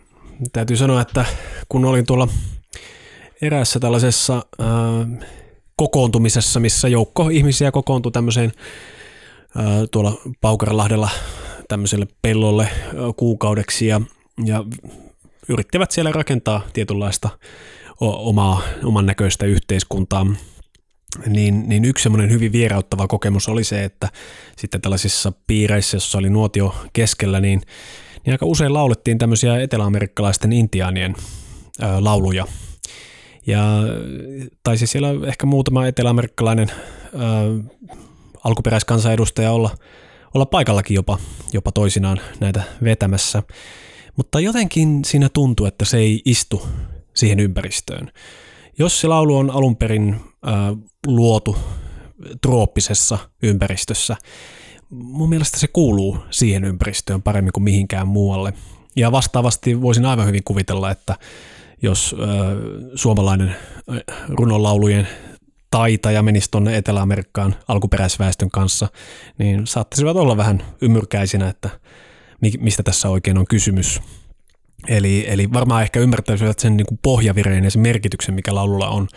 [0.54, 1.26] Täytyy sanoa, että
[1.70, 2.28] kun olin tuolla
[3.44, 4.68] eräässä tällaisessa äh,
[5.76, 8.52] kokoontumisessa, missä joukko ihmisiä kokoontui tämmöiseen
[9.58, 11.10] äh, tuolla Paukaralahdella
[11.68, 12.70] tämmöiselle pellolle äh,
[13.18, 14.02] kuukaudeksi ja,
[14.46, 14.64] ja
[15.50, 17.30] yrittivät siellä rakentaa tietynlaista
[18.00, 20.26] omaa, oman näköistä yhteiskuntaa.
[21.28, 24.10] Niin, niin yksi semmoinen hyvin vierauttava kokemus oli se, että
[24.58, 27.62] sitten tällaisissa piireissä, jossa oli nuotio keskellä, niin,
[28.26, 31.16] niin aika usein laulettiin tämmöisiä eteläamerikkalaisten intiaanien
[31.82, 32.46] ää, lauluja–
[33.48, 33.80] ja
[34.64, 37.82] taisi siellä ehkä muutama eteläamerikkalainen äh,
[38.44, 39.78] alkuperäiskansanedustaja olla,
[40.34, 41.18] olla paikallakin jopa,
[41.54, 43.44] jopa toisinaan näitä vetämässä.
[44.18, 46.68] mutta jotenkin siinä tuntuu, että se ei istu
[47.14, 48.12] siihen ympäristöön.
[48.80, 50.16] Jos se laulu on alun perin
[50.48, 51.58] äh, luotu
[52.42, 54.16] trooppisessa ympäristössä,
[54.90, 58.54] mun mielestä se kuuluu siihen ympäristöön paremmin kuin mihinkään muualle.
[58.96, 61.16] Ja vastaavasti voisin aivan hyvin kuvitella, että
[61.84, 62.28] jos äh,
[62.96, 63.56] suomalainen
[64.30, 65.08] runonlaulujen
[65.72, 68.88] taitaja menisi tuonne Etelä-Amerikkaan alkuperäisväestön kanssa,
[69.38, 71.70] niin saattaisivat olla vähän ymmyrkäisinä, että
[72.60, 74.02] mistä tässä oikein on kysymys.
[74.88, 79.08] Eli, eli varmaan ehkä ymmärtäisivät sen niin kuin pohjavireen ja sen merkityksen, mikä laululla on.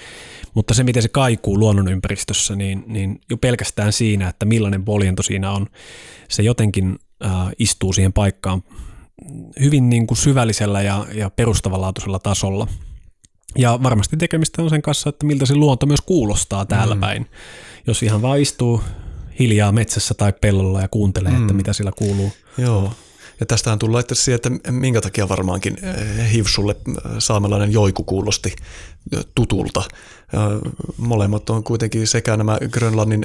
[0.54, 5.50] Mutta se, miten se kaikuu luonnonympäristössä, niin, niin jo pelkästään siinä, että millainen poljento siinä
[5.50, 5.66] on,
[6.28, 8.62] se jotenkin äh, istuu siihen paikkaan
[9.60, 12.66] hyvin niin kuin syvällisellä ja, ja perustavanlaatuisella tasolla.
[13.58, 17.00] Ja varmasti tekemistä on sen kanssa, että miltä se luonto myös kuulostaa täällä mm.
[17.00, 17.26] päin.
[17.86, 18.82] Jos ihan vaan istuu
[19.38, 21.40] hiljaa metsässä tai pellolla ja kuuntelee, mm.
[21.40, 22.32] että mitä siellä kuuluu.
[22.58, 22.92] Joo,
[23.40, 28.56] ja tästähän tullaan että siihen, että minkä takia varmaankin eh, Hivsulle eh, saamelainen joiku kuulosti
[29.12, 29.82] eh, tutulta.
[30.96, 33.24] Molemmat on kuitenkin sekä nämä Grönlannin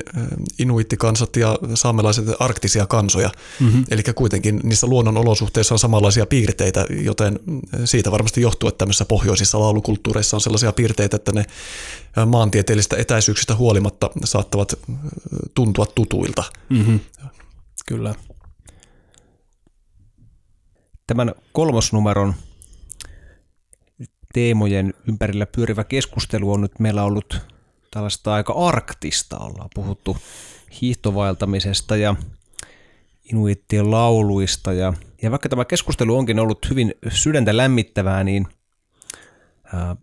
[0.60, 3.30] inuittikansat ja saamelaiset arktisia kansoja.
[3.60, 3.86] Mm-hmm.
[3.92, 7.40] Eli kuitenkin niissä luonnon olosuhteissa on samanlaisia piirteitä, joten
[7.86, 11.46] siitä varmasti johtuu, että tämmöisissä pohjoisissa laulukulttuureissa on sellaisia piirteitä, että ne
[12.26, 14.74] maantieteellistä etäisyyksistä huolimatta saattavat
[15.54, 16.44] tuntua tutuilta.
[16.70, 17.00] Mm-hmm.
[17.86, 18.16] Kyllä
[21.12, 22.34] tämän kolmosnumeron
[24.34, 27.42] teemojen ympärillä pyörivä keskustelu on nyt meillä ollut
[27.92, 29.38] tällaista aika arktista.
[29.38, 30.18] Ollaan puhuttu
[30.82, 32.16] hiihtovaeltamisesta ja
[33.24, 34.74] inuittien lauluista.
[34.74, 38.48] Ja, ja vaikka tämä keskustelu onkin ollut hyvin sydäntä lämmittävää, niin
[39.74, 39.96] ää,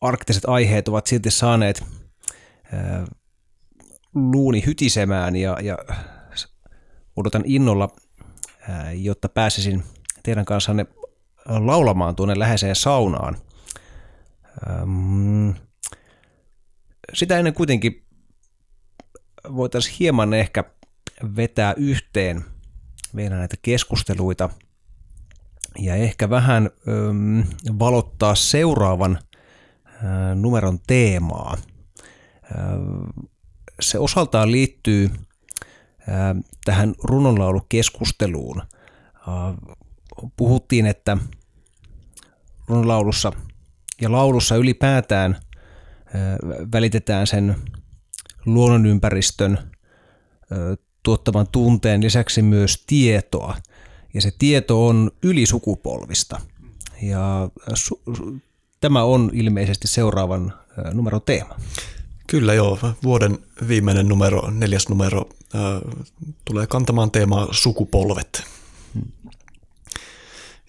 [0.00, 1.84] arktiset aiheet ovat silti saaneet
[2.72, 3.04] ää,
[4.14, 5.78] luuni hytisemään ja, ja
[7.16, 7.88] odotan innolla,
[8.68, 9.84] ää, jotta pääsisin
[10.22, 10.86] teidän kanssanne
[11.46, 13.36] laulamaan tuonne läheiseen saunaan.
[17.14, 18.06] Sitä ennen kuitenkin
[19.56, 20.64] voitaisiin hieman ehkä
[21.36, 22.44] vetää yhteen
[23.12, 24.50] meidän näitä keskusteluita
[25.78, 26.70] ja ehkä vähän
[27.78, 29.18] valottaa seuraavan
[30.34, 31.56] numeron teemaa.
[33.80, 35.10] Se osaltaan liittyy
[36.64, 38.62] tähän runonlaulukeskusteluun
[40.36, 41.16] puhuttiin, että
[42.68, 43.32] runolaulussa
[44.00, 45.36] ja laulussa ylipäätään
[46.72, 47.56] välitetään sen
[48.46, 49.58] luonnonympäristön
[51.02, 53.56] tuottavan tunteen lisäksi myös tietoa.
[54.14, 56.40] Ja se tieto on ylisukupolvista.
[57.02, 58.40] Ja su-
[58.80, 60.52] tämä on ilmeisesti seuraavan
[60.92, 61.54] numero teema.
[62.26, 63.38] Kyllä joo, vuoden
[63.68, 65.60] viimeinen numero, neljäs numero, äh,
[66.44, 68.42] tulee kantamaan teemaa sukupolvet.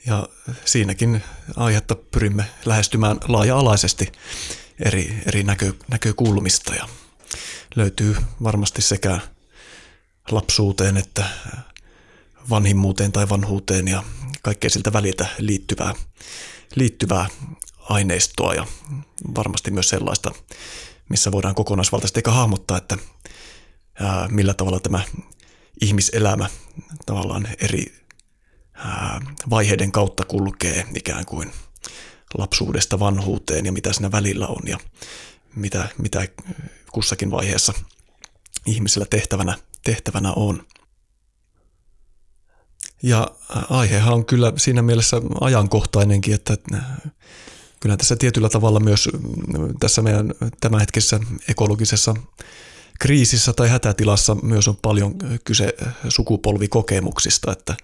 [0.06, 0.28] Ja
[0.66, 1.24] siinäkin
[1.56, 4.12] aihetta pyrimme lähestymään laaja-alaisesti
[4.80, 6.76] eri, eri näkö, näkökulmista.
[6.76, 6.88] Ja
[7.76, 9.20] löytyy varmasti sekä
[10.32, 11.26] lapsuuteen että
[12.50, 14.04] vanhimmuuteen tai vanhuuteen ja
[14.42, 15.94] kaikkea siltä väliltä liittyvää,
[16.76, 17.30] liittyvää
[17.80, 18.54] aineistoa.
[18.54, 18.66] Ja
[19.36, 20.32] varmasti myös sellaista,
[21.10, 22.98] missä voidaan kokonaisvaltaisesti eikä hahmottaa, että
[24.00, 25.02] ää, millä tavalla tämä
[25.82, 26.50] ihmiselämä
[27.06, 28.05] tavallaan eri
[29.50, 31.52] vaiheiden kautta kulkee ikään kuin
[32.38, 34.78] lapsuudesta vanhuuteen ja mitä siinä välillä on ja
[35.56, 36.28] mitä, mitä
[36.92, 37.74] kussakin vaiheessa
[38.66, 40.64] ihmisellä tehtävänä, tehtävänä on.
[43.04, 43.28] Ja
[43.70, 46.58] aihehan on kyllä siinä mielessä ajankohtainenkin, että
[47.80, 49.10] kyllä tässä tietyllä tavalla myös
[49.80, 51.20] tässä meidän tämänhetkisessä
[51.50, 52.14] ekologisessa
[53.00, 55.74] kriisissä tai hätätilassa myös on paljon kyse
[56.10, 57.76] sukupolvikokemuksista, että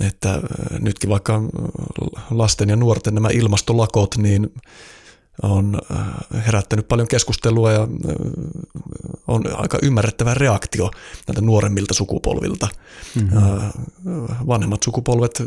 [0.00, 0.40] että äh,
[0.78, 1.42] nytkin vaikka
[2.30, 4.54] lasten ja nuorten nämä ilmastolakot, niin
[5.42, 7.88] on äh, herättänyt paljon keskustelua ja äh,
[9.28, 10.90] on aika ymmärrettävä reaktio
[11.26, 12.68] näiltä nuoremmilta sukupolvilta.
[13.14, 13.38] Mm-hmm.
[14.46, 15.42] Vanhemmat sukupolvet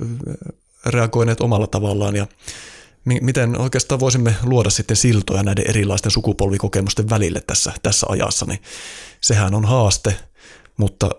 [0.85, 2.27] reagoineet omalla tavallaan ja
[3.05, 8.59] miten oikeastaan voisimme luoda sitten siltoja näiden erilaisten sukupolvikokemusten välille tässä, tässä ajassa, niin
[9.21, 10.15] sehän on haaste,
[10.77, 11.09] mutta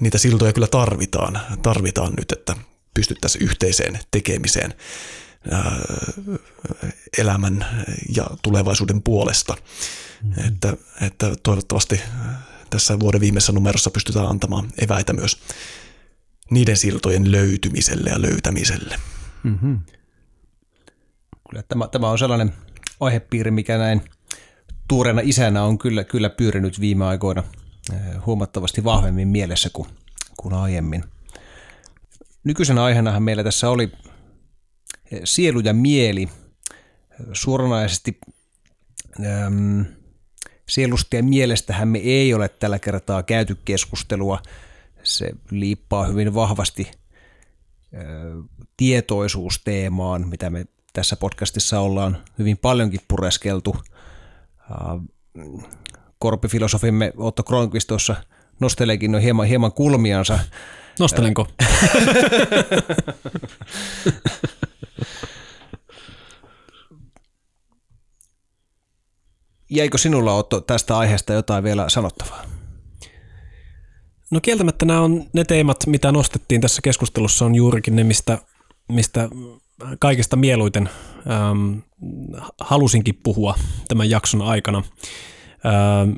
[0.00, 2.56] niitä siltoja kyllä tarvitaan, tarvitaan nyt, että
[2.94, 4.74] pystyttäisiin yhteiseen tekemiseen
[7.18, 7.66] elämän
[8.16, 9.56] ja tulevaisuuden puolesta.
[10.22, 10.48] Mm-hmm.
[10.48, 12.00] Että, että toivottavasti
[12.70, 15.40] tässä vuoden viimeisessä numerossa pystytään antamaan eväitä myös
[16.50, 18.96] niiden siltojen löytymiselle ja löytämiselle.
[19.42, 19.80] Mm-hmm.
[21.50, 22.52] Kyllä tämä, tämä on sellainen
[23.00, 24.02] aihepiiri, mikä näin
[24.88, 27.42] tuoreena isänä on kyllä, kyllä pyörinyt viime aikoina
[28.26, 29.88] huomattavasti vahvemmin mielessä kuin,
[30.36, 31.04] kuin aiemmin–
[32.44, 33.92] Nykyisenä aiheenahan meillä tässä oli
[35.24, 36.28] sielu ja mieli.
[37.32, 38.18] Suoranaisesti
[39.46, 39.84] äm,
[40.68, 44.38] sielusta ja mielestähän me ei ole tällä kertaa käyty keskustelua.
[45.02, 47.98] Se liippaa hyvin vahvasti ä,
[48.76, 53.76] tietoisuusteemaan, mitä me tässä podcastissa ollaan hyvin paljonkin pureskeltu.
[56.18, 58.16] Korpifilosofimme Otto Kronqvist tuossa
[58.60, 60.38] nosteleekin no hieman, hieman kulmiansa.
[61.00, 61.46] Nostelenko?
[69.70, 72.44] Jäikö sinulla Otto tästä aiheesta jotain vielä sanottavaa?
[74.30, 78.38] No kieltämättä nämä on ne teemat, mitä nostettiin tässä keskustelussa, on juurikin ne, mistä,
[78.88, 79.28] mistä
[79.98, 80.90] kaikista mieluiten
[81.30, 81.78] ähm,
[82.60, 83.54] halusinkin puhua
[83.88, 84.82] tämän jakson aikana.
[85.66, 86.10] Ähm,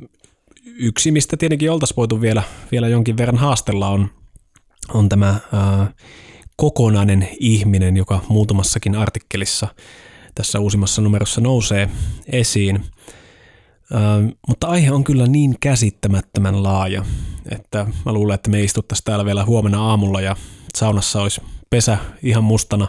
[0.65, 2.43] yksi, mistä tietenkin oltaisiin voitu vielä,
[2.73, 4.11] vielä jonkin verran haastella, on,
[4.95, 5.89] on tämä äh,
[6.57, 9.69] kokonainen ihminen, joka muutamassakin artikkelissa
[10.35, 11.89] tässä uusimmassa numerossa nousee
[12.33, 12.85] esiin.
[13.95, 17.05] Ähm, mutta aihe on kyllä niin käsittämättömän laaja,
[17.51, 20.37] että mä luulen, että me istuttaisiin täällä vielä huomenna aamulla ja
[20.77, 21.41] saunassa olisi
[21.71, 22.89] pesä ihan mustana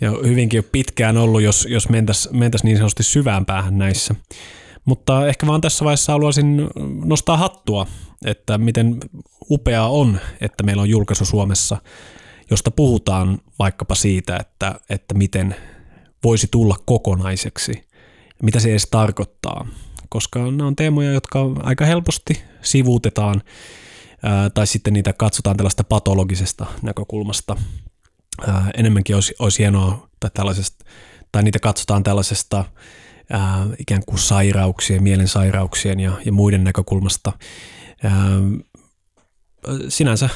[0.00, 4.14] ja hyvinkin jo pitkään ollut, jos, jos mentäisiin mentäisi niin sanotusti syvään päähän näissä.
[4.84, 6.68] Mutta ehkä vaan tässä vaiheessa haluaisin
[7.04, 7.86] nostaa hattua,
[8.24, 9.00] että miten
[9.50, 11.76] upeaa on, että meillä on julkaisu Suomessa,
[12.50, 15.56] josta puhutaan vaikkapa siitä, että, että miten
[16.24, 17.88] voisi tulla kokonaiseksi,
[18.42, 19.66] mitä se edes tarkoittaa,
[20.08, 23.42] koska nämä on teemoja, jotka aika helposti sivuutetaan
[24.54, 27.56] tai sitten niitä katsotaan tällaista patologisesta näkökulmasta.
[28.74, 30.84] enemmänkin olisi, olisi hienoa, tai, tällaisesta,
[31.32, 32.64] tai niitä katsotaan tällaisesta
[33.30, 37.32] ää, ikään kuin sairauksien, mielensairauksien ja, ja muiden näkökulmasta.
[39.88, 40.28] Sinänsä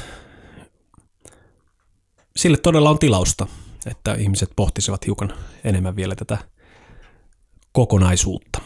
[2.37, 3.47] sille todella on tilausta,
[3.87, 5.33] että ihmiset pohtisivat hiukan
[5.65, 6.39] enemmän vielä tätä
[7.73, 8.61] kokonaisuutta.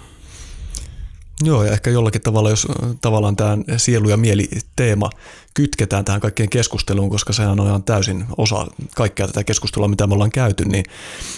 [1.44, 2.66] Joo, ja ehkä jollakin tavalla, jos
[3.00, 5.10] tavallaan tämä sielu- ja mieli-teema
[5.54, 8.66] kytketään tähän kaikkeen keskusteluun, koska sehän on ihan täysin osa
[8.96, 10.84] kaikkea tätä keskustelua, mitä me ollaan käyty, niin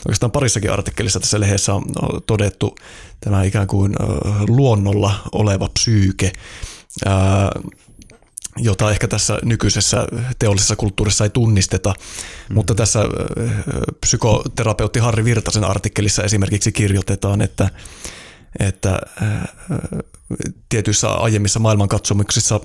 [0.06, 1.84] oikeastaan parissakin artikkelissa tässä lehdessä on
[2.26, 2.74] todettu
[3.20, 3.92] tämä ikään kuin
[4.48, 6.32] luonnolla oleva psyyke,
[8.58, 10.06] jota ehkä tässä nykyisessä
[10.38, 11.94] teollisessa kulttuurissa ei tunnisteta,
[12.48, 12.54] mm.
[12.54, 13.00] mutta tässä
[14.00, 17.70] psykoterapeutti Harri Virtasen artikkelissa esimerkiksi kirjoitetaan, että
[18.58, 19.00] että
[20.68, 22.60] tietyissä aiemmissa maailmankatsomuksissa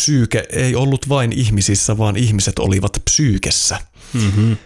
[0.00, 3.78] psyyke ei ollut vain ihmisissä, vaan ihmiset olivat psyykessä.
[4.14, 4.56] Mm-hmm.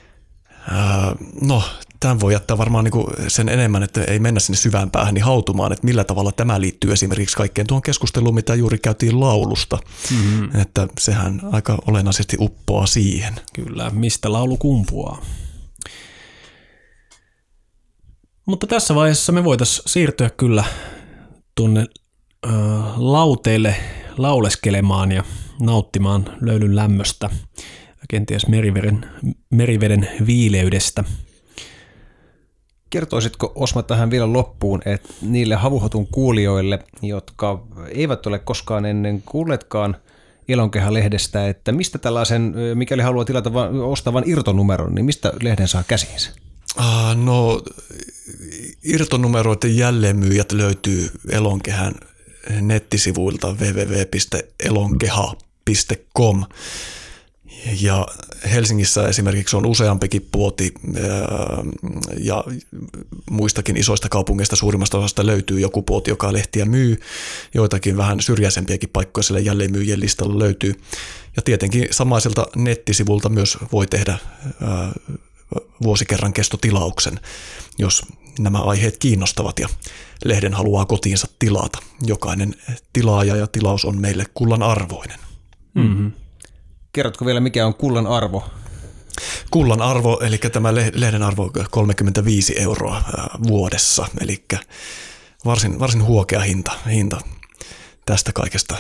[1.41, 1.63] No,
[2.03, 5.73] tämän voi jättää varmaan niin sen enemmän, että ei mennä sinne syvään päähän niin hautumaan,
[5.73, 9.79] että millä tavalla tämä liittyy esimerkiksi kaikkeen tuohon keskusteluun, mitä juuri käytiin laulusta.
[10.11, 10.61] Mm-hmm.
[10.61, 13.35] Että sehän aika olennaisesti uppoaa siihen.
[13.53, 15.23] Kyllä, mistä laulu kumpuaa.
[18.47, 20.65] Mutta tässä vaiheessa me voitaisiin siirtyä kyllä
[21.55, 21.81] tuonne
[22.47, 22.49] ö,
[22.97, 23.77] lauteille
[24.19, 25.25] lauleskelemaan ja
[25.61, 27.31] nauttimaan löylyn lämmöstä
[28.09, 29.07] kenties meriveden,
[29.51, 31.05] meriveden viileydestä.
[32.93, 39.97] Kertoisitko Osma tähän vielä loppuun, että niille havuhotun kuulijoille, jotka eivät ole koskaan ennen kuulleetkaan
[40.49, 43.51] Elonkeha-lehdestä, että mistä tällaisen, mikäli haluaa tilata
[43.85, 46.31] ostaa vain irtonumeron, niin mistä lehden saa käsiinsä?
[46.77, 47.63] Ah, no,
[48.85, 51.95] irtonumeroiden jälleenmyyjät löytyy Elonkehän
[52.61, 56.45] nettisivuilta www.elonkeha.com.
[57.81, 58.07] Ja
[58.53, 60.75] Helsingissä esimerkiksi on useampikin puoti
[62.19, 62.45] ja
[63.31, 67.01] muistakin isoista kaupungeista suurimmasta osasta löytyy joku puoti, joka lehtiä myy.
[67.55, 70.81] Joitakin vähän syrjäisempiäkin paikkoja sille jälleenmyyjien listalla löytyy.
[71.37, 74.19] Ja tietenkin samaiselta nettisivulta myös voi tehdä
[75.83, 77.21] vuosikerran kestotilauksen,
[77.79, 78.03] jos
[78.39, 79.69] nämä aiheet kiinnostavat ja
[80.25, 81.79] lehden haluaa kotiinsa tilata.
[82.07, 82.55] Jokainen
[82.93, 85.19] tilaaja ja tilaus on meille kullan arvoinen.
[85.75, 86.13] Mm-hmm.
[86.93, 88.45] Kerrotko vielä, mikä on kullan arvo?
[89.51, 93.03] Kullan arvo, eli tämä lehden arvo 35 euroa
[93.49, 94.45] vuodessa, eli
[95.45, 97.21] varsin, varsin huokea hinta, hinta
[98.07, 98.77] tästä kaikesta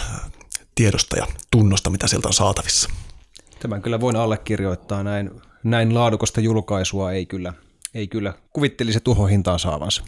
[0.74, 2.90] tiedosta ja tunnosta, mitä sieltä on saatavissa.
[3.60, 5.30] Tämän kyllä voin allekirjoittaa näin
[5.62, 7.52] näin laadukasta julkaisua ei kyllä,
[7.94, 10.05] ei kyllä kuvittelisi tuhohintaa saavansa.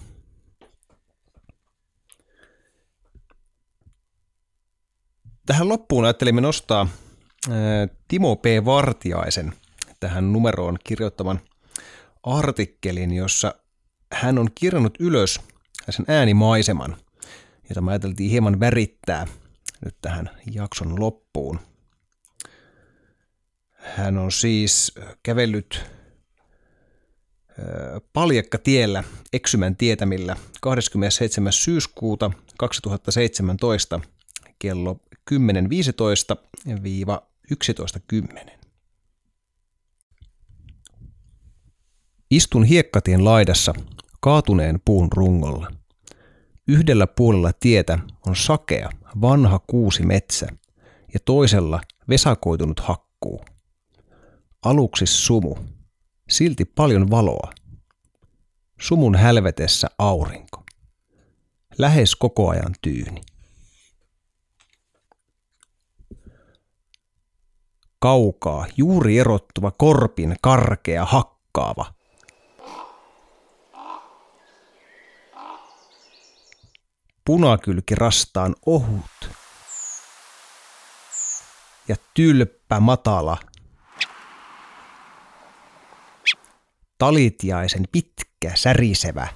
[5.47, 6.89] Tähän loppuun ajattelimme nostaa
[8.09, 8.45] Timo P.
[8.65, 9.53] Vartiaisen
[10.01, 11.41] tähän numeroon kirjoittaman
[12.23, 13.55] artikkelin, jossa
[14.13, 15.41] hän on kirjannut ylös
[15.91, 16.97] sen äänimaiseman,
[17.69, 19.27] jota me ajateltiin hieman värittää
[19.85, 21.61] nyt tähän jakson loppuun–
[23.85, 25.85] hän on siis kävellyt
[28.13, 31.53] Paljekkatiellä eksymän tietämillä 27.
[31.53, 34.01] syyskuuta 2017
[34.59, 35.01] kello
[37.53, 38.51] 10.15-11.10.
[42.31, 43.75] Istun hiekkatien laidassa
[44.21, 45.71] kaatuneen puun rungolla.
[46.69, 48.91] Yhdellä puolella tietä on sakea,
[49.21, 50.47] vanha kuusi metsä
[51.15, 53.45] ja toisella vesakoitunut hakkuu.
[54.65, 55.57] Aluksi sumu,
[56.31, 57.53] silti paljon valoa.
[58.81, 60.65] Sumun hälvetessä aurinko.
[61.79, 63.21] Lähes koko ajan tyyni.
[68.05, 71.95] Kaukaa juuri erottuva korpin karkea hakkaava.
[77.25, 79.31] Punakylki rastaan ohut
[81.89, 83.37] ja tylppä matala
[86.99, 89.29] talitiaisen pitkä, särisevä.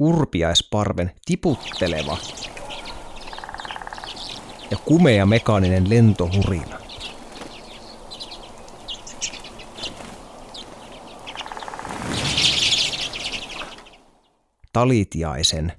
[0.00, 2.16] Urpiaisparven tiputteleva
[4.70, 6.80] ja kumea mekaaninen lentohurina.
[14.72, 15.72] Talitiaisen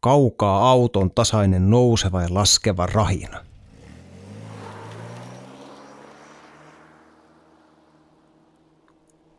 [0.00, 3.51] kaukaa auton tasainen nouseva ja laskeva rahina.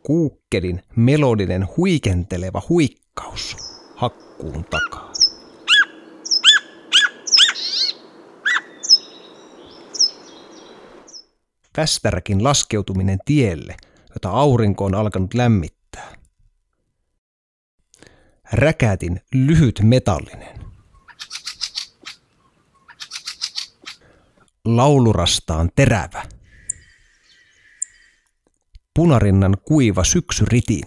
[0.03, 3.57] Kuukkelin melodinen huikenteleva huikkaus
[3.95, 5.13] hakkuun takaa.
[11.77, 13.75] Västäräkin laskeutuminen tielle,
[14.15, 15.84] jota aurinko on alkanut lämmittää
[18.53, 20.59] räkätin lyhyt metallinen.
[24.65, 26.23] Laulurastaan terävä.
[28.94, 30.84] Punarinnan kuiva syksyritin.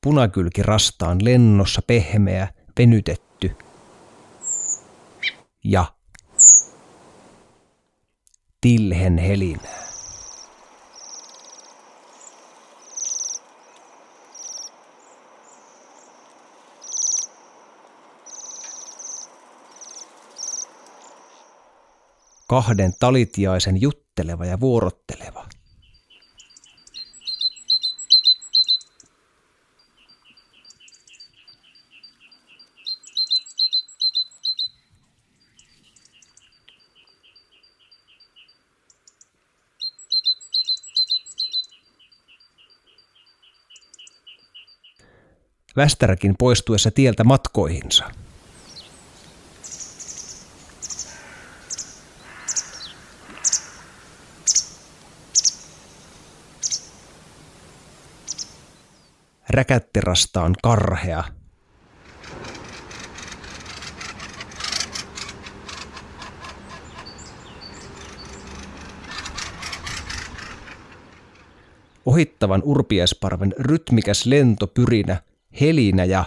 [0.00, 2.48] Punakylki rastaan lennossa pehmeä,
[2.78, 3.56] venytetty.
[5.64, 5.84] Ja
[8.60, 9.85] tilhen helinää.
[22.48, 25.46] Kahden talitiaisen jutteleva ja vuorotteleva.
[45.76, 48.10] Västäräkin poistuessa tieltä matkoihinsa–
[59.56, 61.24] räkätterastaan karhea.
[72.06, 75.16] Ohittavan urpiesparven rytmikäs lentopyrinä,
[75.60, 76.24] helinä ja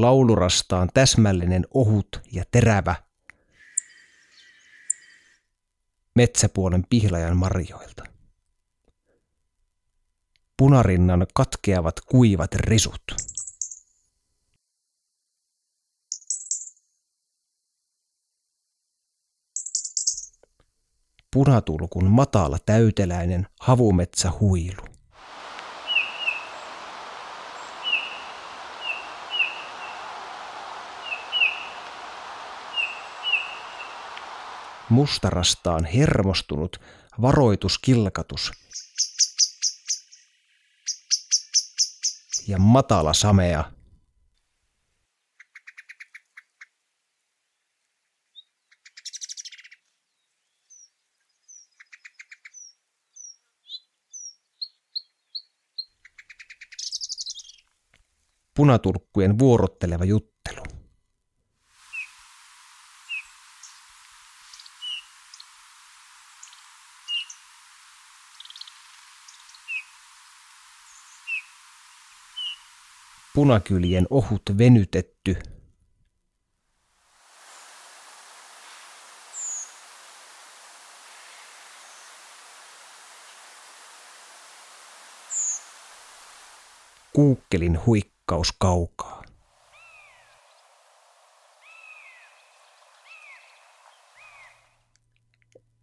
[0.00, 2.94] laulurastaan täsmällinen ohut ja terävä
[6.14, 8.04] metsäpuolen pihlajan marjoilta.
[10.56, 13.02] Punarinnan katkeavat kuivat risut.
[21.32, 24.97] Punatulkun matala täyteläinen havumetsä huilu.
[34.90, 36.80] Mustarastaan hermostunut
[37.22, 38.52] varoituskilkatus
[42.48, 43.72] ja matala samea.
[58.56, 60.38] Punatulkkujen vuorotteleva juttu.
[73.38, 75.36] Punakyljen ohut venytetty.
[87.12, 89.22] Kuukkelin huikkaus kaukaa.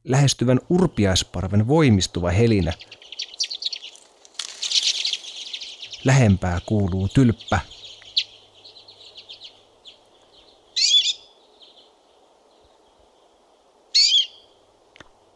[0.03, 2.73] Lähestyvän urpiaisparven voimistuva helinä
[6.05, 7.59] Lähempää kuuluu tylppä.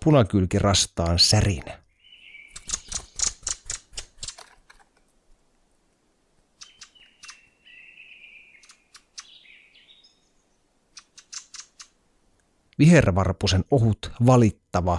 [0.03, 1.79] Punakylki rastaan särinä.
[12.79, 14.97] Vihervarpusen ohut valittava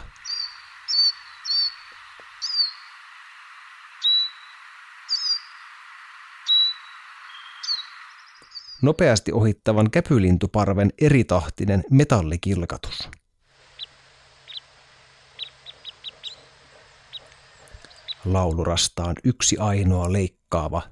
[8.83, 13.11] nopeasti ohittavan käpylintuparven eritahtinen metallikilkatus.
[18.25, 20.83] Laulurastaan yksi ainoa leikkaava.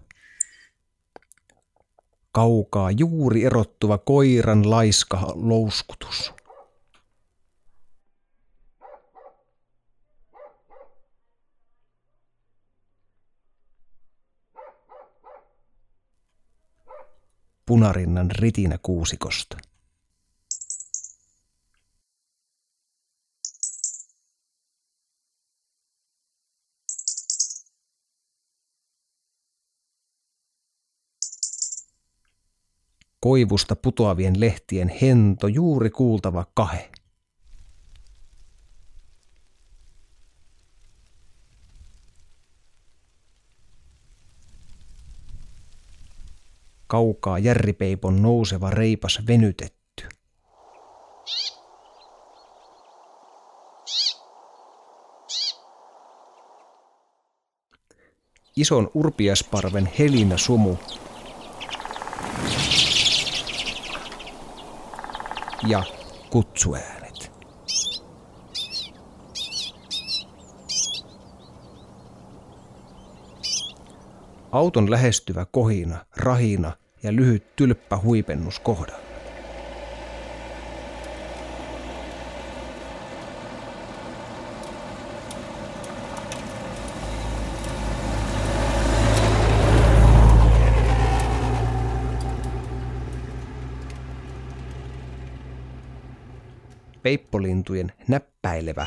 [2.33, 6.38] Kaukaa juuri erottuva koiran laiska louskutus.
[17.69, 19.57] Punarinnan ritinä kuusikosta.
[33.21, 36.91] Koivusta putoavien lehtien hento juuri kuultava kahe.
[46.89, 50.09] Kaukaa järripeipon nouseva reipas venytetty.
[58.57, 60.77] Ison urpiasparven helinä sumu.
[65.69, 65.83] Ja
[66.31, 66.98] kutsuää.
[74.53, 76.73] Auton lähestyvä kohina, rahina
[77.03, 79.09] ja lyhyt tylppä huipennus kohdalla.
[97.03, 98.87] Peippolintujen näppäilevä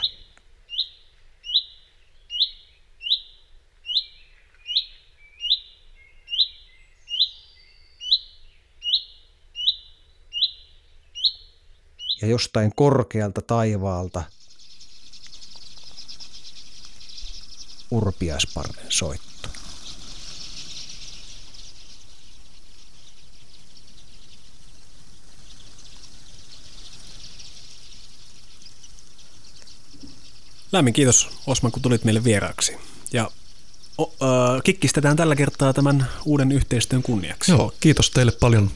[12.22, 14.24] ja jostain korkealta taivaalta
[17.92, 19.50] urpiasparven soitto.
[30.72, 32.78] Lämmin kiitos Osman, kun tulit meille vieraaksi.
[33.14, 33.32] Ja
[33.98, 37.52] o, äh, kikkistetään tällä kertaa tämän uuden yhteistyön kunniaksi.
[37.52, 38.72] Joo, kiitos teille paljon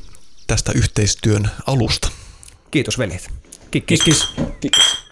[0.48, 2.25] tästä yhteistyön alusta.
[2.76, 3.30] Kiitos veljet.
[3.72, 4.04] Kikkis.
[4.04, 4.28] Kikkis.
[4.60, 5.06] Kikkis.